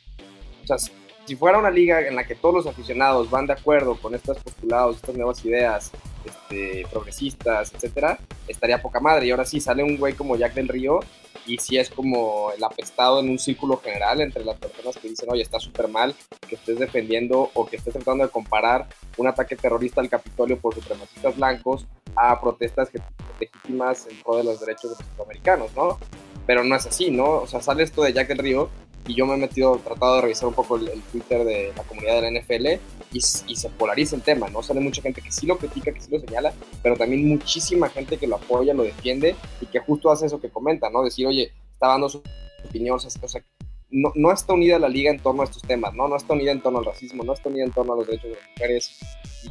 o 0.62 0.78
si 1.26 1.36
fuera 1.36 1.58
una 1.58 1.70
liga 1.70 2.00
en 2.00 2.16
la 2.16 2.24
que 2.24 2.34
todos 2.34 2.54
los 2.54 2.66
aficionados 2.66 3.30
van 3.30 3.46
de 3.46 3.52
acuerdo 3.52 3.96
con 3.96 4.14
estos 4.14 4.38
postulados, 4.38 4.96
estas 4.96 5.14
nuevas 5.14 5.44
ideas 5.44 5.92
este, 6.24 6.84
progresistas, 6.90 7.72
etcétera, 7.72 8.18
estaría 8.48 8.82
poca 8.82 9.00
madre. 9.00 9.26
Y 9.26 9.30
ahora 9.30 9.44
sí 9.44 9.60
sale 9.60 9.82
un 9.82 9.96
güey 9.96 10.14
como 10.14 10.36
Jack 10.36 10.54
del 10.54 10.68
Río 10.68 11.00
y 11.46 11.58
sí 11.58 11.78
es 11.78 11.90
como 11.90 12.50
el 12.56 12.62
apestado 12.62 13.20
en 13.20 13.30
un 13.30 13.38
círculo 13.38 13.78
general 13.78 14.20
entre 14.20 14.44
las 14.44 14.58
personas 14.58 14.96
que 14.96 15.08
dicen, 15.08 15.28
oye, 15.30 15.42
está 15.42 15.58
súper 15.58 15.88
mal 15.88 16.14
que 16.48 16.56
estés 16.56 16.78
defendiendo 16.78 17.50
o 17.54 17.66
que 17.66 17.76
estés 17.76 17.94
tratando 17.94 18.24
de 18.24 18.30
comparar 18.30 18.88
un 19.16 19.26
ataque 19.26 19.56
terrorista 19.56 20.00
al 20.00 20.08
Capitolio 20.08 20.58
por 20.58 20.74
supremacistas 20.74 21.36
blancos 21.36 21.86
a 22.16 22.40
protestas 22.40 22.90
legítimas 23.38 24.06
en 24.08 24.20
pro 24.22 24.36
de 24.36 24.44
los 24.44 24.60
derechos 24.60 24.90
de 24.90 24.90
los 24.90 25.00
afroamericanos, 25.00 25.74
¿no? 25.74 25.98
Pero 26.46 26.64
no 26.64 26.74
es 26.74 26.86
así, 26.86 27.10
¿no? 27.10 27.42
O 27.42 27.46
sea, 27.46 27.60
sale 27.60 27.84
esto 27.84 28.02
de 28.02 28.12
Jack 28.12 28.28
del 28.28 28.38
Río 28.38 28.68
y 29.06 29.14
yo 29.14 29.26
me 29.26 29.34
he 29.34 29.38
metido, 29.38 29.76
tratado 29.78 30.16
de 30.16 30.22
revisar 30.22 30.48
un 30.48 30.54
poco 30.54 30.76
el, 30.76 30.88
el 30.88 31.02
Twitter 31.02 31.44
de 31.44 31.72
la 31.76 31.82
comunidad 31.84 32.20
de 32.20 32.30
la 32.30 32.40
NFL 32.40 32.66
y, 33.12 33.18
y 33.18 33.56
se 33.56 33.68
polariza 33.70 34.16
el 34.16 34.22
tema, 34.22 34.48
¿no? 34.48 34.62
Sale 34.62 34.80
mucha 34.80 35.02
gente 35.02 35.20
que 35.20 35.32
sí 35.32 35.46
lo 35.46 35.58
critica, 35.58 35.92
que 35.92 36.00
sí 36.00 36.10
lo 36.10 36.20
señala, 36.20 36.52
pero 36.82 36.96
también 36.96 37.26
muchísima 37.26 37.88
gente 37.88 38.18
que 38.18 38.26
lo 38.26 38.36
apoya, 38.36 38.74
lo 38.74 38.82
defiende 38.82 39.34
y 39.60 39.66
que 39.66 39.80
justo 39.80 40.10
hace 40.10 40.26
eso 40.26 40.40
que 40.40 40.50
comenta, 40.50 40.90
¿no? 40.90 41.02
Decir, 41.02 41.26
oye, 41.26 41.52
está 41.72 41.88
dando 41.88 42.08
su 42.08 42.22
opinión, 42.64 42.96
o 42.96 43.00
sea, 43.00 43.44
no, 43.90 44.12
no 44.14 44.32
está 44.32 44.52
unida 44.52 44.78
la 44.78 44.88
liga 44.88 45.10
en 45.10 45.18
torno 45.18 45.42
a 45.42 45.44
estos 45.46 45.62
temas, 45.62 45.94
¿no? 45.94 46.06
No 46.06 46.16
está 46.16 46.34
unida 46.34 46.52
en 46.52 46.60
torno 46.60 46.78
al 46.78 46.84
racismo, 46.84 47.24
no 47.24 47.32
está 47.32 47.48
unida 47.48 47.64
en 47.64 47.72
torno 47.72 47.94
a 47.94 47.96
los 47.96 48.06
derechos 48.06 48.30
de 48.30 48.36
las 48.36 48.48
mujeres 48.50 48.98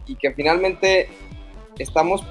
y, 0.07 0.13
y 0.13 0.15
que 0.15 0.31
finalmente 0.31 1.09
estamos 1.77 2.23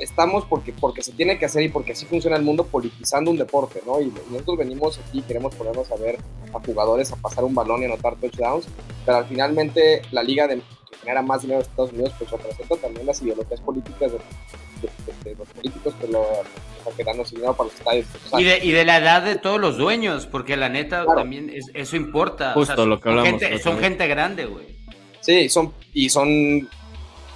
estamos 0.00 0.44
porque, 0.46 0.72
porque 0.72 1.02
se 1.02 1.12
tiene 1.12 1.38
que 1.38 1.44
hacer 1.46 1.62
y 1.62 1.68
porque 1.68 1.92
así 1.92 2.06
funciona 2.06 2.36
el 2.36 2.42
mundo 2.42 2.64
politizando 2.66 3.30
un 3.30 3.36
deporte, 3.38 3.80
¿no? 3.86 4.00
Y 4.00 4.12
nosotros 4.30 4.58
venimos 4.58 4.98
aquí 4.98 5.18
y 5.20 5.22
queremos 5.22 5.54
ponernos 5.54 5.90
a 5.92 5.96
ver 5.96 6.18
a 6.54 6.58
jugadores 6.64 7.12
a 7.12 7.16
pasar 7.16 7.44
un 7.44 7.54
balón 7.54 7.82
y 7.82 7.84
anotar 7.86 8.16
touchdowns, 8.16 8.66
pero 9.06 9.18
al 9.18 9.26
finalmente 9.26 10.02
la 10.10 10.22
liga 10.22 10.46
de, 10.48 10.56
que 10.56 10.96
genera 11.00 11.22
más 11.22 11.42
dinero 11.42 11.60
en 11.60 11.66
Estados 11.66 11.92
Unidos 11.92 12.12
pues 12.18 12.30
representa 12.30 12.76
también 12.76 13.06
las 13.06 13.22
ideologías 13.22 13.60
políticas 13.60 14.12
de, 14.12 14.18
de- 14.18 15.30
de 15.30 15.36
los 15.36 15.48
políticos 15.48 15.94
que, 16.00 16.08
lo, 16.08 16.20
o 16.22 16.42
sea, 16.84 16.92
que 16.96 17.04
dan 17.04 17.18
los 17.18 17.30
dinero 17.30 17.54
para 17.54 17.68
los 17.68 17.78
estadios. 17.78 18.06
O 18.26 18.28
sea, 18.30 18.40
Y 18.40 18.44
de, 18.44 18.58
y 18.64 18.70
de 18.72 18.84
la 18.86 18.96
edad 18.96 19.22
de 19.22 19.36
todos 19.36 19.60
los 19.60 19.76
dueños, 19.76 20.26
porque 20.26 20.56
la 20.56 20.68
neta 20.70 21.04
Claro. 21.04 21.20
también 21.20 21.50
es- 21.50 21.70
eso 21.74 21.96
importa. 21.96 22.52
Justo 22.54 22.86
lo 22.86 22.98
que 23.00 23.10
hablamos 23.10 23.30
gente- 23.40 23.58
son 23.58 23.78
gente 23.78 24.06
grande, 24.08 24.46
güey. 24.46 24.78
Sí, 25.20 25.50
son, 25.50 25.74
y 25.92 26.08
son 26.08 26.66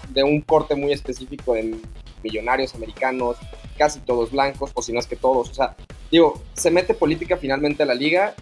de 0.08 0.22
un 0.22 0.40
corte 0.40 0.74
muy 0.74 0.92
específico 0.92 1.52
de 1.52 1.76
millonarios 2.24 2.74
americanos, 2.74 3.36
casi 3.78 4.00
todos 4.00 4.32
blancos, 4.32 4.72
o 4.74 4.82
si 4.82 4.92
no 4.92 4.98
es 4.98 5.06
que 5.06 5.14
todos. 5.14 5.50
O 5.50 5.54
sea, 5.54 5.76
digo, 6.10 6.42
se 6.54 6.72
mete 6.72 6.94
política 6.94 7.36
finalmente 7.36 7.84
a 7.84 7.86
la 7.86 7.94
liga, 7.94 8.34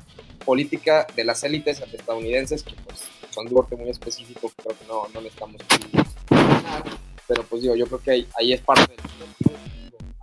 política 0.47 1.07
de 1.14 1.25
las 1.25 1.45
élites 1.45 1.83
estadounidenses, 1.92 2.62
que 2.62 2.75
pues 2.85 3.05
son 3.31 3.45
de 3.45 3.51
un 3.51 3.57
corte 3.57 3.77
muy 3.77 3.90
específico, 3.90 4.51
creo 4.57 4.79
que 4.79 4.87
no, 4.87 5.09
no 5.12 5.21
necesitamos 5.21 5.57
mencionar. 5.68 6.07
pero 7.27 7.42
pues 7.45 7.62
digo, 7.62 7.77
yo 7.77 7.87
creo 7.87 8.01
que 8.01 8.11
ahí, 8.11 8.29
ahí 8.38 8.53
es 8.55 8.61
parte 8.61 8.87
del... 8.88 8.99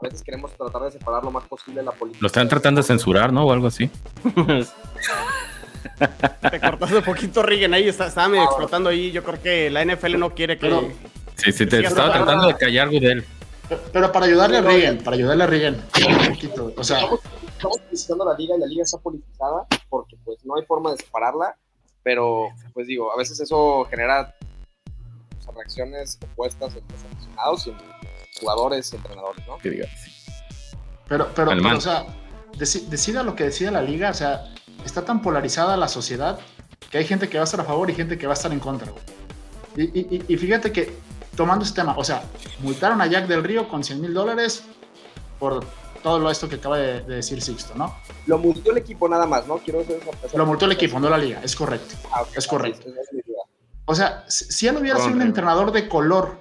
A 0.01 0.05
veces 0.05 0.23
queremos 0.23 0.55
tratar 0.55 0.83
de 0.83 0.91
separar 0.91 1.25
lo 1.25 1.31
más 1.31 1.43
posible 1.43 1.83
la 1.83 1.91
política. 1.91 2.21
Lo 2.21 2.27
están 2.27 2.47
tratando 2.47 2.79
de 2.79 2.87
censurar, 2.87 3.33
¿no? 3.33 3.45
O 3.45 3.51
algo 3.51 3.67
así. 3.67 3.91
Te 6.51 6.59
cortaste 6.59 6.97
un 6.97 7.03
poquito, 7.03 7.43
Rigen, 7.43 7.73
ahí 7.73 7.89
está, 7.89 8.07
estaba 8.07 8.29
medio 8.29 8.45
explotando 8.45 8.89
ahí. 8.89 9.11
Yo 9.11 9.23
creo 9.25 9.41
que 9.41 9.69
la 9.69 9.83
NFL 9.83 10.17
no 10.17 10.33
quiere 10.33 10.57
que. 10.57 10.93
Sí, 11.35 11.51
sí, 11.51 11.65
te 11.65 11.81
estaba 11.81 12.13
tratando 12.13 12.47
de 12.47 12.55
callar, 12.55 12.89
Gudel. 12.89 13.25
Pero- 13.93 14.11
para 14.11 14.25
ayudarle 14.25 14.57
a 14.57 14.61
Reagan, 14.61 14.97
para 14.97 15.15
ayudarle 15.15 15.43
a 15.43 15.47
Reagan, 15.47 15.75
un 15.75 16.33
poquito, 16.33 16.73
o 16.75 16.83
sea, 16.83 16.97
estamos, 16.99 17.19
estamos 17.55 17.77
criticando 17.87 18.25
la 18.25 18.33
liga 18.35 18.55
y 18.55 18.59
la 18.59 18.65
liga 18.65 18.83
está 18.83 18.97
politizada 18.97 19.65
porque 19.89 20.17
pues 20.25 20.43
no 20.43 20.55
hay 20.55 20.65
forma 20.65 20.91
de 20.91 20.97
separarla, 20.97 21.55
pero 22.03 22.47
pues 22.73 22.87
digo, 22.87 23.11
a 23.13 23.17
veces 23.17 23.39
eso 23.39 23.85
genera 23.89 24.33
o 25.37 25.41
sea, 25.43 25.53
reacciones 25.53 26.17
opuestas 26.23 26.75
entre 26.75 26.95
los 26.97 27.05
aficionados 27.05 27.67
y 27.67 27.69
entre 27.69 27.87
jugadores 28.39 28.91
y 28.91 28.95
entrenadores, 28.95 29.45
¿no? 29.47 29.57
Que 29.59 29.69
diga, 29.69 29.85
sí. 30.03 30.11
pero, 31.07 31.27
pero, 31.35 31.51
pero, 31.51 31.77
o 31.77 31.81
sea, 31.81 32.05
deci- 32.53 32.87
decida 32.87 33.21
lo 33.23 33.35
que 33.35 33.43
decida 33.45 33.69
la 33.71 33.81
liga, 33.81 34.09
o 34.09 34.13
sea, 34.13 34.51
está 34.85 35.03
tan 35.05 35.21
polarizada 35.21 35.77
la 35.77 35.87
sociedad 35.89 36.39
que 36.89 36.97
hay 36.97 37.05
gente 37.05 37.29
que 37.29 37.37
va 37.37 37.43
a 37.43 37.45
estar 37.45 37.59
a 37.59 37.65
favor 37.65 37.89
y 37.89 37.93
gente 37.93 38.17
que 38.17 38.25
va 38.25 38.33
a 38.33 38.35
estar 38.35 38.51
en 38.51 38.59
contra, 38.59 38.91
güey. 38.91 39.03
Y- 39.93 39.99
y- 40.15 40.25
y 40.27 40.37
fíjate 40.37 40.71
que, 40.71 40.97
tomando 41.35 41.63
este 41.65 41.81
tema, 41.81 41.95
o 41.97 42.03
sea, 42.03 42.23
multaron 42.59 43.01
a 43.01 43.07
Jack 43.07 43.27
del 43.27 43.43
Río 43.43 43.67
con 43.67 43.83
100 43.83 44.01
mil 44.01 44.13
dólares 44.13 44.63
por 45.39 45.65
todo 46.03 46.19
lo 46.19 46.29
esto 46.31 46.47
que 46.49 46.55
acaba 46.55 46.77
de, 46.77 47.01
de 47.01 47.15
decir 47.15 47.41
Sixto, 47.41 47.73
¿no? 47.75 47.95
Lo 48.25 48.37
multó 48.37 48.71
el 48.71 48.77
equipo 48.77 49.07
nada 49.09 49.25
más, 49.25 49.47
¿no? 49.47 49.57
Quiero 49.57 49.81
hacer 49.81 50.01
esa- 50.23 50.37
Lo 50.37 50.45
multó 50.45 50.65
el 50.65 50.71
equipo, 50.73 50.99
no 50.99 51.09
la 51.09 51.17
liga, 51.17 51.41
es 51.43 51.55
correcto. 51.55 51.95
Ah, 52.13 52.23
es 52.35 52.45
ah, 52.45 52.49
correcto. 52.49 52.83
sí, 53.09 53.17
duda. 53.25 53.41
O 53.85 53.95
sea, 53.95 54.23
si 54.27 54.67
él 54.67 54.77
hubiera 54.77 54.99
sido 54.99 55.13
un 55.15 55.21
entrenador 55.21 55.71
de 55.71 55.87
color 55.89 56.39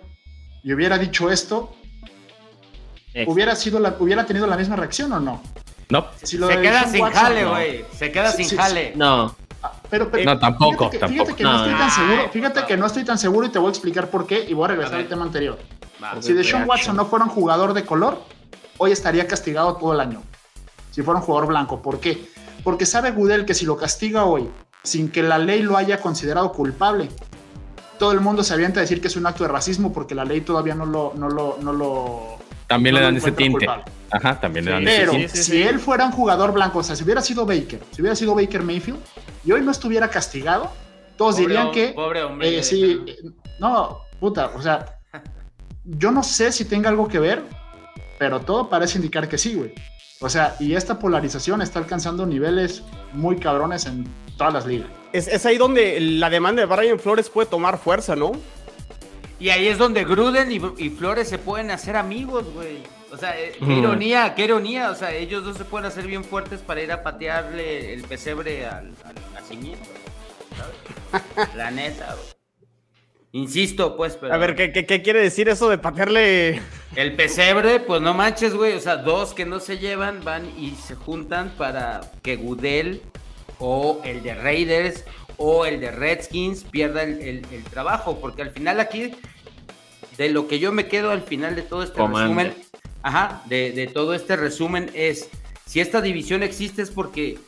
y 0.63 0.73
hubiera 0.73 0.99
dicho 0.99 1.31
esto, 1.31 1.75
hubiera, 3.27 3.57
sido 3.57 3.81
la, 3.81 3.97
hubiera 3.99 4.27
tenido 4.27 4.47
la 4.47 4.57
misma 4.57 4.77
reacción 4.77 5.13
o 5.13 5.21
no? 5.21 5.43
No, 5.89 6.07
Si 6.23 6.37
lo 6.37 6.49
Se 6.49 6.61
queda 6.61 6.85
sin 6.87 7.01
Watson, 7.01 7.23
jale, 7.23 7.43
no. 7.43 7.51
güey. 7.51 7.85
Se 7.97 8.13
queda 8.13 8.33
sin 8.33 8.49
jale. 8.57 8.93
No, 8.95 9.23
Ah, 9.25 9.35
Pero, 9.91 10.11
pero- 10.11 10.25
No, 10.25 10.39
tampoco, 10.39 10.91
fíjate 10.91 10.91
que, 10.91 10.99
tampoco. 10.99 11.25
Fíjate 11.25 11.37
que 11.37 11.43
no, 11.45 11.53
No, 11.53 11.57
estoy 11.59 11.73
no. 11.73 11.79
tan 11.79 11.91
seguro, 11.91 12.31
fíjate 12.33 12.65
que 12.67 12.77
no 12.77 12.87
estoy 12.87 13.05
tan 13.05 13.19
seguro 13.19 13.47
y 13.47 13.51
te 13.51 13.59
voy 13.59 13.69
a 13.69 13.71
explicar 13.71 14.09
por 14.11 14.27
qué 14.27 14.45
y 14.49 14.55
voy 14.55 14.65
a 14.67 14.69
regresar 14.69 14.95
A 14.95 14.99
al 14.99 15.09
tema 15.09 15.23
anterior. 15.25 15.59
Si 16.21 16.33
Deshaun. 16.33 16.69
Watson 16.69 16.97
no 16.97 17.07
fuera 17.07 17.25
un 17.25 17.31
jugador 17.31 17.73
de 17.75 17.85
color, 17.85 18.21
hoy 18.77 18.93
estaría 18.93 19.27
castigado 19.27 19.77
todo 19.77 19.93
el 19.95 20.01
año. 20.01 20.23
Si 20.91 21.03
fuera 21.03 21.19
un 21.21 21.27
jugador 21.27 21.49
blanco, 21.49 21.81
¿por 21.83 22.01
qué? 22.01 22.29
Porque 22.63 22.87
sabe 22.87 23.11
Goodell 23.13 23.45
que 23.45 23.55
si 23.55 23.65
lo 23.67 23.77
castiga 23.77 24.25
hoy, 24.25 24.49
sin 24.83 25.11
que 25.11 25.23
la 25.23 25.39
ley 25.39 25.63
lo 25.63 25.77
haya 25.77 26.01
considerado 26.01 26.53
culpable, 26.53 27.09
todo 27.99 28.13
el 28.13 28.21
mundo 28.21 28.45
se 28.45 28.55
avienta 28.55 28.79
a 28.81 28.83
decir 28.83 29.01
que 29.01 29.09
es 29.09 29.17
un 29.17 29.27
acto 29.27 29.43
de 29.45 29.49
racismo 29.51 29.93
porque 29.93 30.15
la 30.15 30.25
ley 30.25 30.41
todavía 30.43 30.75
no 30.75 30.87
lo, 30.87 31.13
no 31.17 31.29
lo, 31.29 31.59
no 31.61 31.73
lo, 31.73 32.39
también 32.69 32.95
no 32.95 33.01
le 33.01 33.05
dan 33.07 33.17
ese 33.17 33.33
tinte. 33.33 33.67
culpable. 33.67 33.85
Ajá, 34.11 34.41
también 34.41 34.65
le 34.65 34.71
Sí, 34.71 34.75
dan 34.75 34.89
ese 34.89 34.99
Pero 34.99 35.13
tinte. 35.13 35.29
sí, 35.29 35.37
si 35.43 35.51
sí. 35.53 35.63
él 35.63 35.79
fuera 35.79 36.07
un 36.07 36.13
jugador 36.13 36.53
blanco, 36.53 36.79
o 36.79 36.83
sea, 36.83 36.97
si 36.97 37.05
hubiera 37.05 37.21
sido 37.21 37.45
Baker, 37.45 37.81
si 37.93 38.01
hubiera 38.03 38.17
sido 38.17 38.35
Baker 38.35 38.63
Mayfield, 38.63 38.99
y 39.45 39.53
hoy 39.53 39.61
no 39.63 39.71
estuviera 39.71 40.09
castigado, 40.09 40.71
todos 41.17 41.35
Pobre 41.37 41.47
dirían 41.49 41.71
que 41.73 41.89
Pobre 41.89 42.23
hombre. 42.23 42.59
eh, 42.59 42.63
sí, 42.63 43.01
eh, 43.07 43.17
no, 43.61 43.99
puta, 44.21 44.53
o 44.55 44.63
sea, 44.63 44.99
yo 45.85 46.11
no 46.11 46.23
sé 46.23 46.53
si 46.53 46.65
tenga 46.65 46.89
algo 46.91 47.09
que 47.09 47.19
ver, 47.19 47.43
pero 48.19 48.41
todo 48.41 48.69
parece 48.69 48.99
indicar 48.99 49.29
que 49.29 49.39
sí, 49.39 49.55
güey. 49.55 49.75
O 50.21 50.29
sea, 50.29 50.57
y 50.59 50.75
esta 50.75 50.99
polarización 50.99 51.63
está 51.63 51.79
alcanzando 51.79 52.27
niveles 52.27 52.83
muy 53.13 53.37
cabrones 53.39 53.87
en 53.87 54.05
todas 54.37 54.53
las 54.53 54.67
ligas. 54.67 54.89
Es, 55.13 55.29
es 55.29 55.47
ahí 55.47 55.57
donde 55.59 56.01
la 56.01 56.29
demanda 56.29 56.61
de 56.61 56.67
Brian 56.67 56.99
Flores 56.99 57.31
puede 57.31 57.49
tomar 57.49 57.79
fuerza, 57.79 58.17
¿no? 58.17 58.33
Y 59.39 59.51
ahí 59.51 59.69
es 59.69 59.79
donde 59.79 60.05
Gruden 60.05 60.51
y, 60.51 60.61
y 60.85 60.91
Flores 60.91 61.29
se 61.29 61.39
pueden 61.39 61.71
hacer 61.71 61.95
amigos, 61.97 62.45
güey. 62.53 62.79
O 63.11 63.17
sea, 63.17 63.39
eh, 63.41 63.55
qué 63.59 63.73
ironía, 63.73 64.35
qué 64.35 64.45
ironía. 64.45 64.91
O 64.91 64.95
sea, 64.95 65.13
ellos 65.15 65.45
dos 65.45 65.57
se 65.57 65.65
pueden 65.65 65.87
hacer 65.87 66.07
bien 66.07 66.25
fuertes 66.25 66.61
para 66.61 66.83
ir 66.83 66.93
a 66.93 67.03
patearle 67.03 67.93
el 67.95 68.03
pesebre 68.03 68.67
al, 68.67 68.93
al 69.05 69.15
nacimiento. 69.35 69.89
¿sabes? 70.57 71.55
La 71.57 71.71
neta. 71.71 72.17
Insisto, 73.33 73.97
pues, 73.97 74.17
pero. 74.17 74.33
A 74.35 74.39
ver, 74.39 74.55
¿qué, 74.55 74.73
qué, 74.73 74.87
qué 74.87 75.03
quiere 75.03 75.21
decir 75.21 75.49
eso 75.49 75.69
de 75.69 75.79
patearle? 75.79 76.63
El 76.97 77.15
pesebre, 77.15 77.79
pues 77.81 78.01
no 78.01 78.15
manches, 78.15 78.55
güey. 78.55 78.73
O 78.75 78.81
sea, 78.81 78.97
dos 78.97 79.35
que 79.35 79.45
no 79.45 79.61
se 79.61 79.79
llevan 79.79 80.25
van 80.25 80.47
y 80.59 80.71
se 80.75 80.95
juntan 80.95 81.51
para 81.59 82.01
que 82.23 82.37
Gudel 82.37 83.03
o 83.59 84.01
el 84.05 84.23
de 84.23 84.35
Raiders 84.35 85.05
o 85.37 85.67
el 85.67 85.79
de 85.81 85.91
Redskins 85.91 86.65
pierda 86.65 87.03
el, 87.03 87.21
el- 87.21 87.47
el 87.53 87.65
trabajo. 87.65 88.19
Porque 88.21 88.43
al 88.43 88.51
final 88.51 88.81
aquí, 88.81 89.13
de 90.17 90.31
lo 90.31 90.49
que 90.49 90.59
yo 90.59 90.73
me 90.73 90.89
quedo 90.89 91.11
al 91.11 91.23
final 91.23 91.55
de 91.55 91.63
todo 91.63 91.83
este 91.83 91.99
Comando. 91.99 92.35
resumen, 92.41 92.55
ajá, 93.03 93.43
de, 93.47 93.91
todo 93.93 94.15
este 94.15 94.37
resumen 94.37 94.91
es, 94.95 95.29
si 95.67 95.81
esta 95.81 96.01
división 96.01 96.43
existe 96.43 96.83
es 96.83 96.91
porque 96.91 97.39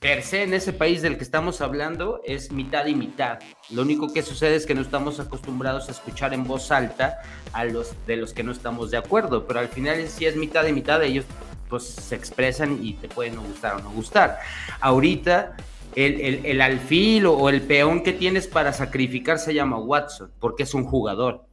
per 0.00 0.22
se 0.22 0.42
en 0.42 0.52
ese 0.52 0.72
país 0.72 1.00
del 1.02 1.16
que 1.16 1.24
estamos 1.24 1.60
hablando 1.60 2.20
es 2.24 2.52
mitad 2.52 2.86
y 2.86 2.94
mitad. 2.94 3.38
Lo 3.70 3.82
único 3.82 4.12
que 4.12 4.22
sucede 4.22 4.56
es 4.56 4.66
que 4.66 4.74
no 4.74 4.82
estamos 4.82 5.18
acostumbrados 5.18 5.88
a 5.88 5.92
escuchar 5.92 6.34
en 6.34 6.44
voz 6.44 6.70
alta 6.70 7.22
a 7.52 7.64
los 7.64 7.94
de 8.06 8.16
los 8.16 8.34
que 8.34 8.42
no 8.42 8.52
estamos 8.52 8.90
de 8.90 8.98
acuerdo, 8.98 9.46
pero 9.46 9.60
al 9.60 9.68
final 9.68 10.06
si 10.08 10.26
es 10.26 10.36
mitad 10.36 10.66
y 10.66 10.72
mitad 10.72 11.02
ellos 11.02 11.24
pues 11.68 11.84
se 11.84 12.14
expresan 12.14 12.78
y 12.82 12.94
te 12.94 13.08
pueden 13.08 13.36
gustar 13.36 13.76
o 13.76 13.78
no 13.80 13.90
gustar. 13.90 14.38
Ahorita 14.80 15.56
el, 15.96 16.60
alfil 16.60 17.26
o 17.26 17.48
el 17.48 17.62
peón 17.62 18.02
que 18.02 18.12
tienes 18.12 18.46
para 18.46 18.72
sacrificar 18.72 19.38
se 19.38 19.54
llama 19.54 19.78
Watson, 19.78 20.30
porque 20.40 20.64
es 20.64 20.74
un 20.74 20.84
jugador. 20.84 21.46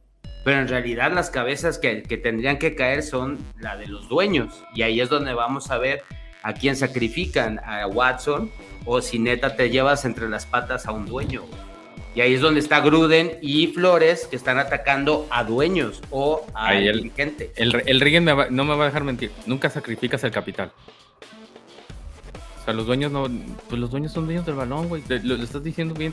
Pero 0.44 0.60
en 0.60 0.68
realidad 0.68 1.12
las 1.12 1.30
cabezas 1.30 1.78
que, 1.78 2.02
que 2.02 2.16
tendrían 2.16 2.58
que 2.58 2.74
caer 2.74 3.02
son 3.02 3.38
la 3.60 3.76
de 3.76 3.86
los 3.86 4.08
dueños. 4.08 4.62
Y 4.74 4.82
ahí 4.82 5.00
es 5.00 5.08
donde 5.08 5.34
vamos 5.34 5.70
a 5.70 5.78
ver 5.78 6.02
a 6.42 6.52
quién 6.54 6.74
sacrifican, 6.74 7.60
a 7.64 7.86
Watson, 7.86 8.50
o 8.84 9.00
si 9.00 9.18
neta 9.20 9.54
te 9.54 9.70
llevas 9.70 10.04
entre 10.04 10.28
las 10.28 10.44
patas 10.46 10.86
a 10.86 10.92
un 10.92 11.06
dueño. 11.06 11.42
Y 12.16 12.20
ahí 12.20 12.34
es 12.34 12.40
donde 12.40 12.60
está 12.60 12.80
Gruden 12.80 13.38
y 13.40 13.68
Flores, 13.68 14.26
que 14.26 14.36
están 14.36 14.58
atacando 14.58 15.26
a 15.30 15.44
dueños 15.44 16.02
o 16.10 16.44
a 16.54 16.68
Ahí 16.70 16.88
el- 16.88 16.96
dirigente. 16.98 17.52
El, 17.56 17.80
el 17.86 18.00
Reagan 18.00 18.24
me 18.24 18.32
va- 18.32 18.48
no 18.50 18.64
me 18.64 18.74
va 18.74 18.82
a 18.82 18.86
dejar 18.86 19.04
mentir. 19.04 19.30
Nunca 19.46 19.70
sacrificas 19.70 20.22
el 20.24 20.30
capital. 20.32 20.72
O 22.60 22.64
sea, 22.64 22.74
los 22.74 22.86
dueños 22.86 23.10
no. 23.10 23.28
Pues 23.68 23.80
los 23.80 23.90
dueños 23.90 24.12
son 24.12 24.26
dueños 24.26 24.44
del 24.46 24.56
balón, 24.56 24.88
güey. 24.88 25.02
Lo, 25.08 25.36
lo 25.36 25.42
estás 25.44 25.64
diciendo 25.64 25.94
bien. 25.94 26.12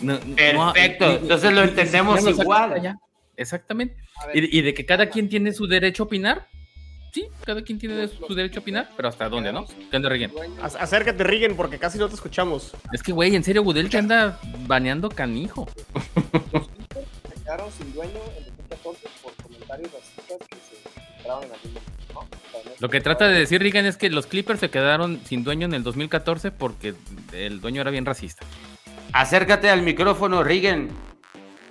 No- 0.00 0.18
Perfecto, 0.18 1.06
no- 1.06 1.12
entonces 1.12 1.52
lo 1.52 1.62
entendemos 1.62 2.20
igual. 2.28 2.98
Exactamente. 3.38 3.96
Ver, 4.34 4.44
Y, 4.44 4.58
y 4.58 4.62
de 4.62 4.74
que 4.74 4.84
cada 4.84 5.08
quien 5.08 5.28
tiene 5.28 5.52
su 5.52 5.66
derecho 5.66 6.02
a 6.02 6.06
opinar. 6.06 6.48
Sí, 7.12 7.24
cada 7.44 7.62
quien 7.62 7.78
tiene 7.78 8.06
su 8.06 8.34
derecho 8.34 8.60
a 8.60 8.62
opinar, 8.62 8.90
pero 8.94 9.08
¿hasta 9.08 9.30
dónde, 9.30 9.50
no? 9.50 9.66
¿Qué 9.90 9.96
onda, 9.96 10.10
Reagan? 10.10 10.30
Acércate, 10.60 11.24
Rigen, 11.24 11.56
porque 11.56 11.78
casi 11.78 11.96
no 11.98 12.06
te 12.06 12.14
escuchamos. 12.14 12.74
Es 12.92 13.02
que, 13.02 13.12
güey, 13.12 13.34
en 13.34 13.42
serio, 13.42 13.62
Gudel 13.62 13.88
que 13.88 13.96
anda 13.96 14.38
baneando 14.66 15.08
canijo. 15.08 15.66
Los 16.52 16.68
Clippers 16.68 17.08
se 17.26 17.40
quedaron 17.42 17.72
sin 17.72 17.94
dueño 17.94 18.20
en 18.36 18.44
2014 18.44 19.08
por 19.22 19.32
comentarios 19.42 19.90
racistas 19.92 20.48
que 20.48 20.56
se 20.56 21.14
filtraron 21.16 21.44
en 21.44 21.52
algún 21.52 21.72
momento, 22.14 22.38
Lo 22.78 22.88
que 22.90 23.00
trata 23.00 23.28
de 23.28 23.38
decir 23.38 23.62
Reagan 23.62 23.86
es 23.86 23.96
que 23.96 24.10
los 24.10 24.26
Clippers 24.26 24.60
se 24.60 24.68
quedaron 24.68 25.20
sin 25.24 25.44
dueño 25.44 25.64
en 25.64 25.72
el 25.74 25.82
2014 25.82 26.50
porque 26.50 26.94
el 27.32 27.60
dueño 27.62 27.80
era 27.80 27.90
bien 27.90 28.04
racista. 28.04 28.44
Acércate 29.14 29.70
al 29.70 29.80
micrófono, 29.80 30.44
Rigen. 30.44 30.90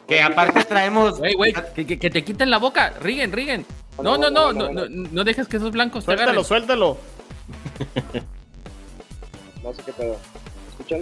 Que 0.08 0.22
aparte 0.22 0.64
traemos. 0.64 1.18
Güey, 1.20 1.34
güey, 1.34 1.54
que, 1.76 1.86
que- 1.86 2.00
que 2.00 2.10
te 2.10 2.24
quiten 2.24 2.50
la 2.50 2.60
boca, 2.60 2.94
Reagan, 3.02 3.32
Reagan. 3.32 3.66
No, 4.02 4.18
no, 4.18 4.30
no, 4.30 4.54
no, 4.54 4.70
no, 4.72 4.86
no 4.88 5.24
dejes 5.24 5.48
que 5.48 5.58
esos 5.58 5.72
blancos 5.72 6.04
te 6.04 6.06
Suéltalo, 6.06 6.30
agarren. 6.32 6.46
suéltalo. 6.46 6.98
No 9.64 9.74
sé 9.74 9.82
qué 9.86 9.92
pedo. 9.94 10.14
¿Me 10.14 10.70
escuchan? 10.70 11.02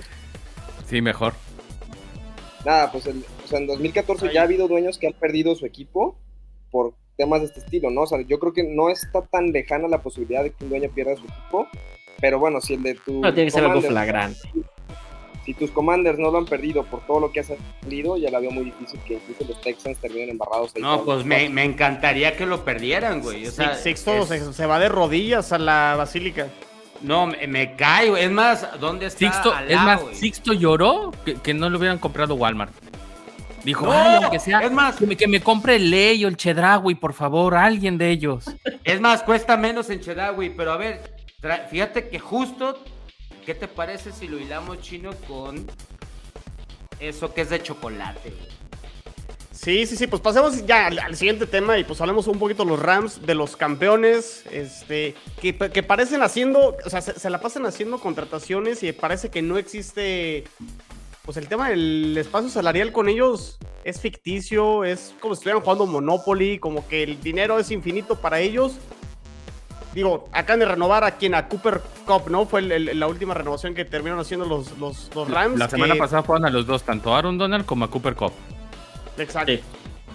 Sí, 0.87 1.01
mejor. 1.01 1.33
Nada, 2.65 2.91
pues 2.91 3.05
el- 3.05 3.23
o 3.43 3.47
sea, 3.47 3.59
en 3.59 3.67
2014 3.67 4.33
ya 4.33 4.41
ha 4.41 4.43
habido 4.45 4.67
dueños 4.67 4.97
que 4.97 5.07
han 5.07 5.13
perdido 5.13 5.55
su 5.55 5.65
equipo 5.67 6.17
por 6.71 6.93
temas 7.15 7.41
de 7.41 7.47
este 7.47 7.59
estilo, 7.59 7.91
¿no? 7.91 8.01
O 8.01 8.07
sea, 8.07 8.21
yo 8.21 8.39
creo 8.39 8.53
que 8.53 8.63
no 8.63 8.89
está 8.89 9.21
tan 9.21 9.51
lejana 9.51 9.87
la 9.87 10.01
posibilidad 10.01 10.43
de 10.43 10.51
que 10.51 10.63
un 10.63 10.71
dueño 10.71 10.89
pierda 10.95 11.15
su 11.15 11.23
equipo, 11.25 11.67
pero 12.19 12.39
bueno, 12.39 12.59
si 12.59 12.73
el 12.73 12.81
de 12.83 12.95
tu... 12.95 13.21
No, 13.21 13.33
tiene 13.33 13.47
que 13.47 13.51
ser 13.51 13.65
algo 13.65 13.81
flagrante. 13.81 14.39
Si 15.45 15.53
tus 15.53 15.69
commanders 15.71 16.17
no 16.19 16.31
lo 16.31 16.39
han 16.39 16.45
perdido 16.45 16.83
por 16.83 17.05
todo 17.05 17.19
lo 17.19 17.31
que 17.31 17.41
has 17.41 17.51
salido, 17.81 18.17
ya 18.17 18.31
la 18.31 18.39
veo 18.39 18.51
muy 18.51 18.65
difícil 18.65 18.99
que 19.07 19.13
incluso 19.15 19.45
los 19.47 19.61
Texans 19.61 19.97
terminen 19.99 20.29
embarrados. 20.31 20.71
ahí 20.75 20.81
No, 20.81 21.03
pues 21.03 21.23
me, 21.23 21.47
me 21.49 21.63
encantaría 21.63 22.35
que 22.35 22.45
lo 22.45 22.65
perdieran, 22.65 23.21
güey. 23.21 23.45
O 23.47 23.51
sea, 23.51 23.75
Sixto 23.75 24.11
es- 24.15 24.27
se, 24.27 24.53
se 24.53 24.65
va 24.65 24.79
de 24.79 24.89
rodillas 24.89 25.51
a 25.51 25.57
la 25.59 25.95
basílica. 25.97 26.47
No, 27.01 27.27
me, 27.27 27.45
me 27.47 27.75
caigo. 27.75 28.17
Es 28.17 28.31
más, 28.31 28.67
¿dónde 28.79 29.05
está? 29.07 29.19
Sixto, 29.19 29.53
Alá, 29.53 29.69
es 29.69 29.75
más, 29.81 30.01
güey? 30.01 30.15
Sixto 30.15 30.53
lloró 30.53 31.11
que, 31.23 31.35
que 31.35 31.53
no 31.53 31.69
lo 31.69 31.77
hubieran 31.77 31.99
comprado 31.99 32.35
Walmart. 32.35 32.73
Dijo, 33.63 33.85
No, 33.85 33.91
"Ay, 33.91 34.19
aunque 34.23 34.39
sea, 34.39 34.59
es 34.59 34.71
más- 34.71 34.95
que 34.95 35.05
me, 35.07 35.15
que 35.17 35.27
me 35.27 35.41
compre 35.41 35.75
el 35.77 35.89
Ley 35.89 36.23
o 36.23 36.27
el 36.27 36.37
Chedraui, 36.37 36.95
por 36.95 37.13
favor, 37.13 37.55
alguien 37.55 37.97
de 37.97 38.09
ellos. 38.11 38.45
Es 38.83 39.01
más, 39.01 39.23
cuesta 39.23 39.57
menos 39.57 39.89
en 39.89 39.99
Chedraui, 40.01 40.51
pero 40.51 40.71
a 40.71 40.77
ver, 40.77 41.01
fíjate 41.69 42.07
que 42.09 42.19
justo, 42.19 42.77
¿qué 43.45 43.53
te 43.53 43.67
parece 43.67 44.11
si 44.11 44.27
lo 44.27 44.39
hilamos 44.39 44.81
chino 44.81 45.11
con 45.27 45.67
eso 46.99 47.33
que 47.33 47.41
es 47.41 47.49
de 47.49 47.61
chocolate? 47.61 48.33
Sí, 49.51 49.85
sí, 49.85 49.95
sí, 49.95 50.07
pues 50.07 50.21
pasemos 50.21 50.65
ya 50.65 50.87
al, 50.87 51.15
siguiente 51.15 51.47
tema 51.47 51.77
y 51.77 51.83
pues 51.83 52.01
hablemos 52.01 52.27
un 52.27 52.37
poquito 52.37 52.63
de 52.63 52.71
los 52.71 52.79
Rams, 52.79 53.25
de 53.25 53.35
los 53.35 53.55
campeones, 53.55 54.43
este, 54.51 55.15
que, 55.41 55.55
que 55.55 55.81
parecen 55.81 56.21
haciendo, 56.21 56.75
o 56.85 56.89
sea, 56.89 57.01
se, 57.01 57.17
se 57.17 57.29
la 57.29 57.39
pasan 57.39 57.65
haciendo 57.65 57.99
contrataciones 57.99 58.83
y 58.83 58.91
parece 58.91 59.29
que 59.29 59.41
no 59.41 59.57
existe, 59.57 60.43
pues 61.23 61.37
el 61.37 61.47
tema 61.47 61.69
del 61.69 62.17
espacio 62.17 62.49
salarial 62.49 62.91
con 62.91 63.07
ellos 63.07 63.57
es 63.85 64.01
ficticio, 64.01 64.83
es 64.83 65.15
como 65.19 65.35
si 65.35 65.39
estuvieran 65.39 65.63
jugando 65.63 65.85
Monopoly, 65.85 66.59
como 66.59 66.87
que 66.87 67.03
el 67.03 67.21
dinero 67.21 67.57
es 67.57 67.71
infinito 67.71 68.15
para 68.15 68.39
ellos. 68.41 68.73
Digo, 69.95 70.27
acaban 70.33 70.59
de 70.59 70.65
renovar 70.65 71.03
a 71.05 71.11
quien 71.11 71.33
a 71.33 71.47
Cooper 71.47 71.81
Cup, 72.05 72.29
¿no? 72.29 72.45
Fue 72.45 72.59
el- 72.59 72.71
el- 72.71 72.99
la 72.99 73.07
última 73.07 73.33
renovación 73.33 73.73
que 73.73 73.85
terminaron 73.85 74.19
haciendo 74.19 74.45
los, 74.45 74.77
los, 74.77 75.09
los 75.15 75.31
Rams. 75.31 75.57
La 75.57 75.69
semana 75.69 75.93
que- 75.93 75.99
pasada 75.99 76.21
fueron 76.21 76.45
a 76.45 76.49
los 76.49 76.67
dos, 76.67 76.83
tanto 76.83 77.15
a 77.15 77.17
Aaron 77.19 77.37
Donald 77.37 77.65
como 77.65 77.85
a 77.85 77.89
Cooper 77.89 78.13
Cup. 78.13 78.33
Exacto. 79.17 79.53
Sí. 79.53 79.61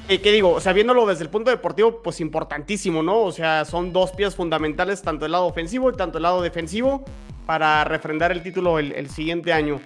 ¿Y 0.08 0.18
qué 0.18 0.32
digo? 0.32 0.50
O 0.52 0.60
sea, 0.60 0.72
viéndolo 0.72 1.06
desde 1.06 1.22
el 1.22 1.30
punto 1.30 1.50
deportivo, 1.50 2.02
pues 2.02 2.20
importantísimo, 2.20 3.02
¿no? 3.02 3.20
O 3.22 3.32
sea, 3.32 3.64
son 3.64 3.92
dos 3.92 4.10
piezas 4.10 4.34
fundamentales, 4.36 5.00
tanto 5.02 5.24
el 5.24 5.32
lado 5.32 5.46
ofensivo 5.46 5.90
y 5.90 5.94
tanto 5.96 6.18
el 6.18 6.22
lado 6.24 6.42
defensivo, 6.42 7.04
para 7.46 7.82
refrendar 7.84 8.32
el 8.32 8.42
título 8.42 8.78
el, 8.78 8.92
el 8.92 9.08
siguiente 9.08 9.52
año. 9.52 9.80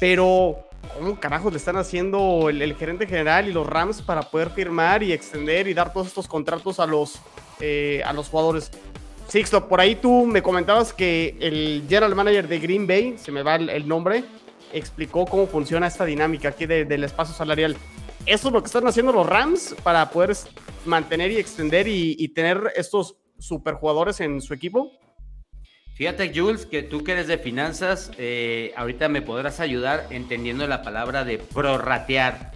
Pero, 0.00 0.56
¿cómo 0.96 1.18
carajos 1.20 1.52
le 1.52 1.58
están 1.58 1.76
haciendo 1.76 2.48
el, 2.48 2.62
el 2.62 2.74
gerente 2.76 3.06
general 3.06 3.48
y 3.48 3.52
los 3.52 3.66
Rams 3.66 4.00
para 4.00 4.22
poder 4.22 4.50
firmar 4.50 5.02
y 5.02 5.12
extender 5.12 5.66
y 5.68 5.74
dar 5.74 5.92
todos 5.92 6.06
estos 6.06 6.28
contratos 6.28 6.78
a 6.80 6.86
los, 6.86 7.18
eh, 7.60 8.00
a 8.06 8.12
los 8.12 8.28
jugadores? 8.28 8.70
Sixto, 9.28 9.68
por 9.68 9.80
ahí 9.80 9.94
tú 9.94 10.24
me 10.24 10.42
comentabas 10.42 10.92
que 10.94 11.36
el 11.40 11.84
general 11.86 12.14
manager 12.14 12.48
de 12.48 12.58
Green 12.58 12.86
Bay, 12.86 13.16
se 13.18 13.30
me 13.30 13.42
va 13.42 13.56
el, 13.56 13.86
nombre, 13.86 14.24
explicó 14.72 15.26
cómo 15.26 15.46
funciona 15.46 15.86
esta 15.86 16.04
dinámica 16.06 16.48
aquí 16.48 16.64
de- 16.66 16.86
del 16.86 17.04
espacio 17.04 17.34
salarial. 17.34 17.76
Eso 18.24 18.48
es 18.48 18.54
lo 18.54 18.62
que 18.62 18.66
están 18.66 18.86
haciendo 18.86 19.12
los 19.12 19.26
Rams 19.26 19.74
para 19.82 20.08
poder 20.10 20.34
mantener 20.86 21.30
y 21.30 21.36
extender 21.36 21.86
y, 21.88 22.16
y 22.18 22.28
tener 22.28 22.72
estos 22.74 23.16
superjugadores 23.38 24.20
en 24.20 24.40
su 24.40 24.54
equipo. 24.54 24.92
Fíjate, 25.94 26.32
Jules, 26.34 26.64
que 26.64 26.82
tú 26.82 27.04
que 27.04 27.12
eres 27.12 27.26
de 27.26 27.38
finanzas, 27.38 28.10
eh, 28.18 28.72
ahorita 28.76 29.08
me 29.08 29.20
podrás 29.20 29.60
ayudar 29.60 30.06
entendiendo 30.10 30.66
la 30.66 30.82
palabra 30.82 31.24
de 31.24 31.38
prorratear. 31.38 32.52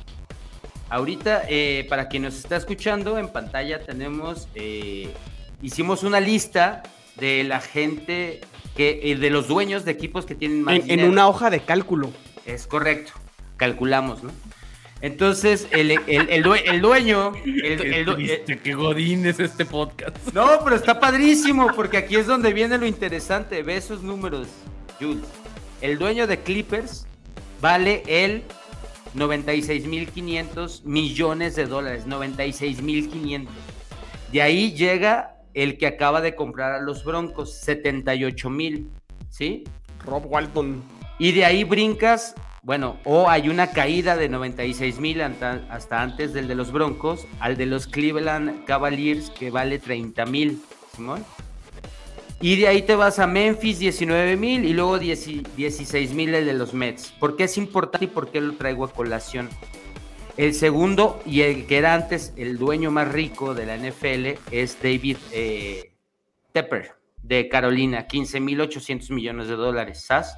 Ahorita, 0.88 1.42
eh, 1.48 1.86
para 1.88 2.08
quien 2.08 2.22
nos 2.22 2.36
está 2.36 2.56
escuchando, 2.56 3.18
en 3.18 3.28
pantalla 3.28 3.82
tenemos, 3.84 4.46
eh, 4.54 5.10
hicimos 5.62 6.02
una 6.02 6.20
lista 6.20 6.82
de 7.16 7.44
la 7.44 7.60
gente, 7.60 8.40
que, 8.76 9.00
eh, 9.04 9.16
de 9.16 9.30
los 9.30 9.48
dueños 9.48 9.84
de 9.84 9.92
equipos 9.92 10.26
que 10.26 10.34
tienen 10.34 10.62
más 10.62 10.76
En, 10.76 11.00
en 11.00 11.08
una 11.08 11.28
hoja 11.28 11.50
de 11.50 11.60
cálculo. 11.60 12.10
Es 12.46 12.66
correcto, 12.66 13.12
calculamos, 13.56 14.22
¿no? 14.22 14.30
Entonces, 15.00 15.66
el, 15.72 15.90
el- 15.90 16.28
el 16.30 16.42
due- 16.44 16.62
el 16.64 16.80
dueño... 16.80 17.32
el- 17.44 17.80
Qué 17.80 17.98
el 18.00 18.04
du- 18.04 18.14
triste, 18.14 18.60
qué 18.60 18.74
godín 18.74 19.26
es 19.26 19.40
este 19.40 19.64
podcast. 19.64 20.16
no, 20.32 20.46
pero 20.62 20.76
está 20.76 21.00
padrísimo, 21.00 21.68
porque 21.74 21.96
aquí 21.96 22.14
es 22.16 22.26
donde 22.26 22.52
viene 22.52 22.78
lo 22.78 22.86
interesante. 22.86 23.62
Ve 23.64 23.76
esos 23.76 24.02
números, 24.02 24.46
Jules. 25.00 25.24
El 25.80 25.98
dueño 25.98 26.28
de 26.28 26.38
Clippers 26.38 27.06
vale 27.60 28.04
el 28.06 28.44
96.500 29.16 30.84
millones 30.84 31.56
de 31.56 31.66
dólares. 31.66 32.06
96.500. 32.06 33.48
De 34.32 34.42
ahí 34.42 34.72
llega 34.72 35.34
el 35.54 35.78
que 35.78 35.86
acaba 35.86 36.20
de 36.20 36.34
comprar 36.34 36.72
a 36.72 36.80
los 36.80 37.04
Broncos, 37.04 37.66
78.000. 37.66 38.88
¿Sí? 39.28 39.64
Rob 40.04 40.24
Walton. 40.26 40.82
Y 41.18 41.32
de 41.32 41.44
ahí 41.44 41.64
brincas, 41.64 42.34
bueno, 42.62 42.98
o 43.04 43.28
hay 43.28 43.48
una 43.48 43.68
caída 43.70 44.16
de 44.16 44.28
96 44.28 44.98
mil 44.98 45.22
hasta 45.22 46.02
antes 46.02 46.32
del 46.32 46.48
de 46.48 46.54
los 46.54 46.72
Broncos, 46.72 47.26
al 47.40 47.56
de 47.56 47.66
los 47.66 47.86
Cleveland 47.86 48.64
Cavaliers 48.64 49.30
que 49.30 49.50
vale 49.50 49.78
30 49.78 50.26
mil, 50.26 50.60
Simón. 50.94 51.24
Y 52.40 52.56
de 52.56 52.66
ahí 52.66 52.82
te 52.82 52.96
vas 52.96 53.20
a 53.20 53.28
Memphis 53.28 53.78
19 53.78 54.36
mil 54.36 54.64
y 54.64 54.72
luego 54.72 54.98
10 54.98 55.54
16 55.56 56.12
mil 56.12 56.34
el 56.34 56.44
de 56.44 56.54
los 56.54 56.74
Mets. 56.74 57.12
¿Por 57.12 57.36
qué 57.36 57.44
es 57.44 57.56
importante 57.56 58.06
y 58.06 58.08
por 58.08 58.32
qué 58.32 58.40
lo 58.40 58.54
traigo 58.54 58.84
a 58.84 58.92
colación? 58.92 59.48
El 60.36 60.54
segundo 60.54 61.20
y 61.26 61.42
el 61.42 61.66
que 61.66 61.76
era 61.76 61.94
antes 61.94 62.32
el 62.36 62.56
dueño 62.56 62.90
más 62.90 63.12
rico 63.12 63.54
de 63.54 63.66
la 63.66 63.76
NFL 63.76 64.38
es 64.50 64.78
David 64.82 65.18
eh, 65.30 65.92
Tepper 66.52 66.92
de 67.22 67.48
Carolina, 67.48 68.06
15 68.06 68.40
mil 68.40 68.60
800 68.60 69.10
millones 69.10 69.48
de 69.48 69.56
dólares. 69.56 70.04
¿Sabes? 70.06 70.34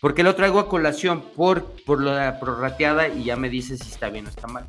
¿Por 0.00 0.14
qué 0.14 0.22
lo 0.22 0.34
traigo 0.34 0.60
a 0.60 0.68
colación? 0.68 1.22
Por, 1.36 1.64
por 1.84 2.02
la 2.02 2.40
prorrateada 2.40 3.08
y 3.08 3.24
ya 3.24 3.36
me 3.36 3.50
dices 3.50 3.80
si 3.80 3.90
está 3.90 4.08
bien 4.08 4.26
o 4.26 4.28
está 4.30 4.46
mal. 4.46 4.64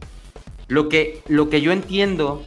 Lo 0.67 0.89
que, 0.89 1.21
lo 1.27 1.49
que 1.49 1.61
yo 1.61 1.71
entiendo 1.71 2.45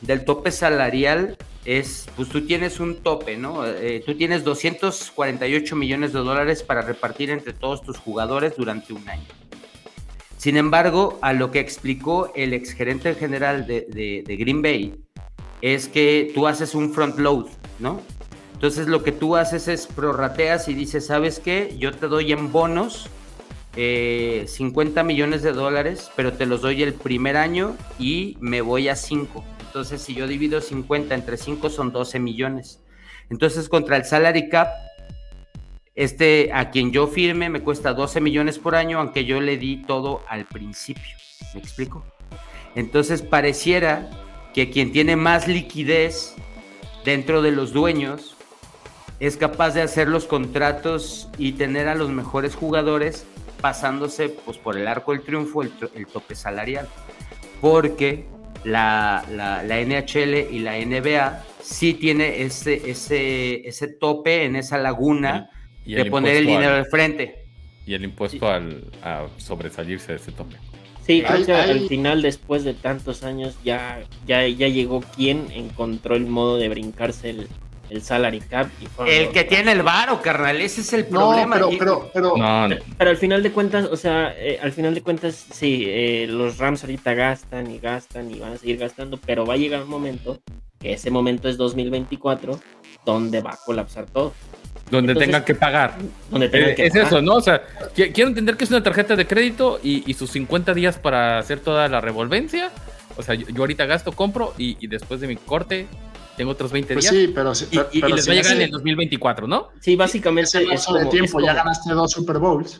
del 0.00 0.24
tope 0.24 0.50
salarial 0.50 1.36
es, 1.64 2.08
pues 2.16 2.28
tú 2.28 2.46
tienes 2.46 2.80
un 2.80 3.02
tope, 3.02 3.36
¿no? 3.36 3.66
Eh, 3.66 4.02
tú 4.04 4.14
tienes 4.14 4.44
248 4.44 5.76
millones 5.76 6.12
de 6.12 6.20
dólares 6.20 6.62
para 6.62 6.82
repartir 6.82 7.30
entre 7.30 7.52
todos 7.52 7.82
tus 7.82 7.98
jugadores 7.98 8.56
durante 8.56 8.92
un 8.92 9.08
año. 9.08 9.26
Sin 10.36 10.56
embargo, 10.56 11.18
a 11.22 11.32
lo 11.32 11.50
que 11.50 11.60
explicó 11.60 12.32
el 12.34 12.52
exgerente 12.52 13.14
general 13.14 13.66
de, 13.66 14.36
Green 14.38 14.62
Bay, 14.62 14.94
es 15.62 15.88
que 15.88 16.30
tú 16.34 16.46
haces 16.46 16.74
un 16.74 16.92
front 16.92 17.18
load, 17.18 17.46
¿no? 17.78 18.00
Entonces 18.52 18.86
lo 18.86 19.02
que 19.02 19.12
tú 19.12 19.36
haces 19.36 19.68
es 19.68 19.86
prorrateas 19.86 20.68
y 20.68 20.74
dices, 20.74 21.06
¿sabes 21.06 21.40
qué? 21.40 21.74
Yo 21.78 21.92
te 21.92 22.08
doy 22.08 22.32
en 22.32 22.52
bonos 22.52 23.08
eh, 23.76 24.46
50 24.48 25.02
millones 25.02 25.42
de 25.42 25.52
dólares, 25.52 26.10
pero 26.16 26.32
te 26.32 26.46
los 26.46 26.62
doy 26.62 26.82
el 26.82 26.94
primer 26.94 27.36
año 27.36 27.76
y 27.98 28.38
me 28.40 28.62
voy 28.62 28.88
a 28.88 28.96
5. 28.96 29.44
Entonces 29.66 30.00
si 30.00 30.14
yo 30.14 30.26
divido 30.26 30.62
50 30.62 31.14
entre 31.14 31.36
5 31.36 31.68
son 31.68 31.92
12 31.92 32.18
millones. 32.18 32.80
Entonces 33.28 33.68
contra 33.68 33.98
el 33.98 34.06
salary 34.06 34.48
cap, 34.48 34.68
este 35.96 36.50
a 36.52 36.70
quien 36.70 36.92
yo 36.92 37.06
firme 37.06 37.48
me 37.48 37.62
cuesta 37.62 37.94
12 37.94 38.20
millones 38.20 38.58
por 38.58 38.74
año, 38.74 39.00
aunque 39.00 39.24
yo 39.24 39.40
le 39.40 39.56
di 39.56 39.82
todo 39.82 40.22
al 40.28 40.44
principio. 40.44 41.16
¿Me 41.54 41.60
explico? 41.60 42.04
Entonces 42.74 43.22
pareciera 43.22 44.10
que 44.52 44.70
quien 44.70 44.92
tiene 44.92 45.16
más 45.16 45.48
liquidez 45.48 46.34
dentro 47.04 47.40
de 47.40 47.50
los 47.50 47.72
dueños 47.72 48.36
es 49.18 49.38
capaz 49.38 49.70
de 49.70 49.80
hacer 49.80 50.08
los 50.08 50.26
contratos 50.26 51.30
y 51.38 51.52
tener 51.52 51.88
a 51.88 51.94
los 51.94 52.10
mejores 52.10 52.54
jugadores 52.54 53.26
pasándose 53.62 54.28
pues, 54.28 54.58
por 54.58 54.76
el 54.76 54.86
arco 54.86 55.12
del 55.12 55.22
triunfo 55.22 55.62
el, 55.62 56.06
tope 56.12 56.34
salarial. 56.34 56.86
Porque 57.62 58.26
la, 58.64 59.24
la, 59.32 59.62
la, 59.62 59.80
NHL 59.80 60.34
y 60.52 60.58
la 60.58 60.76
NBA 60.76 61.42
sí 61.62 61.94
tiene 61.94 62.42
ese, 62.42 62.90
ese, 62.90 63.66
ese 63.66 63.88
tope 63.88 64.44
en 64.44 64.56
esa 64.56 64.76
laguna 64.76 65.48
Y 65.86 65.94
de 65.94 66.04
poner 66.06 66.36
el 66.36 66.46
dinero 66.46 66.72
al, 66.74 66.78
al 66.80 66.86
frente. 66.86 67.44
Y 67.86 67.94
el 67.94 68.04
impuesto 68.04 68.48
al, 68.50 68.84
a 69.02 69.26
sobresalirse 69.38 70.12
de 70.12 70.18
ese 70.18 70.32
tope. 70.32 70.56
Sí, 71.06 71.22
creo 71.22 71.36
Ay, 71.38 71.44
que 71.44 71.52
ay. 71.52 71.70
al 71.70 71.88
final, 71.88 72.20
después 72.20 72.64
de 72.64 72.74
tantos 72.74 73.22
años, 73.22 73.56
ya, 73.64 74.00
ya, 74.26 74.46
ya 74.48 74.66
llegó 74.66 75.00
quien 75.14 75.46
encontró 75.52 76.16
el 76.16 76.26
modo 76.26 76.56
de 76.56 76.68
brincarse 76.68 77.30
el, 77.30 77.46
el 77.90 78.02
salary 78.02 78.40
cap. 78.40 78.66
Y 78.80 78.86
El 79.08 79.24
los 79.26 79.32
que 79.32 79.44
tiene 79.44 79.70
el 79.70 79.82
varo, 79.84 80.20
carnal, 80.20 80.60
ese 80.60 80.80
es 80.80 80.92
el 80.92 81.06
No, 81.08 81.28
problema. 81.30 81.54
pero, 81.54 81.70
pero, 81.78 82.10
pero, 82.12 82.36
No, 82.36 82.66
no. 82.66 82.76
Pero 82.98 83.10
al 83.10 83.16
final 83.16 83.40
de 83.44 83.52
cuentas, 83.52 83.84
o 83.84 83.96
sea, 83.96 84.34
eh, 84.36 84.58
al 84.60 84.72
final 84.72 84.94
de 84.94 85.02
cuentas, 85.02 85.46
sí, 85.52 85.84
eh, 85.86 86.26
los 86.28 86.58
Rams 86.58 86.82
ahorita 86.82 87.14
gastan 87.14 87.70
y 87.70 87.78
gastan 87.78 88.28
y 88.34 88.40
van 88.40 88.54
a 88.54 88.56
seguir 88.58 88.78
gastando, 88.78 89.16
pero 89.24 89.46
va 89.46 89.54
a 89.54 89.58
llegar 89.58 89.84
un 89.84 89.88
momento, 89.90 90.40
que 90.80 90.94
ese 90.94 91.12
momento 91.12 91.48
es 91.48 91.56
2024, 91.56 92.58
donde 93.04 93.40
va 93.42 93.50
a 93.52 93.58
colapsar 93.64 94.06
todo. 94.06 94.32
Donde 94.90 95.12
Entonces- 95.12 95.26
tengan 95.28 95.44
que 95.44 95.54
pagar. 95.54 95.98
Donde 96.30 96.48
tengan 96.48 96.70
Eh, 96.70 96.74
que 96.74 96.86
es 96.86 96.92
pagar. 96.92 97.06
eso, 97.08 97.22
¿no? 97.22 97.34
O 97.34 97.40
sea, 97.40 97.62
qui- 97.96 98.12
quiero 98.12 98.28
entender 98.28 98.56
que 98.56 98.64
es 98.64 98.70
una 98.70 98.82
tarjeta 98.82 99.16
de 99.16 99.26
crédito 99.26 99.80
y, 99.82 100.08
y 100.10 100.14
sus 100.14 100.30
50 100.30 100.74
días 100.74 100.98
para 100.98 101.38
hacer 101.38 101.60
toda 101.60 101.88
la 101.88 102.00
revolvencia 102.00 102.70
O 103.18 103.22
sea, 103.22 103.34
yo, 103.34 103.46
yo 103.48 103.62
ahorita 103.62 103.86
gasto, 103.86 104.12
compro 104.12 104.52
y, 104.58 104.76
y 104.78 104.88
después 104.88 105.20
de 105.22 105.26
mi 105.26 105.36
corte 105.36 105.86
tengo 106.36 106.50
otros 106.50 106.70
20 106.70 106.92
Pues 106.92 107.04
días. 107.10 107.14
sí, 107.14 107.32
pero, 107.34 107.54
si- 107.54 107.64
y, 107.64 107.68
pero- 107.78 107.88
y- 107.92 107.98
y 107.98 108.00
pero 108.02 108.14
les 108.14 108.24
si 108.24 108.30
va 108.30 108.34
a 108.34 108.36
llegar 108.42 108.56
en 108.56 108.62
el 108.62 108.70
2024, 108.70 109.46
¿no? 109.46 109.68
Sí, 109.80 109.96
básicamente 109.96 110.62
lapso 110.66 110.92
de 110.92 110.98
como- 111.00 111.10
tiempo 111.10 111.40
ya 111.40 111.46
como- 111.52 111.56
ganaste 111.64 111.92
dos 111.94 112.10
Super 112.12 112.36
Bowls. 112.38 112.78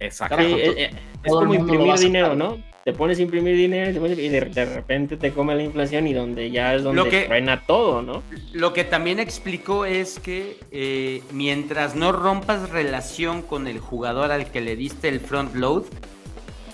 Exacto. 0.00 0.38
Sí, 0.38 0.54
es 0.60 0.90
el 1.22 1.30
como 1.30 1.54
imprimir 1.54 1.94
dinero. 1.98 2.34
¿no? 2.34 2.58
Te 2.84 2.94
pones 2.94 3.18
a 3.18 3.22
imprimir 3.22 3.54
dinero 3.56 4.06
y 4.08 4.28
de, 4.28 4.40
de 4.40 4.64
repente 4.64 5.18
te 5.18 5.32
come 5.32 5.54
la 5.54 5.62
inflación 5.62 6.06
y 6.06 6.14
donde 6.14 6.50
ya 6.50 6.74
es 6.74 6.82
donde 6.82 7.02
Lo 7.04 7.08
que- 7.10 7.26
truena 7.26 7.62
todo, 7.66 8.00
¿no? 8.00 8.22
Lo 8.52 8.72
que 8.72 8.84
también 8.84 9.20
explicó 9.20 9.84
es 9.84 10.18
que 10.18 10.58
eh, 10.72 11.22
mientras 11.32 11.94
no 11.94 12.10
rompas 12.12 12.70
relación 12.70 13.42
con 13.42 13.66
el 13.68 13.78
jugador 13.78 14.32
al 14.32 14.50
que 14.50 14.62
le 14.62 14.76
diste 14.76 15.08
el 15.08 15.20
front 15.20 15.54
load, 15.54 15.84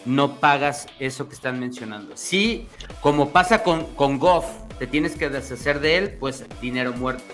no 0.05 0.37
pagas 0.37 0.87
eso 1.01 1.29
que 1.29 1.35
están 1.35 1.59
mencionando. 1.59 2.13
Sí, 2.17 2.69
como 3.01 3.31
pasa 3.31 3.65
con, 3.65 3.85
con 3.97 4.21
Goff, 4.21 4.47
te 4.79 4.87
tienes 4.87 5.17
que 5.17 5.29
deshacer 5.29 5.81
de 5.81 5.97
él, 5.97 6.11
pues 6.21 6.45
dinero 6.63 6.93
muerto. 6.93 7.25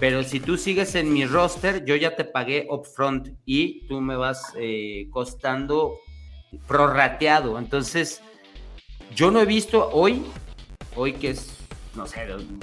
Pero 0.00 0.22
si 0.22 0.38
tú 0.40 0.56
sigues 0.56 0.94
en 0.94 1.12
mi 1.12 1.26
roster, 1.26 1.84
yo 1.84 1.96
ya 1.96 2.14
te 2.14 2.24
pagué 2.24 2.66
upfront 2.70 3.30
y 3.44 3.86
tú 3.88 4.00
me 4.00 4.16
vas 4.16 4.52
eh, 4.56 5.08
costando 5.10 5.98
prorrateado. 6.68 7.58
Entonces, 7.58 8.20
yo 9.14 9.30
no 9.30 9.40
he 9.40 9.44
visto 9.44 9.88
hoy, 9.92 10.22
hoy 10.94 11.14
que 11.14 11.30
es, 11.30 11.48
no 11.96 12.06
sé, 12.06 12.20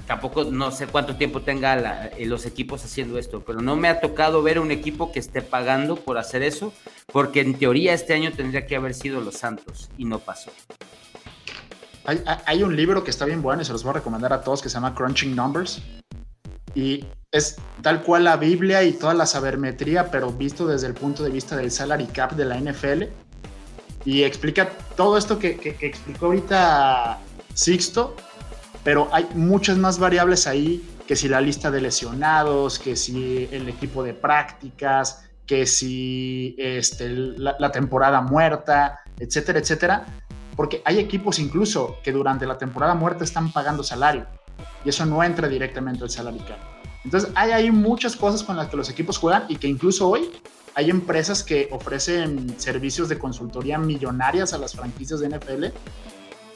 tampoco 0.07 0.45
no 0.45 0.71
sé 0.71 0.87
cuánto 0.87 1.17
tiempo 1.17 1.41
tenga 1.41 2.07
eh, 2.07 2.25
los 2.25 2.45
equipos 2.45 2.85
haciendo 2.85 3.17
esto, 3.19 3.43
pero 3.45 3.61
no 3.61 3.75
me 3.75 3.89
ha 3.89 3.99
tocado 3.99 4.41
ver 4.41 4.57
un 4.59 4.71
equipo 4.71 5.11
que 5.11 5.19
esté 5.19 5.41
pagando 5.41 5.97
por 5.97 6.17
hacer 6.17 6.41
eso, 6.41 6.71
porque 7.11 7.41
en 7.41 7.55
teoría 7.55 7.93
este 7.93 8.13
año 8.13 8.31
tendría 8.31 8.65
que 8.65 8.77
haber 8.77 8.93
sido 8.93 9.19
los 9.19 9.35
Santos 9.35 9.89
y 9.97 10.05
no 10.05 10.19
pasó. 10.19 10.51
Hay- 12.05 12.21
hay 12.45 12.63
un 12.63 12.75
libro 12.77 13.03
que 13.03 13.09
está 13.09 13.25
bien 13.25 13.41
bueno 13.41 13.61
y 13.61 13.65
se 13.65 13.73
los 13.73 13.83
voy 13.83 13.89
a 13.89 13.93
recomendar 13.95 14.31
a 14.31 14.41
todos 14.41 14.61
que 14.61 14.69
se 14.69 14.75
llama 14.75 14.95
Crunching 14.95 15.35
Numbers. 15.35 15.81
Y 16.75 17.05
es 17.31 17.55
tal 17.81 18.03
cual 18.03 18.25
la 18.25 18.37
Biblia 18.37 18.83
y 18.83 18.93
toda 18.93 19.13
la 19.13 19.25
sabermetría, 19.25 20.11
pero 20.11 20.31
visto 20.31 20.67
desde 20.67 20.87
el 20.87 20.93
punto 20.93 21.23
de 21.23 21.29
vista 21.31 21.55
del 21.55 21.71
salary 21.71 22.05
cap 22.05 22.33
de 22.33 22.45
la 22.45 22.57
NFL. 22.59 23.03
Y 24.05 24.23
explica 24.23 24.69
todo 24.95 25.17
esto 25.17 25.39
que, 25.39 25.57
que- 25.57 25.75
que 25.75 25.87
explicó 25.87 26.27
ahorita 26.27 27.17
Sixto, 27.53 28.15
pero 28.83 29.07
hay 29.11 29.27
muchas 29.33 29.77
más 29.77 29.97
variables 29.97 30.45
ahí, 30.47 30.87
que 31.07 31.15
si 31.15 31.27
la 31.27 31.41
lista 31.41 31.71
de 31.71 31.81
lesionados, 31.81 32.77
que 32.79 32.95
si 32.95 33.47
el 33.51 33.67
equipo 33.69 34.03
de 34.03 34.13
prácticas, 34.13 35.25
que 35.47 35.65
si 35.65 36.55
este, 36.59 37.09
la, 37.09 37.55
la 37.59 37.71
temporada 37.71 38.21
muerta, 38.21 38.99
etcétera, 39.19 39.59
etcétera 39.59 40.05
porque 40.55 40.81
hay 40.85 40.99
equipos 40.99 41.37
incluso 41.37 41.97
que 42.03 42.11
durante 42.13 42.45
la 42.47 42.57
temporada 42.57 42.95
muerta 42.95 43.23
están 43.25 43.51
pagando 43.51 43.83
salario 43.83 44.25
y 44.83 44.89
eso 44.89 45.05
no 45.05 45.23
entra 45.23 45.47
directamente 45.47 46.03
al 46.03 46.09
salary 46.09 46.39
cap. 46.39 46.59
Entonces 47.03 47.31
hay 47.35 47.51
ahí 47.51 47.71
muchas 47.71 48.15
cosas 48.15 48.43
con 48.43 48.57
las 48.57 48.67
que 48.67 48.77
los 48.77 48.89
equipos 48.89 49.17
juegan 49.17 49.45
y 49.47 49.57
que 49.57 49.67
incluso 49.67 50.09
hoy 50.09 50.31
hay 50.73 50.89
empresas 50.89 51.43
que 51.43 51.69
ofrecen 51.71 52.59
servicios 52.59 53.07
de 53.07 53.17
consultoría 53.17 53.77
millonarias 53.77 54.53
a 54.53 54.57
las 54.57 54.75
franquicias 54.75 55.19
de 55.19 55.29
NFL 55.29 55.65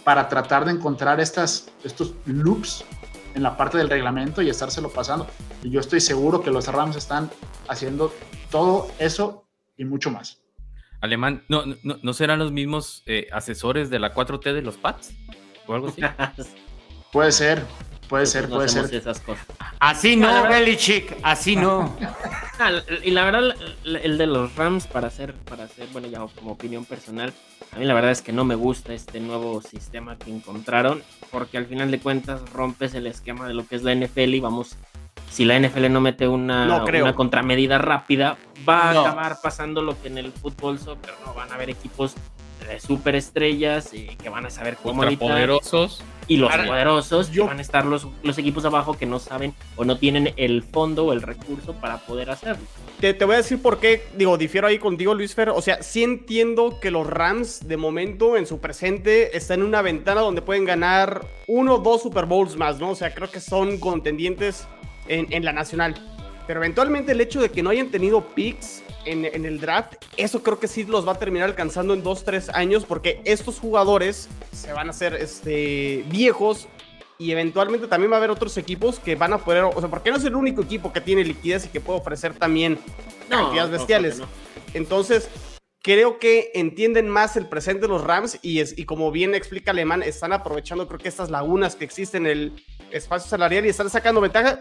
para 0.03 0.27
tratar 0.27 0.65
de 0.65 0.71
encontrar 0.71 1.19
estas, 1.19 1.71
estos 1.83 2.13
loops 2.25 2.83
en 3.35 3.43
la 3.43 3.55
parte 3.55 3.77
del 3.77 3.89
reglamento 3.89 4.41
y 4.41 4.49
estárselo 4.49 4.89
pasando. 4.89 5.27
Y 5.63 5.69
yo 5.69 5.79
estoy 5.79 6.01
seguro 6.01 6.41
que 6.41 6.51
los 6.51 6.67
Rams 6.67 6.95
están 6.95 7.29
haciendo 7.67 8.11
todo 8.49 8.89
eso 8.99 9.45
y 9.77 9.85
mucho 9.85 10.09
más. 10.11 10.41
Alemán, 10.99 11.45
¿no, 11.47 11.63
no, 11.83 11.97
no 12.01 12.13
serán 12.13 12.39
los 12.39 12.51
mismos 12.51 13.03
eh, 13.05 13.27
asesores 13.31 13.89
de 13.89 13.99
la 13.99 14.13
4T 14.13 14.53
de 14.53 14.61
los 14.61 14.77
Pats? 14.77 15.13
¿O 15.67 15.73
algo 15.75 15.87
así? 15.87 16.01
Puede 17.11 17.31
ser, 17.31 17.63
puede 18.07 18.25
ser, 18.25 18.43
Nosotros 18.43 18.49
no 18.49 18.55
puede 18.55 18.65
hacemos 18.67 18.89
ser. 18.89 18.99
esas 18.99 19.19
cosas. 19.21 19.45
Así 19.79 20.15
No, 20.15 20.43
no, 20.43 20.49
Belichick, 20.49 21.17
así 21.23 21.55
no. 21.55 21.95
Ah, 22.61 22.71
y 23.05 23.11
la 23.11 23.23
verdad, 23.23 23.55
el- 23.85 24.17
de 24.17 24.27
los 24.27 24.53
Rams, 24.57 24.85
para 24.85 25.07
hacer, 25.07 25.33
para 25.33 25.63
hacer, 25.63 25.87
bueno, 25.93 26.09
ya 26.09 26.19
como 26.35 26.51
opinión 26.51 26.83
personal, 26.83 27.31
a 27.73 27.79
mí 27.79 27.85
la 27.85 27.93
verdad 27.93 28.11
es 28.11 28.21
que 28.21 28.33
no 28.33 28.43
me 28.43 28.55
gusta 28.55 28.91
este 28.93 29.21
nuevo 29.21 29.61
sistema 29.61 30.17
que 30.17 30.29
encontraron, 30.29 31.01
porque 31.31 31.57
al 31.57 31.67
final 31.67 31.89
de 31.89 31.99
cuentas 32.01 32.41
rompes 32.51 32.93
el 32.95 33.07
esquema 33.07 33.47
de 33.47 33.53
lo 33.53 33.65
que 33.65 33.77
es 33.77 33.83
la 33.83 33.93
NFL 33.95 34.33
y 34.35 34.39
vamos, 34.41 34.75
si 35.31 35.45
la 35.45 35.55
NFL 35.57 35.87
no 35.89 36.01
mete 36.01 36.27
una, 36.27 36.65
No 36.65 36.83
creo. 36.83 37.05
una 37.05 37.15
contramedida 37.15 37.77
rápida, 37.77 38.35
va 38.67 38.89
a 38.89 38.93
No. 38.93 39.01
acabar 39.05 39.37
pasando 39.41 39.81
lo 39.81 39.97
que 40.01 40.09
en 40.09 40.17
el 40.17 40.33
fútbol 40.33 40.79
soccer 40.79 41.13
no 41.25 41.33
van 41.33 41.49
a 41.53 41.55
haber 41.55 41.69
equipos 41.69 42.13
de 42.67 42.77
superestrellas 42.81 43.93
y 43.93 44.07
que 44.17 44.27
van 44.27 44.45
a 44.45 44.49
saber 44.49 44.75
cómo 44.75 45.03
Ultrapoderosos. 45.03 46.01
Y 46.29 46.37
los 46.37 46.49
Ahora, 46.51 46.65
poderosos 46.67 47.31
yo- 47.31 47.47
van 47.47 47.57
a 47.57 47.61
estar 47.61 47.83
los, 47.85 48.07
los 48.23 48.37
equipos 48.37 48.63
abajo 48.63 48.95
que 48.97 49.05
no 49.05 49.19
saben 49.19 49.53
o 49.75 49.83
no 49.83 49.97
tienen 49.97 50.31
el 50.37 50.63
fondo 50.63 51.07
o 51.07 51.11
el 51.13 51.21
recurso 51.21 51.73
para 51.73 51.97
poder 51.97 52.29
hacerlo. 52.29 52.63
Te, 53.01 53.13
te 53.13 53.25
voy 53.25 53.33
a 53.33 53.37
decir 53.37 53.61
por 53.61 53.79
qué, 53.79 54.03
digo, 54.15 54.37
difiero 54.37 54.67
ahí 54.67 54.77
contigo, 54.79 55.13
Luis 55.15 55.33
Fer. 55.35 55.49
O 55.49 55.61
sea, 55.61 55.81
sí 55.83 56.03
entiendo 56.03 56.79
que 56.79 56.91
los 56.91 57.05
Rams, 57.07 57.67
de 57.67 57.75
momento, 57.77 58.37
en 58.37 58.45
su 58.45 58.59
presente, 58.59 59.35
están 59.35 59.59
en 59.61 59.65
una 59.65 59.81
ventana 59.81 60.21
donde 60.21 60.41
pueden 60.41 60.63
ganar 60.65 61.25
uno 61.47 61.75
o 61.75 61.77
dos 61.79 62.03
Super 62.03 62.25
Bowls 62.25 62.55
más, 62.55 62.79
¿no? 62.79 62.91
O 62.91 62.95
sea, 62.95 63.13
creo 63.13 63.29
que 63.31 63.39
son 63.39 63.79
contendientes 63.79 64.67
en, 65.07 65.27
en 65.33 65.43
la 65.43 65.51
nacional. 65.51 65.95
Pero 66.45 66.59
eventualmente 66.59 67.11
el 67.11 67.21
hecho 67.21 67.41
de 67.41 67.49
que 67.49 67.63
no 67.63 67.69
hayan 67.71 67.89
tenido 67.89 68.21
picks 68.21 68.83
en, 69.05 69.25
en 69.25 69.45
el 69.45 69.59
draft, 69.59 69.95
eso 70.17 70.43
creo 70.43 70.59
que 70.59 70.67
sí 70.67 70.83
los 70.83 71.07
va 71.07 71.13
a 71.13 71.19
terminar 71.19 71.49
alcanzando 71.49 71.93
en 71.93 72.03
dos, 72.03 72.23
tres 72.23 72.49
años, 72.49 72.85
porque 72.85 73.21
estos 73.25 73.59
jugadores 73.59 74.29
se 74.51 74.73
van 74.73 74.87
a 74.87 74.91
hacer 74.91 75.13
este, 75.15 76.03
viejos 76.07 76.67
y 77.17 77.31
eventualmente 77.31 77.87
también 77.87 78.11
va 78.11 78.15
a 78.15 78.19
haber 78.19 78.31
otros 78.31 78.57
equipos 78.57 78.99
que 78.99 79.15
van 79.15 79.33
a 79.33 79.39
poder, 79.39 79.63
o 79.65 79.79
sea, 79.79 79.89
porque 79.89 80.09
no 80.09 80.17
es 80.17 80.23
el 80.23 80.35
único 80.35 80.61
equipo 80.61 80.93
que 80.93 81.01
tiene 81.01 81.23
liquidez 81.23 81.65
y 81.65 81.69
que 81.69 81.81
puede 81.81 81.99
ofrecer 81.99 82.33
también 82.33 82.79
cantidades 83.29 83.71
no, 83.71 83.77
bestiales. 83.77 84.15
creo 84.15 84.27
que 84.71 84.77
Entonces, 84.77 85.29
creo 85.81 86.17
que 86.17 86.51
entienden 86.53 87.09
más 87.09 87.35
el 87.35 87.47
presente 87.47 87.81
de 87.81 87.87
los 87.89 88.03
Rams 88.03 88.39
y, 88.41 88.59
es, 88.59 88.77
y 88.77 88.85
como 88.85 89.11
bien 89.11 89.35
explica 89.35 89.71
Alemán, 89.71 90.01
están 90.01 90.31
aprovechando 90.31 90.87
creo 90.87 90.99
que 90.99 91.09
estas 91.09 91.29
lagunas 91.29 91.75
que 91.75 91.83
existen 91.83 92.25
en 92.25 92.31
el 92.31 92.65
espacio 92.91 93.29
salarial 93.29 93.65
y 93.65 93.69
están 93.69 93.89
sacando 93.89 94.21
ventaja 94.21 94.57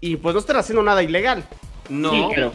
y 0.00 0.16
pues 0.16 0.34
no 0.34 0.40
están 0.40 0.56
haciendo 0.56 0.82
nada 0.82 1.02
ilegal, 1.02 1.44
No, 1.88 2.10
Sí, 2.10 2.26
pero 2.34 2.52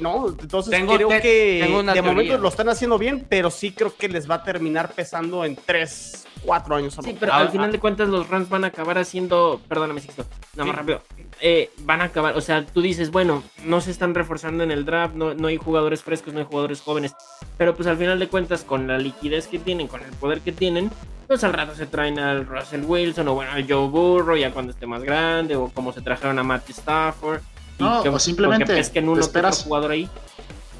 ¿no? 0.00 0.28
Entonces 0.28 0.70
Tengo 0.70 0.94
creo 0.96 1.08
te- 1.08 1.20
que 1.20 1.60
tengo 1.64 1.80
una 1.80 1.92
de 1.94 2.02
momento 2.02 2.38
lo 2.38 2.48
están 2.48 2.68
haciendo 2.68 2.98
bien, 2.98 3.26
pero 3.28 3.50
sí 3.50 3.72
creo 3.72 3.94
que 3.96 4.08
les 4.08 4.28
va 4.30 4.36
a 4.36 4.42
terminar 4.44 4.92
pesando 4.92 5.44
en 5.44 5.56
3, 5.56 6.26
4 6.44 6.74
años. 6.76 6.98
a 6.98 7.02
Sí, 7.02 7.16
pero 7.18 7.32
Ah, 7.32 7.38
al 7.38 7.48
ah. 7.48 7.50
final 7.50 7.72
de 7.72 7.78
cuentas 7.78 8.08
los 8.08 8.28
Rams 8.28 8.48
van 8.48 8.64
a 8.64 8.68
acabar 8.68 8.98
haciendo, 8.98 9.60
perdóname 9.68 10.00
Sixto, 10.00 10.24
nada 10.56 10.64
más 10.64 10.74
Sí. 10.74 10.78
rápido, 10.78 11.02
Eh, 11.42 11.70
van 11.84 12.02
a 12.02 12.04
acabar, 12.04 12.36
o 12.36 12.40
sea, 12.42 12.66
tú 12.66 12.82
dices, 12.82 13.10
bueno, 13.10 13.42
no 13.64 13.80
se 13.80 13.90
están 13.90 14.14
reforzando 14.14 14.62
en 14.62 14.70
el 14.70 14.84
draft, 14.84 15.14
no, 15.14 15.32
no 15.32 15.48
hay 15.48 15.56
jugadores 15.56 16.02
frescos, 16.02 16.34
no 16.34 16.40
hay 16.40 16.44
jugadores 16.44 16.82
jóvenes, 16.82 17.14
pero 17.56 17.74
pues 17.74 17.88
al 17.88 17.96
final 17.96 18.18
de 18.18 18.28
cuentas 18.28 18.62
con 18.62 18.86
la 18.86 18.98
liquidez 18.98 19.46
que 19.46 19.58
tienen, 19.58 19.86
con 19.86 20.02
el 20.02 20.10
poder 20.12 20.40
que 20.42 20.52
tienen, 20.52 20.90
pues 21.26 21.42
al 21.44 21.54
rato 21.54 21.74
se 21.74 21.86
traen 21.86 22.18
al 22.18 22.44
Russell 22.46 22.82
Wilson 22.84 23.28
o 23.28 23.34
bueno, 23.34 23.52
al 23.52 23.66
Joe 23.66 23.88
Burrow 23.88 24.36
ya 24.36 24.50
cuando 24.50 24.72
esté 24.72 24.86
más 24.86 25.02
grande 25.02 25.56
o 25.56 25.68
como 25.70 25.92
se 25.94 26.02
trajeron 26.02 26.38
a 26.38 26.42
Matt 26.42 26.68
Stafford. 26.68 27.40
No, 27.80 28.02
que- 28.02 28.08
o 28.08 28.18
simplemente 28.18 28.64
porque 28.66 28.78
pesquen 28.80 29.04
te 29.04 29.08
uno 29.10 29.14
que 29.20 29.26
esperas. 29.26 29.64
jugador 29.64 29.90
ahí. 29.92 30.08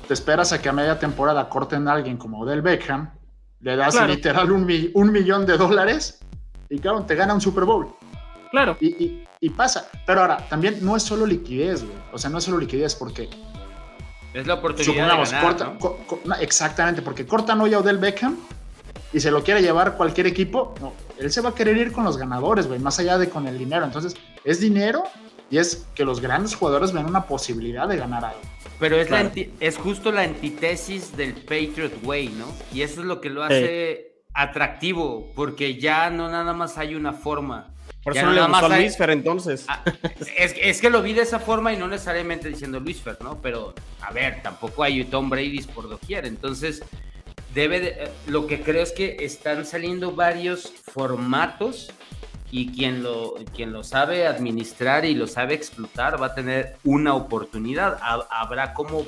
te 0.08 0.14
esperas 0.14 0.52
a 0.52 0.60
que 0.60 0.68
a 0.68 0.72
media 0.72 0.98
temporada 0.98 1.48
corten 1.48 1.86
a 1.86 1.92
alguien 1.92 2.16
como 2.16 2.40
Odell 2.40 2.62
Beckham, 2.62 3.10
le 3.60 3.76
das 3.76 3.94
Claro. 3.94 4.12
literal 4.12 4.50
un, 4.50 4.64
mi- 4.66 4.90
un 4.94 5.12
millón 5.12 5.46
de 5.46 5.56
dólares 5.56 6.18
y 6.68 6.78
claro, 6.80 7.02
te 7.04 7.14
gana 7.14 7.32
un 7.34 7.40
Super 7.40 7.64
Bowl. 7.64 7.94
Claro, 8.50 8.76
Y, 8.80 8.88
y- 9.04 9.24
y 9.40 9.50
pasa. 9.50 9.88
Pero 10.04 10.22
ahora, 10.22 10.38
también 10.48 10.78
no 10.84 10.96
es 10.96 11.04
solo 11.04 11.24
liquidez, 11.26 11.84
güey. 11.84 11.96
O 12.12 12.18
sea, 12.18 12.28
no 12.28 12.38
es 12.38 12.44
solo 12.44 12.58
liquidez 12.58 12.96
porque, 12.96 13.30
es 14.34 14.46
la 14.46 14.54
oportunidad 14.54 14.92
supongamos, 14.92 15.30
de 15.30 15.36
ganar, 15.36 15.50
corta, 15.56 15.64
¿no? 15.72 15.78
co- 15.78 15.98
co- 16.06 16.20
no, 16.24 16.34
exactamente, 16.36 17.02
porque 17.02 17.24
cortan 17.26 17.60
hoy 17.60 17.74
a 17.74 17.78
Odell 17.78 17.98
Beckham 17.98 18.36
y 19.12 19.20
se 19.20 19.30
lo 19.30 19.42
quiere 19.44 19.62
llevar 19.62 19.96
cualquier 19.96 20.26
equipo, 20.26 20.74
no, 20.80 20.92
él 21.18 21.30
se 21.30 21.40
va 21.40 21.50
a 21.50 21.54
querer 21.54 21.76
ir 21.76 21.92
con 21.92 22.02
los 22.04 22.16
ganadores, 22.16 22.66
güey, 22.66 22.80
más 22.80 22.98
allá 22.98 23.18
de 23.18 23.28
con 23.28 23.46
el 23.46 23.56
dinero. 23.58 23.84
Entonces, 23.84 24.16
es 24.44 24.58
dinero 24.60 25.04
y 25.50 25.58
es 25.58 25.86
que 25.94 26.04
los 26.04 26.20
grandes 26.20 26.54
jugadores 26.54 26.92
ven 26.92 27.06
una 27.06 27.26
posibilidad 27.26 27.88
de 27.88 27.96
ganar 27.96 28.24
algo. 28.24 28.40
Pero 28.78 28.96
es, 28.96 29.08
Claro. 29.08 29.30
justo 29.82 30.10
la 30.12 30.22
antítesis 30.22 31.16
del 31.16 31.34
Patriot 31.34 31.92
Way, 32.02 32.28
¿no? 32.30 32.46
Y 32.72 32.82
eso 32.82 33.00
es 33.00 33.06
lo 33.06 33.20
que 33.20 33.28
lo 33.30 33.42
hace 33.42 34.22
atractivo, 34.32 35.32
porque 35.34 35.78
ya 35.78 36.08
no 36.10 36.30
nada 36.30 36.52
más 36.52 36.78
hay 36.78 36.94
una 36.94 37.12
forma. 37.12 37.74
Por 38.02 38.14
ya 38.14 38.20
eso 38.22 38.28
no 38.30 38.34
le 38.34 38.40
gustó 38.46 38.66
a 38.66 38.74
hay- 38.74 38.80
Luis 38.82 38.96
Fer 38.96 39.10
entonces. 39.10 39.66
Ah, 39.68 39.82
es, 40.38 40.54
es 40.58 40.80
que 40.80 40.88
lo 40.88 41.02
vi 41.02 41.12
de 41.12 41.22
esa 41.22 41.38
forma 41.38 41.72
y 41.72 41.76
no 41.76 41.86
necesariamente 41.88 42.48
diciendo 42.48 42.80
Luis 42.80 43.00
Fer, 43.02 43.18
¿no? 43.22 43.42
Pero, 43.42 43.74
a 44.00 44.10
ver, 44.12 44.40
tampoco 44.42 44.82
hay 44.82 45.04
Tom 45.04 45.28
Brady 45.28 45.60
por 45.74 45.88
doquier. 45.88 46.24
Entonces, 46.24 46.82
debe 47.52 47.80
de- 47.80 47.88
eh, 47.88 48.08
lo 48.28 48.46
que 48.46 48.62
creo 48.62 48.82
es 48.82 48.92
que 48.92 49.16
están 49.20 49.66
saliendo 49.66 50.12
varios 50.12 50.72
formatos 50.90 51.90
y 52.50 52.72
quien 52.72 53.02
lo, 53.02 53.34
quien 53.54 53.72
lo 53.72 53.84
sabe 53.84 54.26
administrar 54.26 55.04
y 55.04 55.14
lo 55.14 55.26
sabe 55.26 55.54
explotar 55.54 56.20
va 56.20 56.26
a 56.26 56.34
tener 56.34 56.76
una 56.84 57.14
oportunidad. 57.14 57.98
Ha- 58.02 58.26
habrá 58.30 58.74
como 58.74 59.04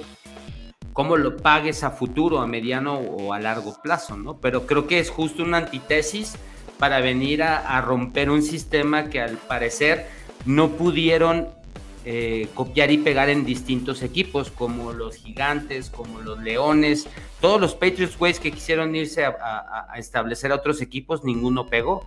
cómo 0.93 1.17
lo 1.17 1.37
pagues 1.37 1.83
a 1.85 1.91
futuro, 1.91 2.41
a 2.41 2.47
mediano 2.47 2.95
o 2.99 3.33
a 3.33 3.41
largo 3.41 3.75
plazo, 3.83 4.17
¿no? 4.17 4.37
Pero 4.37 4.67
creo 4.67 4.87
que 4.87 4.99
es 4.99 5.11
justo 5.11 5.43
una 5.43 5.59
antítesis 5.59 6.37
para 6.79 7.01
venir 7.01 7.43
a, 7.43 7.81
romper 7.81 8.29
un 8.29 8.43
sistema 8.43 9.09
que 9.09 9.21
al 9.21 9.37
parecer 9.37 10.07
no 10.47 10.71
pudieron 10.71 11.49
eh, 12.05 12.49
copiar 12.55 12.91
y 12.91 12.99
pegar 12.99 13.29
en 13.29 13.45
distintos 13.45 14.03
equipos, 14.03 14.51
como 14.51 14.93
los 14.93 15.17
gigantes, 15.17 15.91
como 15.91 16.21
los 16.21 16.41
leones, 16.41 17.07
todos 17.41 17.61
los 17.61 17.75
Patriots 17.75 18.19
güeyes 18.19 18.41
que 18.41 18.51
quisieron 18.51 18.95
irse 18.97 19.25
a 19.25 19.87
establecer 19.97 20.51
a 20.51 20.57
otros 20.57 20.83
equipos, 20.83 21.23
ninguno 21.23 21.67
pegó. 21.67 22.05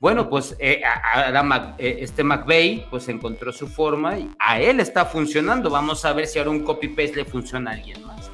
Bueno, 0.00 0.30
pues 0.30 0.54
eh, 0.60 0.80
a- 0.84 1.42
Mac- 1.42 1.74
eh, 1.78 1.98
este 2.02 2.22
McVeigh 2.22 2.86
pues 2.88 3.08
encontró 3.08 3.52
su 3.52 3.66
forma 3.66 4.16
y 4.16 4.30
a 4.38 4.60
él 4.60 4.78
está 4.78 5.04
funcionando. 5.04 5.70
Vamos 5.70 6.04
a 6.04 6.12
ver 6.12 6.28
si 6.28 6.38
ahora 6.38 6.52
un 6.52 6.60
copy-paste 6.62 7.16
le 7.16 7.24
funciona 7.24 7.72
a 7.72 7.74
alguien 7.74 8.06
más. 8.06 8.30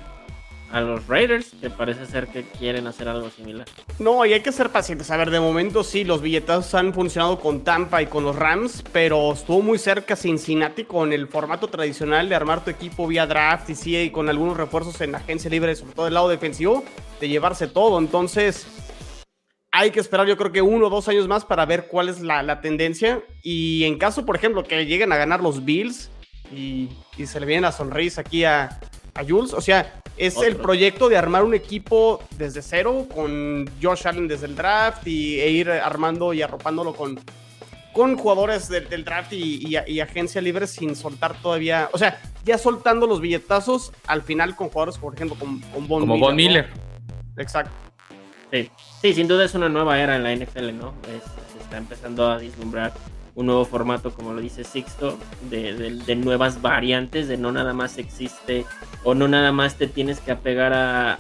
A 0.73 0.81
los 0.83 1.07
Raiders, 1.07 1.53
que 1.61 1.71
parece 1.71 2.05
ser 2.05 2.27
que 2.27 2.43
quieren 2.43 2.87
hacer 2.89 3.09
algo 3.09 3.31
similar. 3.31 3.65
No, 4.01 4.27
y 4.27 4.33
hay 4.35 4.41
que 4.41 4.51
ser 4.53 4.71
pacientes. 4.71 5.11
A 5.11 5.17
ver, 5.17 5.31
de 5.31 5.39
momento 5.41 5.85
sí, 5.85 6.03
los 6.05 6.21
billetazos 6.21 6.75
han 6.75 6.93
funcionado 6.93 7.39
con 7.41 7.63
Tampa 7.63 8.03
y 8.03 8.07
con 8.09 8.25
los 8.25 8.35
Rams, 8.37 8.83
pero 8.93 9.33
estuvo 9.33 9.63
muy 9.63 9.79
cerca 9.79 10.17
Cincinnati 10.17 10.85
con 10.85 11.13
el 11.15 11.29
formato 11.29 11.69
tradicional 11.69 12.29
de 12.29 12.35
armar 12.35 12.63
tu 12.65 12.71
equipo 12.71 13.07
vía 13.07 13.27
draft 13.27 13.71
y 13.71 13.75
sí, 13.77 13.97
y 13.97 14.11
con 14.11 14.29
algunos 14.29 14.57
refuerzos 14.57 15.01
en 15.01 15.15
agencia 15.15 15.49
libre, 15.49 15.77
sobre 15.77 15.95
todo 15.95 16.05
del 16.07 16.15
lado 16.15 16.29
defensivo, 16.29 16.85
de 17.21 17.29
llevarse 17.29 17.69
todo. 17.69 17.99
Entonces, 17.99 18.67
hay 19.77 19.91
que 19.91 19.99
esperar 19.99 20.27
yo 20.29 20.37
creo 20.37 20.53
que 20.53 20.63
uno 20.63 20.87
o 20.87 20.91
dos 20.91 21.09
años 21.09 21.27
más 21.27 21.45
para 21.45 21.67
ver 21.67 21.89
cuál 21.89 22.09
es 22.09 22.21
la, 22.21 22.43
la 22.45 22.61
tendencia. 22.61 23.23
Y 23.43 23.83
en 23.85 23.99
caso, 23.99 24.25
por 24.25 24.37
ejemplo, 24.37 24.63
que 24.63 24.87
lleguen 24.87 25.13
a 25.13 25.17
ganar 25.17 25.43
los 25.43 25.65
Bills 25.65 26.11
y, 26.55 26.89
y 27.19 27.27
se 27.27 27.41
le 27.41 27.47
viene 27.47 27.63
la 27.63 27.73
sonrisa 27.73 28.21
aquí 28.21 28.45
a, 28.45 28.79
a 29.15 29.25
Jules, 29.27 29.53
o 29.53 29.61
sea, 29.61 30.01
es 30.17 30.37
el 30.37 30.55
proyecto 30.57 31.09
de 31.09 31.17
armar 31.17 31.43
un 31.43 31.55
equipo 31.55 32.23
desde 32.39 32.63
cero 32.63 33.09
con 33.13 33.69
Josh 33.83 34.07
Allen 34.07 34.29
desde 34.29 34.47
el 34.47 34.55
draft 34.55 35.05
y, 35.09 35.41
e 35.41 35.51
ir 35.51 35.69
armando 35.71 36.33
y 36.33 36.41
arropándolo 36.43 36.95
con, 36.95 37.19
con 37.93 38.17
jugadores 38.17 38.69
del, 38.69 38.89
del 38.89 39.05
draft 39.05 39.33
y, 39.33 39.67
y- 39.77 39.93
y 39.93 39.99
agencia 40.01 40.41
libre 40.41 40.69
sin 40.69 40.95
soltar 40.95 41.35
todavía, 41.43 41.89
o 41.93 41.99
sea, 41.99 42.21
ya 42.45 42.59
soltando 42.59 43.09
los 43.09 43.21
billetazos 43.21 43.93
al 44.07 44.23
final 44.23 44.55
con 44.55 44.69
jugadores, 44.69 44.99
por 44.99 45.15
ejemplo, 45.15 45.37
con, 45.37 45.59
con 45.61 45.89
Von 45.89 46.01
Como 46.03 46.19
Von 46.19 46.31
¿no? 46.31 46.37
Miller. 46.37 46.69
Exacto. 47.37 47.73
Sí. 49.01 49.15
sin 49.15 49.29
duda 49.29 49.45
es 49.45 49.55
una 49.55 49.69
nueva 49.69 50.01
era 50.01 50.17
en 50.17 50.23
la 50.23 50.33
NFL, 50.33 50.73
¿no? 50.73 50.95
Es- 51.09 51.53
se 51.53 51.59
está 51.59 51.77
empezando 51.77 52.27
a 52.31 52.39
vislumbrar 52.39 52.93
un 53.35 53.47
nuevo 53.47 53.65
formato, 53.65 54.15
como 54.15 54.33
lo 54.33 54.41
dice 54.41 54.63
Sixto, 54.63 55.19
de, 55.51 56.15
nuevas 56.17 56.63
variantes, 56.63 57.27
de 57.27 57.37
no 57.37 57.51
nada 57.51 57.73
más 57.73 57.99
existe 57.99 58.65
o 59.03 59.15
no 59.15 59.27
nada 59.27 59.51
más 59.51 59.77
te 59.77 59.89
tienes 59.89 60.21
que 60.21 60.31
apegar 60.31 60.73
a 60.73 61.19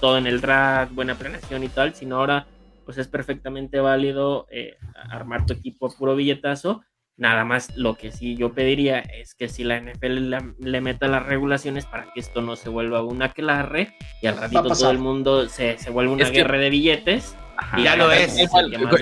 todo 0.00 0.18
en 0.18 0.26
el 0.26 0.40
draft, 0.40 0.92
buena 0.92 1.14
planeación 1.16 1.64
y 1.64 1.68
tal, 1.68 1.94
sino 1.94 2.16
ahora 2.16 2.46
pues 2.90 2.98
es 2.98 3.06
perfectamente 3.06 3.78
válido 3.78 4.48
eh, 4.50 4.76
armar 5.10 5.46
tu 5.46 5.52
equipo 5.52 5.86
a 5.86 5.90
puro 5.90 6.16
billetazo. 6.16 6.82
Nada 7.20 7.44
más 7.44 7.76
lo 7.76 7.96
que 7.96 8.10
sí 8.12 8.34
yo 8.34 8.52
pediría 8.54 8.98
es 9.00 9.34
que 9.34 9.48
si 9.48 9.62
la 9.62 9.78
NFL 9.78 10.30
le, 10.30 10.38
le 10.58 10.80
meta 10.80 11.06
las 11.06 11.24
regulaciones 11.26 11.84
para 11.84 12.04
que 12.12 12.18
esto 12.18 12.40
no 12.40 12.56
se 12.56 12.70
vuelva 12.70 13.02
un 13.04 13.22
aquelarre 13.22 13.94
y 14.22 14.26
al 14.26 14.38
ratito 14.38 14.62
todo 14.62 14.90
el 14.90 14.98
mundo 14.98 15.46
se, 15.48 15.76
se 15.78 15.90
vuelve 15.90 16.12
una 16.14 16.24
Es 16.24 16.30
que- 16.30 16.38
guerra 16.38 16.56
de 16.58 16.70
billetes. 16.70 17.36
y 17.76 17.82
Ya 17.82 17.94
lo 17.94 18.10
es. 18.10 18.34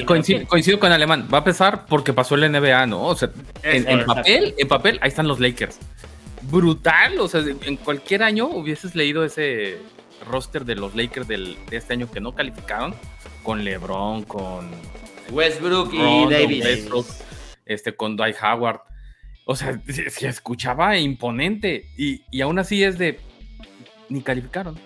coincido, 0.04 0.80
con 0.80 0.90
Alemán. 0.90 1.28
Va 1.32 1.38
a 1.38 1.44
pesar 1.44 1.86
porque 1.86 2.12
pasó 2.12 2.34
el 2.34 2.50
NBA, 2.50 2.86
¿no? 2.86 3.04
O 3.04 3.14
sea, 3.14 3.30
en, 3.62 4.04
papel, 4.04 4.52
en 4.58 4.66
papel, 4.66 4.98
ahí 5.00 5.08
están 5.10 5.28
los 5.28 5.38
Lakers. 5.38 5.78
Brutal. 6.42 7.20
O 7.20 7.28
sea, 7.28 7.40
en 7.40 7.76
cualquier 7.76 8.24
año 8.24 8.46
hubieses 8.48 8.94
leído 8.96 9.24
ese 9.24 9.78
roster 10.28 10.64
de 10.64 10.74
los 10.74 10.96
Lakers 10.96 11.28
del, 11.28 11.56
de 11.70 11.76
este 11.76 11.92
año 11.92 12.10
que 12.10 12.20
no 12.20 12.34
calificaron. 12.34 12.94
Con 13.44 13.64
LeBron, 13.64 14.24
con 14.24 14.68
Westbrook 15.30 15.94
y 15.94 16.26
Davis. 16.28 16.64
Westbrook, 16.64 17.06
este, 17.68 17.94
con 17.94 18.16
Dwight 18.16 18.36
Howard. 18.42 18.80
O 19.44 19.54
sea, 19.54 19.80
se, 19.88 20.10
se 20.10 20.28
escuchaba 20.28 20.98
imponente. 20.98 21.86
Y, 21.96 22.22
y 22.30 22.40
aún 22.40 22.58
así 22.58 22.82
es 22.82 22.98
de. 22.98 23.20
Ni 24.08 24.22
calificaron. 24.22 24.78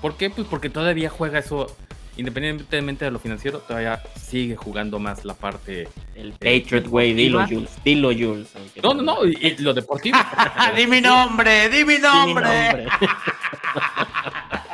¿Por 0.00 0.16
qué? 0.16 0.30
Pues 0.30 0.46
porque 0.48 0.68
todavía 0.70 1.08
juega 1.08 1.38
eso. 1.38 1.76
Independientemente 2.16 3.06
de 3.06 3.10
lo 3.10 3.18
financiero, 3.18 3.58
todavía 3.60 4.02
sigue 4.20 4.54
jugando 4.54 4.98
más 4.98 5.24
la 5.24 5.34
parte. 5.34 5.88
El 6.14 6.32
Patriot 6.32 6.86
Way, 6.88 7.14
dilo. 7.14 7.46
Jules, 7.46 7.70
dilo 7.84 8.08
Jules. 8.10 8.48
No, 8.82 8.92
no, 8.92 9.02
no, 9.02 9.24
y, 9.24 9.56
lo 9.58 9.72
deportivo. 9.72 10.18
di 10.76 10.86
mi 10.86 11.00
nombre, 11.00 11.70
di 11.70 11.84
mi 11.84 11.94
Di 11.94 12.00
mi 12.00 12.34
nombre. 12.34 12.86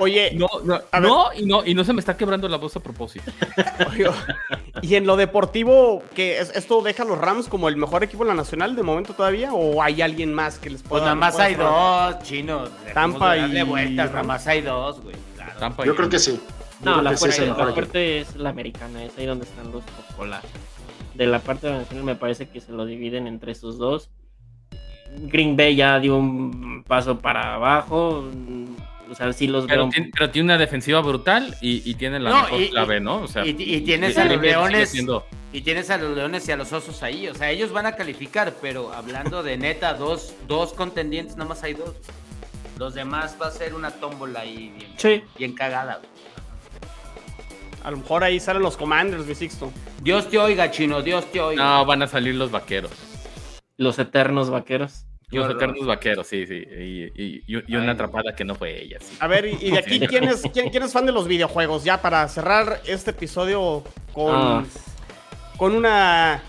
Oye, 0.01 0.32
No, 0.34 0.49
no, 0.64 1.30
y 1.34 1.45
no, 1.45 1.64
y 1.64 1.74
no 1.74 1.84
se 1.84 1.93
me 1.93 2.01
está 2.01 2.16
quebrando 2.16 2.49
la 2.49 2.57
voz 2.57 2.76
a 2.76 2.80
propósito. 2.80 3.30
Oye, 3.91 4.07
y 4.82 4.95
en 4.95 5.07
lo 5.07 5.16
deportivo, 5.16 6.03
que 6.14 6.39
es- 6.39 6.55
esto 6.55 6.82
deja 6.82 7.03
a 7.03 7.07
los 7.07 7.18
Rams 7.18 7.49
como 7.49 7.68
el 7.68 7.76
mejor 7.76 8.05
equipo 8.05 8.22
en 8.22 8.28
la 8.28 8.34
nacional 8.34 8.76
de 8.76 8.82
momento 8.82 9.12
todavía? 9.14 9.53
¿O 9.53 9.82
hay 9.82 10.03
alguien 10.03 10.34
más 10.34 10.59
que 10.59 10.70
les 10.70 10.82
Pues 10.82 10.89
pueda 10.91 11.05
nada 11.05 11.14
más 11.16 11.39
hay 11.39 11.55
dos, 11.55 12.18
chino. 12.22 12.64
Dejemos 12.68 12.95
Tampa 12.95 13.36
darle 13.36 13.61
y 13.61 13.62
vueltas, 13.62 14.11
nada 14.11 14.22
más 14.22 14.47
hay 14.47 14.61
dos, 14.61 15.01
güey. 15.03 15.16
Claro. 15.36 15.84
Yo 15.84 15.97
creo 15.97 16.09
que 16.09 16.18
sí. 16.18 16.41
No, 16.82 17.02
la 17.02 17.12
es 17.12 17.20
fuerte, 17.20 17.42
el 17.42 17.48
la 17.48 17.54
fuerte 17.72 18.18
es 18.20 18.36
la 18.36 18.50
americana, 18.50 19.04
es 19.04 19.16
ahí 19.18 19.26
donde 19.26 19.44
están 19.44 19.70
los 19.72 19.82
populares. 19.84 20.50
De 21.14 21.26
la 21.26 21.40
parte 21.40 21.66
de 21.66 21.72
la 21.72 21.78
nacional 21.80 22.04
me 22.04 22.14
parece 22.14 22.48
que 22.48 22.60
se 22.60 22.70
lo 22.72 22.86
dividen 22.86 23.26
entre 23.26 23.52
esos 23.52 23.78
dos. 23.78 24.10
Green 25.22 25.56
Bay 25.56 25.74
ya 25.74 25.98
dio 25.98 26.16
un 26.16 26.84
paso 26.86 27.18
para 27.18 27.54
abajo. 27.54 28.28
O 29.10 29.14
sea, 29.14 29.32
sí 29.32 29.46
los 29.48 29.66
Pero 29.66 29.84
veo. 29.84 29.90
tiene, 29.90 30.10
pero 30.12 30.30
tiene 30.30 30.44
una 30.44 30.58
defensiva 30.58 31.00
brutal 31.00 31.56
y, 31.62 31.88
y 31.90 31.94
tiene 31.94 32.20
la 32.20 32.30
No, 32.30 32.42
mejor 32.42 32.60
y- 32.60 32.68
clave, 32.70 33.00
¿no? 33.00 33.22
O 33.22 33.26
sea, 33.26 33.44
Y, 33.46 33.50
y 33.58 33.80
tienes 33.80 34.16
y- 34.16 34.20
a 34.20 34.24
los 34.26 34.40
leones. 34.40 34.90
siendo- 34.90 35.24
Y 35.50 35.62
tienes 35.62 35.88
a 35.88 35.96
los 35.96 36.14
leones 36.14 36.46
y 36.46 36.52
a 36.52 36.56
los 36.56 36.72
osos 36.74 37.02
ahí. 37.02 37.26
O 37.26 37.34
sea, 37.34 37.50
ellos 37.50 37.72
van 37.72 37.86
a 37.86 37.92
calificar, 37.92 38.52
pero 38.60 38.92
hablando 38.92 39.42
de 39.42 39.56
neta, 39.56 39.94
dos, 39.94 40.34
dos 40.46 40.74
contendientes, 40.74 41.36
nada 41.38 41.48
más 41.48 41.62
hay 41.62 41.72
dos. 41.72 41.94
Los 42.78 42.94
demás 42.94 43.36
va 43.40 43.46
a 43.46 43.50
ser 43.50 43.74
una 43.74 43.90
tómbola 43.90 44.40
ahí 44.40 44.72
bien, 44.76 44.90
Sí. 44.98 45.22
bien 45.38 45.54
cagada. 45.54 45.96
güey. 45.96 46.08
A 47.89 47.91
lo 47.91 47.97
mejor 47.97 48.22
ahí 48.22 48.39
salen 48.39 48.61
los 48.61 48.76
Commanders, 48.76 49.24
mi 49.24 49.34
Sixto. 49.34 49.72
Dios 50.03 50.28
te 50.28 50.36
oiga, 50.36 50.70
chino, 50.70 51.01
Dios 51.01 51.24
te 51.32 51.41
oiga. 51.41 51.64
No, 51.64 51.86
van 51.86 52.03
a 52.03 52.07
salir 52.07 52.34
los 52.34 52.51
vaqueros. 52.51 52.91
Los 53.78 53.99
eternos 53.99 54.51
vaqueros. 54.51 55.07
Los 55.30 55.51
eternos 55.51 55.86
vaqueros, 55.86 56.26
sí, 56.26 56.47
sí. 56.47 56.57
Y, 56.57 57.05
y- 57.14 57.43
y- 57.47 57.64
y 57.66 57.76
una 57.76 57.84
Ay. 57.84 57.89
atrapada 57.93 58.36
que 58.36 58.45
no 58.45 58.55
fue 58.57 58.82
ella, 58.82 58.99
sí. 59.01 59.16
A 59.20 59.26
ver, 59.26 59.47
y, 59.47 59.57
y 59.62 59.70
de 59.70 59.78
aquí, 59.78 60.01
¿quién 60.07 60.24
es, 60.24 60.43
quién, 60.53 60.68
quién 60.68 60.82
es 60.82 60.93
fan 60.93 61.07
de 61.07 61.12
los 61.12 61.26
videojuegos? 61.26 61.82
Ya 61.82 62.03
para 62.03 62.28
cerrar 62.28 62.82
este 62.84 63.12
episodio 63.12 63.82
con, 64.12 64.34
Ah. 64.34 64.64
con 65.57 65.74
una 65.74 66.43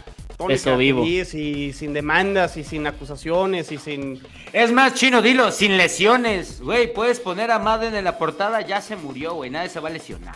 Eso 0.50 0.76
vivo. 0.76 1.04
feliz 1.06 1.34
y 1.36 1.72
sin 1.72 1.94
demandas 1.94 2.58
y 2.58 2.66
sin 2.66 2.86
acusaciones 2.86 3.72
y 3.72 3.78
sin... 3.78 4.22
Es 4.52 4.74
más, 4.74 4.94
chino, 4.96 5.22
dilo, 5.22 5.54
sin 5.54 5.78
lesiones. 5.78 6.60
Güey, 6.62 6.94
puedes 6.94 7.22
poner 7.22 7.50
a 7.50 7.60
Madden 7.60 7.96
en 7.96 8.04
la 8.04 8.18
portada, 8.18 8.60
ya 8.60 8.82
se 8.82 8.98
murió, 8.98 9.36
güey. 9.36 9.50
Nadie 9.50 9.70
se 9.70 9.80
va 9.80 9.88
a 9.88 9.92
lesionar. 9.94 10.36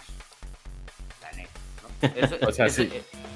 O 2.47 2.51
sea, 2.51 2.65
eso- 2.67 2.83
sí. 2.83 2.89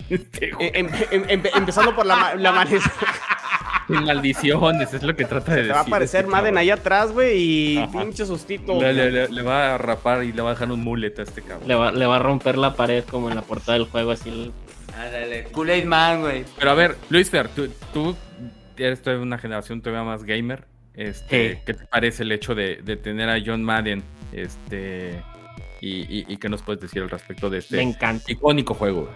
eh, 0.09 0.72
em- 0.74 0.89
em- 1.11 1.26
em- 1.30 1.43
empezando 1.55 1.95
por 1.95 2.05
la, 2.05 2.36
la 2.36 2.51
maldiciones, 3.88 4.93
es 4.93 5.03
lo 5.03 5.15
que 5.15 5.26
trata 5.26 5.51
de 5.51 5.57
Te 5.57 5.61
decir. 5.63 5.76
va 5.76 5.80
a 5.80 5.84
aparecer 5.84 6.20
este 6.22 6.32
Madden 6.32 6.45
cabrón. 6.45 6.57
ahí 6.59 6.70
atrás, 6.72 7.11
güey, 7.11 7.38
y 7.38 7.78
Ajá. 7.78 7.99
pinche 7.99 8.26
sustito. 8.26 8.80
Le, 8.82 8.93
le- 8.93 9.11
le- 9.11 9.30
le 9.30 9.41
va 9.41 9.76
a 9.76 9.78
rapar 9.78 10.24
y 10.24 10.32
le 10.34 10.41
va 10.41 10.49
a 10.49 10.53
dejar 10.53 10.72
un 10.72 10.82
mullet 10.84 11.13
a 11.20 11.24
este 11.24 11.41
cabrón. 11.41 11.68
Le 11.68 11.76
va, 11.76 11.91
le 11.91 12.05
va 12.05 12.18
a 12.18 12.20
romper 12.20 12.57
la 12.57 12.76
pared 12.76 13.03
como 13.05 13.30
en 13.30 13.36
la 13.36 13.41
portada 13.41 13.78
del 13.78 13.88
juego, 13.88 14.11
así. 14.11 14.30
el- 14.30 14.51
Ándale, 14.97 15.43
Kool-Aid 15.51 15.86
Man, 15.86 16.22
güey. 16.22 16.43
Pero 16.57 16.72
a 16.72 16.74
ver, 16.74 16.97
Luis 17.09 17.30
Fer, 17.30 17.49
tú, 17.49 17.70
tú 17.93 18.15
eres 18.78 19.03
de 19.03 19.18
una 19.18 19.38
generación 19.38 19.82
todavía 19.82 20.03
más 20.09 20.24
gamer. 20.24 20.65
Este, 20.95 21.53
Sí. 21.53 21.59
¿Qué 21.65 21.74
te 21.76 21.86
parece 21.86 22.24
el 22.24 22.32
hecho 22.32 22.55
de, 22.55 22.78
de 22.78 22.97
tener 22.97 23.30
a 23.30 23.38
John 23.45 23.63
Madden? 23.63 24.03
Este, 24.34 25.22
y, 25.82 26.01
y- 26.19 26.25
y 26.28 26.38
qué 26.38 26.49
nos 26.49 26.61
puedes 26.61 26.82
decir 26.82 27.01
al 27.03 27.09
respecto 27.09 27.49
de 27.49 27.57
Me 27.57 27.59
este 27.63 27.82
encanta. 27.82 28.32
icónico 28.32 28.73
juego? 28.73 29.09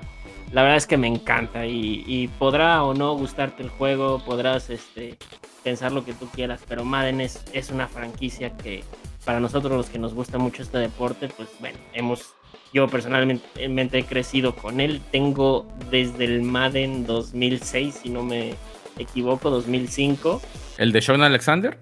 La 0.52 0.64
verdad 0.64 0.78
es 0.78 0.86
que 0.88 0.98
me 0.98 1.08
encanta 1.08 1.66
y, 1.66 2.04
y 2.06 2.28
podrá 2.28 2.84
o 2.84 2.94
no 2.94 3.16
gustarte 3.16 3.64
el 3.64 3.70
juego, 3.70 4.22
podrás 4.26 4.70
este, 4.70 5.18
pensar 5.64 5.92
lo 5.94 6.04
que 6.04 6.14
tú 6.14 6.28
quieras, 6.28 6.62
pero 6.68 6.84
Madden 6.84 7.22
es, 7.22 7.44
es 7.54 7.70
una 7.70 7.88
franquicia 7.88 8.56
que 8.58 8.84
para 9.24 9.40
nosotros 9.40 9.72
los 9.78 9.90
que 9.90 9.98
nos 10.00 10.14
gusta 10.14 10.38
mucho 10.38 10.62
este 10.62 10.78
deporte, 10.78 11.30
pues 11.30 11.48
bueno, 11.62 11.78
hemos, 11.94 12.34
yo 12.74 12.88
personalmente 12.90 14.00
he 14.00 14.04
crecido 14.04 14.54
con 14.56 14.82
él, 14.82 15.02
tengo 15.12 15.68
desde 15.90 16.26
el 16.26 16.42
Madden 16.42 17.06
2006, 17.06 18.00
si 18.04 18.10
no 18.10 18.24
me 18.24 18.56
equivoco, 18.98 19.50
2005, 19.52 20.42
¿El 20.78 20.92
de 20.92 21.02
Sean 21.02 21.22
Alexander? 21.22 21.80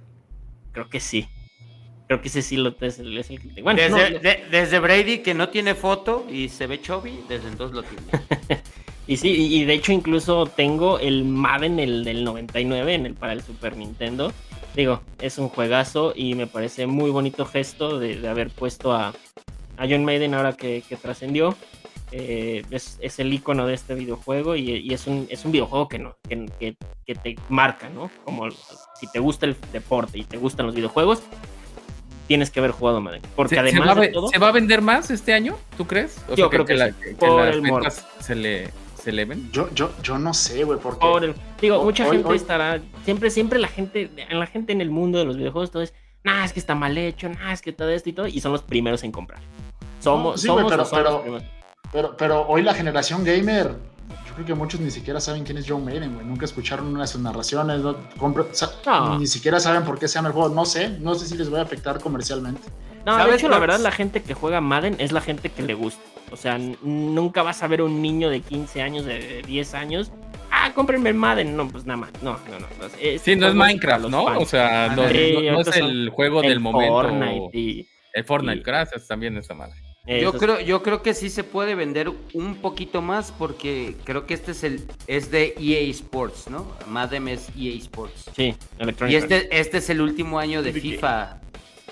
creo 0.74 0.90
que 0.90 1.00
sí. 1.00 1.28
Creo 2.10 2.22
que 2.22 2.28
ese 2.28 2.42
sí 2.42 2.58
lo 2.58 2.76
es 2.82 2.98
el, 2.98 3.16
es 3.20 3.30
el 3.30 3.40
que 3.40 3.62
bueno, 3.62 3.80
Desde, 3.80 4.10
no, 4.12 4.20
de- 4.20 4.44
desde 4.50 4.80
Brady, 4.80 5.20
que 5.20 5.36
no 5.36 5.50
tiene 5.50 5.76
foto 5.76 6.26
y 6.28 6.50
se 6.50 6.66
ve 6.66 6.82
chubby, 6.82 7.20
desde 7.30 7.48
entonces 7.48 7.76
lo 7.76 7.84
tiene. 7.84 8.60
Y 9.08 9.18
sí, 9.18 9.30
y 9.30 9.66
de 9.66 9.74
hecho 9.74 9.92
incluso 9.92 10.46
tengo 10.46 11.00
el 11.00 11.24
Madden 11.24 11.80
el 11.80 12.04
del 12.04 12.24
99 12.24 12.94
en 12.94 13.06
el, 13.08 13.14
para 13.16 13.34
el 13.34 13.42
Super 13.42 13.76
Nintendo. 13.76 14.32
Digo, 14.76 15.02
es 15.20 15.40
un 15.40 15.50
juegazo 15.50 16.14
y 16.16 16.36
me 16.36 16.46
parece 16.46 16.86
muy 16.86 17.10
bonito 17.10 17.44
gesto 17.46 17.98
de, 17.98 18.18
de 18.20 18.28
haber 18.28 18.50
puesto 18.52 18.92
a, 18.94 19.08
a 19.78 19.88
John 19.90 20.06
Maiden 20.06 20.36
ahora 20.36 20.54
que, 20.54 20.84
que 20.88 20.96
trascendió. 20.96 21.56
eh, 22.12 22.64
es, 22.70 23.00
es 23.02 23.18
el 23.18 23.34
icono 23.34 23.66
de 23.66 23.74
este 23.74 23.96
videojuego 23.96 24.56
y, 24.56 24.72
y 24.78 24.94
es, 24.94 25.08
un, 25.08 25.26
es 25.32 25.44
un 25.44 25.52
videojuego 25.54 25.88
que, 25.88 25.98
no, 26.00 26.16
que, 26.28 26.46
que- 26.60 26.76
que 27.06 27.16
te 27.16 27.36
marca, 27.50 27.90
¿no? 27.90 28.12
Como 28.24 28.52
si 29.00 29.08
te 29.12 29.18
gusta 29.18 29.48
el 29.48 29.56
deporte 29.74 30.20
y 30.20 30.24
te 30.24 30.38
gustan 30.38 30.68
los 30.68 30.76
videojuegos, 30.76 31.24
tienes 32.30 32.50
que 32.52 32.60
haber 32.60 32.72
jugado 32.72 33.02
Madden. 33.02 33.22
Porque 33.36 33.56
¿Se, 33.56 33.56
se 33.56 33.60
además 33.62 33.88
va 33.90 33.92
a, 33.92 33.96
de 33.96 34.02
ve- 34.02 34.08
todo, 34.14 34.28
se 34.30 34.38
va 34.38 34.48
a 34.48 34.52
vender 34.54 34.82
más 34.82 35.12
este 35.12 35.34
año? 35.34 35.58
¿Tú 35.76 35.86
crees? 35.86 36.18
O 36.30 36.36
Yo 36.36 36.50
creo 36.50 36.64
que 36.64 36.76
que 36.76 37.16
por 37.16 37.42
las 37.46 37.62
ventas 37.62 38.08
se 38.20 38.36
le 38.36 38.70
se 39.02 39.10
eleven. 39.10 39.50
Yo, 39.52 39.70
yo, 39.74 39.92
yo 40.04 40.18
no 40.20 40.34
sé, 40.34 40.64
güey, 40.64 40.78
porque. 40.80 41.00
por 41.00 41.24
el- 41.24 41.34
digo, 41.60 41.84
mucha 41.84 42.06
hoy- 42.06 42.18
gente 42.18 42.30
hoy- 42.30 42.36
estará, 42.38 42.80
siempre, 43.04 43.30
siempre 43.32 43.58
la 43.60 43.68
gente, 43.68 44.10
la 44.30 44.46
gente 44.46 44.72
en 44.74 44.82
el 44.82 44.90
mundo 44.92 45.18
de 45.20 45.26
los 45.26 45.38
videojuegos, 45.38 45.72
todo 45.72 45.82
es, 45.84 45.94
nah, 46.24 46.44
es 46.46 46.54
que 46.54 46.60
está 46.60 46.76
mal 46.76 46.98
hecho, 46.98 47.28
nah, 47.30 47.52
es 47.52 47.62
que 47.62 47.72
todo 47.74 47.90
esto 47.90 48.10
y 48.10 48.14
todo, 48.14 48.28
y 48.28 48.40
son 48.42 48.52
los 48.52 48.62
primeros 48.62 49.04
en 49.04 49.12
comprar. 49.12 49.40
Somos, 50.02 50.34
No, 50.34 50.38
sí, 50.38 50.48
güey, 50.50 50.58
somos 50.60 50.72
pero- 50.72 50.84
o 50.84 50.86
son 50.86 51.04
los 51.04 51.12
pero- 51.14 51.22
primeros. 51.24 51.48
Pero, 51.92 52.16
pero 52.18 52.42
hoy 52.48 52.62
la 52.62 52.74
generación 52.76 53.24
gamer, 53.24 53.74
yo 54.28 54.34
creo 54.34 54.46
que 54.46 54.54
muchos 54.56 54.80
ni 54.80 54.92
siquiera 54.92 55.20
saben 55.20 55.44
quién 55.44 55.58
es 55.58 55.66
Joe 55.70 55.82
Maiden, 55.82 56.14
güey. 56.16 56.26
Nunca 56.26 56.46
escucharon 56.46 56.88
una 56.88 57.02
de 57.02 57.08
sus 57.08 57.22
narraciones, 57.22 57.82
no, 57.82 57.96
compra- 58.18 58.48
sa- 58.52 58.72
No. 58.86 59.20
ni 59.20 59.28
siquiera 59.28 59.60
saben 59.60 59.84
por 59.84 60.00
qué 60.00 60.08
se 60.08 60.16
llama 60.16 60.30
el 60.30 60.34
juego. 60.34 60.50
No 60.54 60.66
sé, 60.66 60.90
no 61.00 61.16
sé 61.16 61.28
si 61.28 61.38
les 61.38 61.54
va 61.54 61.60
a 61.60 61.64
afectar 61.64 62.00
comercialmente. 62.00 62.62
No, 63.06 63.16
de 63.16 63.22
¿Sabes 63.24 63.36
hecho, 63.38 63.50
la 63.50 63.60
verdad, 63.60 63.80
la 63.80 63.92
gente 63.92 64.22
que 64.22 64.34
juega 64.34 64.60
Madden 64.62 64.96
es 65.00 65.12
la 65.12 65.22
gente 65.22 65.50
que 65.50 65.62
le 65.64 65.74
gusta. 65.74 66.02
O 66.32 66.36
sea, 66.38 66.60
nunca 66.84 67.42
vas 67.44 67.64
a 67.64 67.68
ver 67.68 67.82
un 67.82 68.02
niño 68.02 68.30
de 68.30 68.42
15 68.42 68.82
años, 68.82 69.06
de 69.06 69.42
10 69.48 69.74
años. 69.74 70.12
Ah, 70.52 70.72
cómprenme 70.76 71.10
el 71.10 71.16
Madden. 71.16 71.56
No, 71.56 71.68
pues 71.70 71.86
nada 71.86 71.98
más. 71.98 72.10
No, 72.22 72.34
no, 72.34 72.60
no. 72.60 72.66
Es, 73.00 73.22
Sí, 73.22 73.36
no 73.36 73.48
es 73.48 73.56
Minecraft, 73.56 74.08
¿no? 74.10 74.26
fans. 74.26 74.44
O 74.44 74.46
sea, 74.46 74.90
no, 74.96 75.08
Sí, 75.10 75.32
no- 75.34 75.42
no 75.42 75.52
ahorita 75.58 75.70
es 75.72 75.78
el 75.78 76.10
juego 76.10 76.42
El 76.44 76.50
del 76.50 76.60
momento. 76.60 76.94
Fortnite 76.94 77.58
y- 77.58 77.88
El 78.14 78.24
Fortnite, 78.26 78.60
y- 78.60 78.64
gracias 78.64 79.08
también 79.08 79.38
esa 79.38 79.54
madre. 79.54 79.76
Yo 80.08 80.34
creo, 80.34 80.60
yo 80.60 80.82
creo 80.82 81.04
que 81.04 81.14
sí 81.14 81.30
se 81.30 81.44
puede 81.44 81.76
vender 81.76 82.12
un 82.34 82.56
poquito 82.56 83.02
más 83.02 83.32
porque 83.32 83.96
creo 84.06 84.26
que 84.26 84.34
este 84.34 84.52
es 84.52 84.64
el 84.64 84.88
es 85.06 85.30
de 85.30 85.54
EA 85.60 85.82
Sports, 85.92 86.50
¿no? 86.50 86.66
Madden 86.88 87.28
es 87.28 87.50
EA 87.56 87.76
Sports. 87.78 88.26
Sí, 88.36 88.56
Electronic 88.80 89.14
Y 89.14 89.16
este, 89.18 89.60
este 89.60 89.78
es 89.78 89.90
el 89.92 90.02
último 90.02 90.40
año 90.40 90.64
de. 90.64 90.74
FIFA 90.74 91.40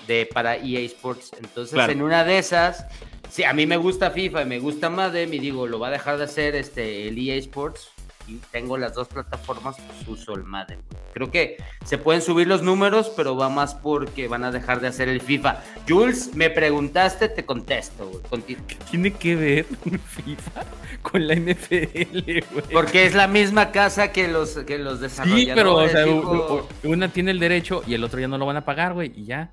de, 0.08 0.26
para 0.26 0.56
EA 0.56 0.80
Sports. 0.80 1.30
Entonces, 1.38 1.74
Claro. 1.74 1.92
en 1.92 2.02
una 2.02 2.24
de 2.24 2.38
esas, 2.38 2.86
si 3.30 3.44
a 3.44 3.52
mí 3.52 3.66
me 3.66 3.76
gusta 3.76 4.10
FIFA 4.10 4.42
y 4.42 4.46
me 4.46 4.58
gusta 4.58 4.90
Madden, 4.90 5.32
y 5.32 5.38
digo, 5.38 5.66
lo 5.68 5.78
va 5.78 5.88
a 5.88 5.90
dejar 5.92 6.18
de 6.18 6.24
hacer 6.24 6.56
este, 6.56 7.06
el 7.08 7.18
EA 7.18 7.36
Sports, 7.36 7.90
y 8.28 8.40
tengo 8.52 8.76
las 8.76 8.94
dos 8.94 9.08
plataformas, 9.08 9.76
pues 9.76 10.20
uso 10.20 10.34
el 10.34 10.44
Madden. 10.44 10.80
güey. 10.90 11.02
Creo 11.14 11.30
que 11.30 11.56
se 11.84 11.98
pueden 11.98 12.22
subir 12.22 12.46
los 12.46 12.62
números, 12.62 13.10
pero 13.16 13.34
va 13.36 13.48
más 13.48 13.74
porque 13.74 14.28
van 14.28 14.44
a 14.44 14.52
dejar 14.52 14.80
de 14.80 14.88
hacer 14.88 15.08
el 15.08 15.20
FIFA. 15.20 15.62
Jules, 15.88 16.34
me 16.34 16.50
preguntaste, 16.50 17.28
te 17.28 17.44
contesto. 17.44 18.10
güey. 18.30 18.42
¿Qué 18.44 18.76
tiene 18.90 19.12
que 19.12 19.34
ver 19.36 19.64
FIFA 19.64 20.64
con 21.02 21.26
la 21.26 21.34
NFL, 21.34 22.42
güey? 22.52 22.62
Porque 22.72 23.06
es 23.06 23.14
la 23.14 23.26
misma 23.26 23.72
casa 23.72 24.12
que 24.12 24.28
los, 24.28 24.50
que 24.58 24.78
los 24.78 24.96
Sí, 24.98 25.02
desarrolladores. 25.02 25.54
pero 25.54 25.74
o 25.74 25.88
sea, 25.88 26.06
hijo. 26.06 26.66
u- 26.84 26.88
u- 26.88 26.92
una 26.92 27.08
tiene 27.12 27.30
el 27.30 27.38
derecho 27.40 27.82
y 27.86 27.94
el 27.94 28.04
otro 28.04 28.20
ya 28.20 28.28
no 28.28 28.38
lo 28.38 28.46
van 28.46 28.56
a 28.58 28.64
pagar, 28.64 28.92
güey, 28.94 29.12
y 29.16 29.24
ya. 29.24 29.50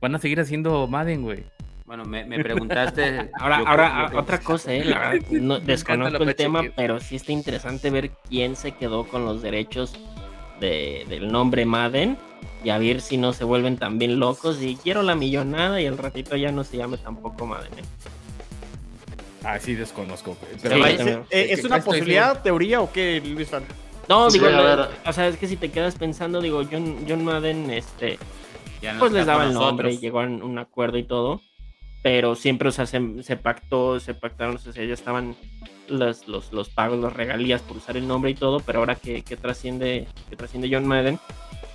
Van 0.00 0.14
a 0.14 0.18
seguir 0.18 0.40
haciendo 0.40 0.86
Madden, 0.86 1.22
güey. 1.22 1.44
Bueno, 1.86 2.04
me, 2.04 2.24
me 2.24 2.38
preguntaste. 2.42 3.30
Ahora, 3.38 3.58
yo 3.60 3.68
ahora 3.68 4.08
que- 4.10 4.16
otra 4.16 4.38
cosa, 4.40 4.72
eh, 4.72 4.84
la 4.84 4.98
verdad, 5.10 5.26
no, 5.30 5.60
desconozco 5.60 6.24
la 6.24 6.30
el 6.30 6.36
tema, 6.36 6.62
pero 6.74 7.00
sí 7.00 7.16
está 7.16 7.32
interesante 7.32 7.90
ver 7.90 8.10
quién 8.28 8.56
se 8.56 8.72
quedó 8.72 9.04
con 9.04 9.24
los 9.24 9.42
derechos 9.42 9.92
de- 10.60 11.04
del 11.08 11.30
nombre 11.30 11.64
Madden 11.66 12.16
y 12.62 12.70
a 12.70 12.78
ver 12.78 13.00
si 13.00 13.16
no 13.18 13.32
se 13.32 13.44
vuelven 13.44 13.76
también 13.76 14.18
locos 14.18 14.62
y 14.62 14.76
quiero 14.76 15.02
la 15.02 15.14
millonada 15.14 15.80
y 15.80 15.84
el 15.86 15.98
ratito 15.98 16.36
ya 16.36 16.50
no 16.52 16.64
se 16.64 16.78
llame 16.78 16.96
tampoco 16.96 17.46
Madden. 17.46 17.72
eh. 17.74 17.82
Ah, 19.46 19.58
sí, 19.60 19.74
desconozco. 19.74 20.38
Sí, 20.40 20.56
Pero 20.62 20.76
Eh, 20.86 20.94
¿es- 20.94 21.00
eh, 21.06 21.22
¿Es 21.52 21.60
¿Qué 21.60 21.66
una 21.66 21.80
posibilidad, 21.82 22.40
teoría 22.42 22.80
o 22.80 22.90
qué, 22.90 23.20
Luis 23.22 23.48
Fan? 23.50 23.62
No, 24.08 24.30
Sí, 24.30 24.38
digo, 24.38 24.50
a 24.50 24.62
ver. 24.76 24.88
o 25.04 25.12
sea, 25.12 25.28
es 25.28 25.36
que 25.36 25.46
si 25.46 25.56
te 25.56 25.70
quedas 25.70 25.96
pensando, 25.96 26.40
digo, 26.40 26.62
John, 26.70 27.04
John 27.06 27.24
Madden, 27.24 27.70
este, 27.70 28.18
Ya 28.80 28.96
pues 28.98 29.12
les 29.12 29.26
daba 29.26 29.44
el 29.44 29.52
nombre 29.52 29.92
y 29.92 29.98
llegó 29.98 30.20
a 30.20 30.24
un 30.24 30.58
acuerdo 30.58 30.96
y 30.96 31.04
todo, 31.04 31.42
pero 32.04 32.34
siempre, 32.34 32.68
o 32.68 32.72
sea, 32.72 32.84
se, 32.84 33.00
se 33.22 33.36
pactó, 33.38 33.98
se 33.98 34.12
pactaron, 34.12 34.56
o 34.56 34.58
sea, 34.58 34.72
ya 34.84 34.92
estaban 34.92 35.34
los, 35.88 36.28
los, 36.28 36.52
los 36.52 36.68
pagos, 36.68 36.98
las 37.00 37.14
regalías 37.14 37.62
por 37.62 37.78
usar 37.78 37.96
el 37.96 38.06
nombre 38.06 38.30
y 38.30 38.34
todo, 38.34 38.60
pero 38.60 38.80
ahora 38.80 38.94
que, 38.94 39.22
que 39.22 39.38
trasciende, 39.38 40.06
que 40.28 40.36
trasciende 40.36 40.68
John 40.70 40.86
Madden, 40.86 41.18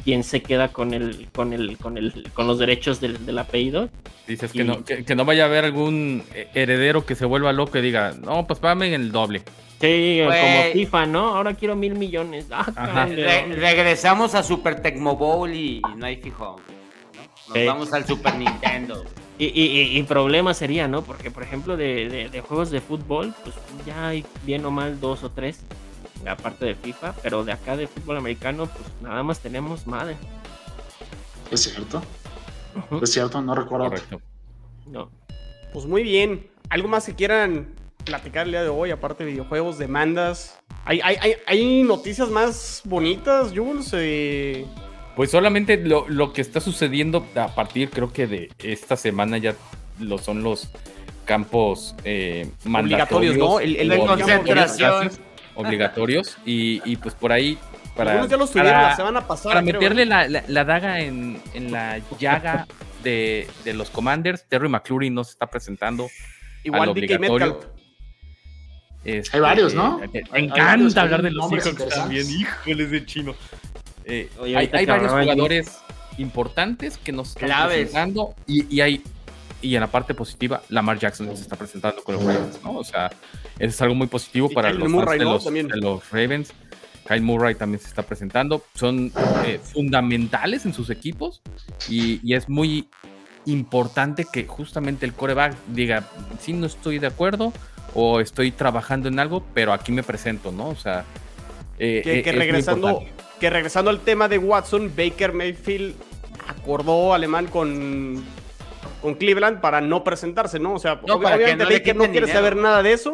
¿quién 0.05 0.23
se 0.23 0.43
queda 0.43 0.67
con 0.67 0.93
el, 0.93 1.27
con 1.33 1.51
el, 1.51 1.79
con 1.79 1.97
el, 1.97 2.29
con 2.31 2.45
los 2.45 2.59
derechos 2.59 3.01
del, 3.01 3.25
del 3.25 3.39
apellido? 3.39 3.89
Dices 4.27 4.53
Y- 4.53 4.59
que 4.59 4.63
no, 4.65 4.85
que, 4.85 5.03
que 5.03 5.15
no 5.15 5.25
vaya 5.25 5.43
a 5.43 5.47
haber 5.47 5.65
algún 5.65 6.23
eh, 6.35 6.47
heredero 6.53 7.07
que 7.07 7.15
se 7.15 7.25
vuelva 7.25 7.51
loco 7.51 7.79
y 7.79 7.81
diga, 7.81 8.13
no, 8.23 8.45
pues 8.45 8.59
págame 8.59 8.93
el 8.93 9.11
doble. 9.11 9.41
Sí, 9.81 10.19
como 10.23 10.63
FIFA, 10.73 11.05
¿no? 11.07 11.35
Ahora 11.37 11.55
quiero 11.55 11.75
mil 11.75 11.95
millones. 11.95 12.45
Ah, 12.51 13.07
Re- 13.09 13.47
regresamos 13.55 14.35
a 14.35 14.43
Super 14.43 14.79
Tecmo 14.81 15.15
Bowl 15.15 15.51
y, 15.51 15.81
no 15.95 16.05
hay 16.05 16.17
fijón. 16.17 16.57
¿no? 16.57 17.21
Nos 17.47 17.57
Sí. 17.57 17.65
vamos 17.65 17.93
al 17.93 18.05
Super 18.05 18.35
Nintendo. 18.35 19.03
Y, 19.39 19.45
y, 19.45 19.81
y- 19.81 19.97
y 19.97 20.03
problema 20.03 20.53
sería, 20.53 20.87
¿no? 20.87 21.01
Porque, 21.01 21.31
por 21.31 21.41
ejemplo, 21.43 21.77
de, 21.77 22.09
de- 22.09 22.29
de 22.29 22.41
juegos 22.41 22.69
de 22.71 22.81
fútbol, 22.81 23.33
pues 23.43 23.55
ya 23.85 24.09
hay 24.09 24.25
bien 24.43 24.63
o 24.65 24.69
mal 24.71 24.99
dos 24.99 25.23
o 25.23 25.31
tres, 25.31 25.61
aparte 26.27 26.65
de 26.65 26.75
FIFA, 26.75 27.13
pero 27.23 27.43
de 27.45 27.53
acá 27.53 27.77
de 27.77 27.87
fútbol 27.87 28.17
americano, 28.17 28.67
pues 28.67 28.83
nada 29.01 29.23
más 29.23 29.39
tenemos 29.39 29.87
Madden. 29.87 30.17
Es 31.49 31.61
cierto, 31.63 32.01
es 33.01 33.11
cierto, 33.11 33.41
no 33.41 33.55
recuerdo. 33.55 33.85
Correcto. 33.89 34.21
No. 34.85 35.09
Pues 35.73 35.85
muy 35.85 36.03
bien. 36.03 36.47
¿Algo 36.69 36.87
más 36.89 37.05
que 37.05 37.15
quieran 37.15 37.69
platicar 38.03 38.45
el 38.45 38.51
día 38.51 38.63
de 38.63 38.69
hoy, 38.69 38.91
aparte 38.91 39.23
de 39.23 39.31
videojuegos, 39.31 39.77
demandas? 39.77 40.59
¿Hay, 40.85 40.99
hay, 41.03 41.15
hay, 41.21 41.33
hay 41.47 41.83
noticias 41.83 42.29
más 42.29 42.81
bonitas, 42.83 43.51
Jules? 43.55 43.89
Eh, 43.93 44.65
Pues 45.19 45.31
solamente 45.31 45.75
lo, 45.75 46.07
lo 46.07 46.31
que 46.31 46.39
está 46.39 46.61
sucediendo 46.61 47.27
a 47.35 47.53
partir, 47.53 47.89
creo 47.89 48.13
que 48.13 48.25
de 48.25 48.49
esta 48.63 48.95
semana 48.95 49.37
ya 49.37 49.53
lo 49.99 50.17
son 50.17 50.43
los 50.43 50.69
campos 51.25 51.93
eh, 52.05 52.49
Obligatorios. 52.65 53.35
¿no? 53.35 53.59
El- 53.59 53.75
el 53.75 53.97
concentración. 53.97 55.11
Obligatorios. 55.55 56.37
Y, 56.45 56.81
y 56.89 56.95
pues 56.95 57.15
por 57.15 57.33
ahí. 57.33 57.57
Para, 57.97 58.11
algunos 58.11 58.31
ya 58.31 58.37
los 58.37 58.49
tuvieron 58.51 58.71
para- 58.71 58.87
la 58.91 58.95
semana 58.95 59.27
pasada. 59.27 59.55
para 59.55 59.61
creo, 59.65 59.81
meterle 59.81 60.03
¿eh? 60.03 60.05
la, 60.05 60.27
la- 60.29 60.43
la 60.47 60.63
daga 60.63 61.01
en, 61.01 61.41
en 61.53 61.69
la 61.73 61.99
llaga 62.17 62.65
de, 63.03 63.45
de 63.65 63.73
los 63.73 63.89
Commanders, 63.89 64.45
Terry 64.47 64.69
McClury 64.69 65.09
no 65.09 65.25
se 65.25 65.31
está 65.31 65.47
presentando. 65.47 66.07
Igual 66.63 66.83
al 66.83 66.89
obligatorio. 66.91 67.59
Este, 69.03 69.35
Hay 69.35 69.41
varios, 69.41 69.73
¿no? 69.73 69.99
Me 69.99 70.39
encanta 70.39 70.65
varios, 70.65 70.95
hablar 70.95 71.21
de 71.23 71.31
los 71.31 71.49
Seahawks 71.49 71.89
también. 71.89 72.25
Híjoles 72.29 72.91
de 72.91 73.05
chino. 73.05 73.35
Eh, 74.09 74.29
Oye, 74.39 74.57
hay 74.57 74.85
varios 74.85 75.11
jugadores 75.11 75.77
importantes 76.17 76.97
que 76.97 77.11
nos 77.11 77.29
están 77.29 77.47
Claves. 77.47 77.75
presentando 77.77 78.33
y, 78.47 78.75
y 78.75 78.81
hay 78.81 79.03
y 79.61 79.75
en 79.75 79.81
la 79.81 79.87
parte 79.87 80.13
positiva, 80.13 80.61
Lamar 80.69 80.97
Jackson 80.99 81.35
se 81.35 81.41
está 81.41 81.57
presentando 81.57 82.01
con 82.03 82.15
los 82.15 82.23
Ravens, 82.23 82.59
¿no? 82.63 82.77
O 82.77 82.83
sea, 82.83 83.07
eso 83.07 83.69
es 83.69 83.81
algo 83.81 83.93
muy 83.93 84.07
positivo 84.07 84.47
Y 84.49 84.55
para 84.55 84.71
los 84.71 84.89
Murray, 84.89 85.19
de, 85.19 85.25
los, 85.25 85.43
También. 85.43 85.67
de 85.67 85.77
los 85.77 86.09
Ravens. 86.11 86.53
Kyle 87.05 87.21
Murray 87.21 87.55
también 87.55 87.81
se 87.81 87.87
está 87.87 88.03
presentando. 88.03 88.63
Son 88.75 89.11
eh, 89.45 89.59
fundamentales 89.61 90.65
en 90.65 90.73
sus 90.73 90.89
equipos 90.89 91.41
y, 91.89 92.21
y 92.23 92.35
es 92.35 92.47
muy 92.47 92.87
importante 93.45 94.25
que 94.31 94.45
justamente 94.45 95.05
el 95.05 95.13
coreback 95.13 95.55
diga, 95.67 96.07
sí, 96.39 96.53
no 96.53 96.65
estoy 96.67 96.99
de 96.99 97.07
acuerdo 97.07 97.51
o 97.95 98.19
estoy 98.21 98.51
trabajando 98.51 99.09
en 99.09 99.19
algo, 99.19 99.43
pero 99.53 99.73
aquí 99.73 99.91
me 99.91 100.03
presento, 100.03 100.51
¿no? 100.51 100.69
O 100.69 100.75
sea, 100.75 101.03
eh, 101.79 102.01
Que, 102.03 102.19
eh, 102.19 102.23
que 102.23 102.29
es 102.29 102.35
muy 102.35 102.45
regresando. 102.45 103.03
Que 103.39 103.49
regresando 103.49 103.89
al 103.89 103.99
tema 104.01 104.27
de 104.27 104.37
Watson, 104.37 104.91
Baker 104.95 105.33
Mayfield 105.33 105.95
acordó 106.47 107.13
alemán 107.13 107.47
con, 107.47 108.23
con 109.01 109.15
Cleveland 109.15 109.61
para 109.61 109.81
no 109.81 110.03
presentarse, 110.03 110.59
¿no? 110.59 110.73
O 110.73 110.79
sea, 110.79 110.99
No, 111.07 111.15
obviamente 111.15 111.63
no 111.63 111.69
Baker 111.69 111.95
no 111.95 112.03
quiere 112.05 112.25
dinero. 112.25 112.33
saber 112.39 112.55
nada 112.57 112.83
de 112.83 112.93
eso. 112.93 113.13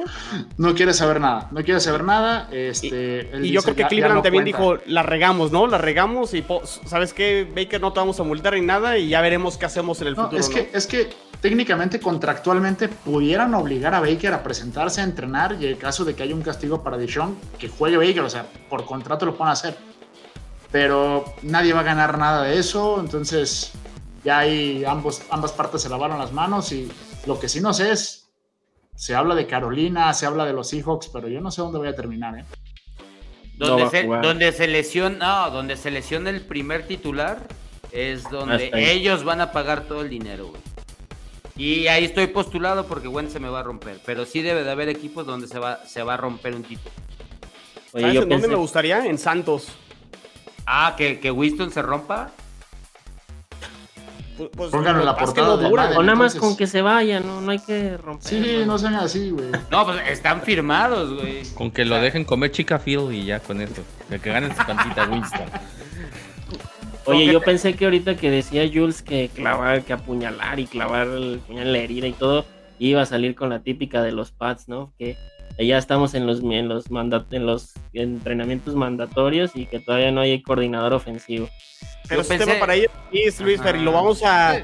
No 0.58 0.74
quiere 0.74 0.94
saber 0.94 1.20
nada, 1.22 1.48
no 1.52 1.64
quiere 1.64 1.80
saber 1.80 2.04
nada. 2.04 2.50
Este, 2.52 3.30
Y 3.42 3.52
yo 3.52 3.62
dice, 3.62 3.64
creo 3.64 3.76
que 3.76 3.82
"Ya- 3.82 3.86
ya 3.86 3.88
Cleveland 3.90 4.16
no 4.16 4.22
también 4.22 4.44
cuenta". 4.46 4.58
dijo, 4.60 4.78
la 4.88 5.04
regamos, 5.04 5.52
¿no? 5.52 5.68
La 5.68 5.78
regamos 5.78 6.34
y, 6.34 6.42
po- 6.42 6.66
¿sabes 6.66 7.14
qué? 7.14 7.48
Baker 7.56 7.80
no 7.82 7.94
te 7.94 8.00
vamos 8.00 8.20
a 8.20 8.24
multar 8.24 8.54
ni 8.54 8.62
nada 8.62 8.98
y 8.98 9.10
ya 9.10 9.22
veremos 9.22 9.58
qué 9.58 9.66
hacemos 9.66 10.02
en 10.02 10.08
el 10.08 10.16
No, 10.16 10.24
futuro, 10.24 10.40
es, 10.42 10.50
¿no? 10.50 10.56
que, 10.56 10.70
es 10.74 10.88
que 10.88 11.10
técnicamente, 11.42 12.00
contractualmente, 12.00 12.88
pudieran 12.88 13.54
obligar 13.54 13.94
a 13.94 14.00
Baker 14.00 14.34
a 14.34 14.42
presentarse 14.42 15.02
a 15.02 15.04
entrenar 15.04 15.58
y 15.60 15.68
en 15.68 15.76
caso 15.78 16.04
de 16.06 16.16
que 16.16 16.24
haya 16.24 16.34
un 16.34 16.42
castigo 16.42 16.82
para 16.82 16.98
Dishon, 16.98 17.38
que 17.60 17.68
juegue 17.70 17.98
Baker, 17.98 18.22
o 18.22 18.30
sea, 18.30 18.46
por 18.70 18.86
contrato 18.86 19.26
lo 19.28 19.36
pueden 19.36 19.52
hacer. 19.52 19.76
Pero 20.76 21.24
nadie 21.42 21.72
va 21.72 21.80
a 21.80 21.84
ganar 21.84 22.18
nada 22.18 22.44
de 22.44 22.60
eso, 22.60 23.00
entonces 23.00 23.72
ya 24.26 24.40
ahí 24.40 24.84
ambos, 24.84 25.22
ambas 25.30 25.54
partes 25.54 25.82
se 25.82 25.88
lavaron 25.88 26.20
las 26.20 26.34
manos 26.34 26.70
y 26.74 26.92
lo 27.26 27.40
que 27.40 27.48
sí 27.48 27.62
no 27.62 27.74
sé 27.74 27.94
es, 27.94 28.28
se 28.94 29.16
habla 29.16 29.36
de 29.36 29.48
Carolina, 29.48 30.14
se 30.14 30.26
habla 30.26 30.44
de 30.44 30.52
los 30.52 30.68
Seahawks, 30.68 31.08
pero 31.14 31.30
yo 31.30 31.40
no 31.40 31.50
sé 31.50 31.62
dónde 31.62 31.78
voy 31.78 31.88
a 31.88 31.96
terminar, 31.96 32.40
¿eh? 32.40 32.44
No 33.58 33.68
Donde, 33.68 33.90
se, 33.90 34.06
donde 34.06 34.52
se 34.52 34.68
lesiona, 34.68 35.46
no, 35.46 35.52
donde 35.52 35.78
se 35.78 35.92
lesiona 35.92 36.30
el 36.30 36.42
primer 36.42 36.86
titular 36.86 37.40
es 37.94 38.30
donde 38.30 38.66
Hasta 38.66 38.76
ahí. 38.76 38.84
ellos 38.84 39.24
van 39.24 39.40
a 39.40 39.54
pagar 39.54 39.86
todo 39.88 40.02
el 40.02 40.10
dinero, 40.10 40.48
güey. 40.48 40.62
Y 41.56 41.88
ahí 41.88 42.04
estoy 42.04 42.28
postulado 42.28 42.86
porque 42.86 43.08
Wentz 43.08 43.32
se 43.32 43.40
me 43.40 43.48
va 43.48 43.62
a 43.62 43.64
romper. 43.64 44.02
Pero 44.06 44.26
sí 44.26 44.42
debe 44.42 44.66
de 44.66 44.72
haber 44.72 44.90
equipos 44.90 45.26
donde 45.26 45.48
se 45.48 45.58
va, 45.58 45.86
se 45.86 46.04
va 46.04 46.16
a 46.16 46.18
romper 46.18 46.54
un 46.54 46.64
título. 46.64 46.92
Oye, 47.94 48.02
¿Sabes 48.02 48.14
yo 48.16 48.24
en 48.24 48.30
dónde 48.30 48.50
me 48.50 48.56
gustaría? 48.56 49.06
En 49.06 49.18
Santos. 49.18 49.70
Ah, 50.66 50.96
que, 50.98 51.20
que 51.20 51.32
Winston 51.32 51.72
se 51.72 51.82
rompa. 51.82 52.32
Pues, 54.38 54.50
pues, 54.54 54.70
Pónganlo 54.72 55.00
en 55.00 55.06
la 55.06 55.12
es 55.14 55.18
que 55.18 55.26
portada 55.26 55.48
no 55.48 55.58
dura. 55.58 55.84
Madden. 55.84 55.98
O 55.98 56.04
nada 56.04 56.16
más 56.16 56.34
entonces- 56.36 56.42
con 56.42 56.58
que 56.58 56.68
se 56.68 56.82
vaya, 56.82 57.20
no, 57.22 57.40
no 57.40 57.52
hay 57.52 57.60
que 57.60 57.96
romper. 57.98 58.28
Sí, 58.28 58.64
no 58.66 58.78
sean 58.78 58.96
así, 58.96 59.30
güey. 59.30 59.46
No, 59.72 59.86
pues 59.86 60.02
están 60.10 60.42
firmados, 60.42 61.14
güey. 61.22 61.44
Con 61.54 61.72
que 61.72 61.86
lo 61.86 61.96
dejen 62.02 62.26
comer 62.26 62.52
chica 62.52 62.78
Phil 62.80 63.12
y 63.14 63.26
ya 63.26 63.40
con 63.40 63.62
eso. 63.62 63.82
Que, 64.10 64.20
que 64.20 64.30
ganen 64.32 64.54
su 64.56 64.64
cantita 64.66 65.08
Winston. 65.10 65.46
Oye, 67.06 67.28
yo 67.28 67.40
pensé 67.40 67.76
que 67.76 67.86
ahorita 67.86 68.18
que 68.18 68.32
decía 68.32 68.68
Jules 68.72 69.04
que 69.04 69.30
clavar, 69.30 69.84
que 69.84 69.94
apuñalar 69.94 70.60
y 70.60 70.66
clavar 70.66 71.08
el 71.08 71.40
puñal 71.46 71.68
en 71.68 71.72
la 71.74 71.78
herida 71.78 72.08
y 72.08 72.14
todo, 72.14 72.46
iba 72.80 73.04
a 73.04 73.06
salir 73.06 73.36
con 73.36 73.50
la 73.50 73.60
típica 73.60 74.02
de 74.02 74.12
los 74.12 74.32
pads, 74.32 74.68
¿no? 74.68 74.92
Que 74.98 75.16
ya 75.58 75.78
estamos 75.78 76.14
en 76.14 76.28
los, 76.28 76.40
en 76.42 76.68
los, 76.68 76.92
manda- 76.92 77.26
en 77.32 77.46
los 77.46 77.74
entrenamientos 77.94 78.76
mandatorios 78.76 79.52
y 79.56 79.66
que 79.68 79.80
todavía 79.80 80.12
no 80.12 80.22
hay 80.22 80.42
coordinador 80.42 80.94
ofensivo. 80.94 81.50
Pero 82.08 82.22
ese 82.22 82.36
pensé- 82.38 82.46
tema 82.46 82.60
para 82.60 82.76
ellos 82.76 82.92
es, 83.12 83.40
Luis. 83.42 83.62
Fer, 83.62 83.76
y 83.78 83.82
lo 83.84 83.92
vamos 83.92 84.22
a. 84.24 84.62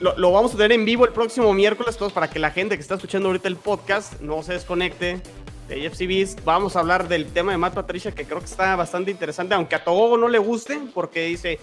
Lo, 0.00 0.16
lo 0.16 0.30
vamos 0.30 0.54
a 0.54 0.56
tener 0.56 0.72
en 0.72 0.84
vivo 0.84 1.04
el 1.06 1.12
próximo 1.12 1.52
miércoles, 1.52 1.96
todos 1.96 2.12
para 2.12 2.28
que 2.30 2.38
la 2.38 2.50
gente 2.52 2.76
que 2.76 2.82
está 2.82 2.94
escuchando 2.94 3.28
ahorita 3.28 3.48
el 3.48 3.56
podcast 3.56 4.20
no 4.20 4.42
se 4.44 4.52
desconecte 4.52 5.20
de 5.68 5.86
AFC 5.86 6.06
Beast. 6.06 6.44
Vamos 6.44 6.76
a 6.76 6.80
hablar 6.80 7.08
del 7.08 7.26
tema 7.26 7.50
de 7.52 7.58
Matt 7.58 7.74
Patricia, 7.74 8.12
que 8.12 8.24
creo 8.24 8.38
que 8.38 8.44
está 8.44 8.76
bastante 8.76 9.10
interesante, 9.10 9.54
aunque 9.54 9.74
a 9.74 9.82
Togo 9.82 10.16
no 10.16 10.28
le 10.28 10.38
guste, 10.38 10.78
porque 10.94 11.26
dice. 11.26 11.58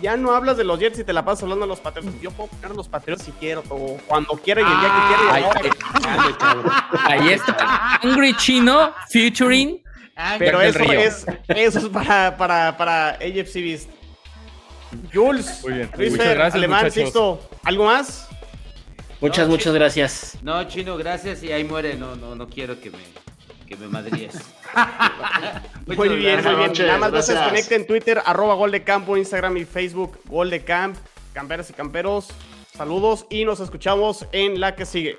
Ya 0.00 0.16
no 0.16 0.32
hablas 0.32 0.56
de 0.56 0.64
los 0.64 0.78
Jets 0.78 0.98
y 1.00 1.04
te 1.04 1.12
la 1.12 1.24
pasas 1.24 1.42
hablando 1.42 1.64
de 1.64 1.68
los 1.68 1.80
Patriots. 1.80 2.20
Yo 2.20 2.30
puedo 2.30 2.48
poner 2.50 2.70
a 2.70 2.74
los 2.74 2.88
Patriots 2.88 3.24
si 3.24 3.32
quiero, 3.32 3.62
Togo, 3.62 3.98
cuando 4.06 4.34
quiera 4.36 4.60
y 4.60 4.64
el 4.64 4.70
día 4.70 5.60
que 5.60 5.68
quiera. 5.98 6.60
y. 7.08 7.12
Ahí 7.12 7.32
está. 7.32 7.96
Angry 8.02 8.34
Chino 8.36 8.92
featuring. 9.10 9.82
Pero 10.38 10.60
eso 10.60 10.82
es, 10.82 11.26
eso 11.48 11.78
es 11.78 11.84
para, 11.86 12.36
para, 12.36 12.76
para 12.76 13.10
AFC 13.10 13.54
Beast. 13.54 13.90
Jules, 15.12 15.60
Muy 15.62 15.74
bien. 15.74 15.90
Luis 15.96 16.10
Muchas 16.12 16.26
Fer, 16.26 16.36
gracias, 16.36 16.54
Alemán. 16.54 16.90
Sixto, 16.90 17.40
¿algo 17.62 17.84
más? 17.84 18.28
Muchas, 19.20 19.46
No, 19.46 19.52
muchas 19.52 19.74
gracias. 19.74 20.38
No, 20.42 20.64
chino, 20.64 20.96
gracias. 20.96 21.42
Y 21.42 21.52
ahí 21.52 21.64
muere. 21.64 21.94
No, 21.94 22.16
no, 22.16 22.34
no 22.34 22.48
quiero 22.48 22.80
que 22.80 22.90
me, 22.90 22.98
que 23.68 23.76
me 23.76 23.86
madríes. 23.88 24.34
Muy 25.86 26.08
bien, 26.08 26.42
muy 26.44 26.54
bien. 26.54 26.66
noches, 26.68 26.86
Nada 26.86 26.98
más 26.98 27.12
no 27.12 27.22
se 27.22 27.32
gracias. 27.34 27.70
en 27.72 27.86
Twitter, 27.86 28.20
arroba 28.24 28.54
Gol 28.54 28.70
de 28.70 28.82
Campo, 28.82 29.16
Instagram 29.16 29.56
y 29.56 29.64
Facebook, 29.64 30.18
Gol 30.26 30.50
de 30.50 30.62
Camp, 30.62 30.96
camperas 31.32 31.70
y 31.70 31.72
camperos. 31.72 32.28
Saludos 32.76 33.24
y 33.30 33.44
nos 33.46 33.60
escuchamos 33.60 34.26
en 34.32 34.60
la 34.60 34.74
que 34.76 34.84
sigue. 34.84 35.16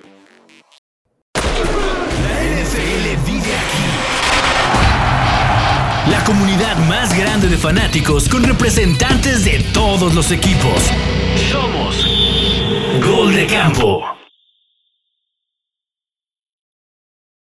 La 1.33 2.43
NFL 2.43 3.25
vive 3.25 3.55
aquí. 3.55 3.85
La 6.11 6.23
comunidad 6.23 6.77
más 6.87 7.17
grande 7.17 7.47
de 7.47 7.57
fanáticos 7.57 8.29
con 8.29 8.43
representantes 8.43 9.45
de 9.45 9.63
todos 9.73 10.13
los 10.13 10.31
equipos. 10.31 10.91
Somos 11.51 12.05
Gol 13.03 13.33
de 13.33 13.47
Campo. 13.47 14.18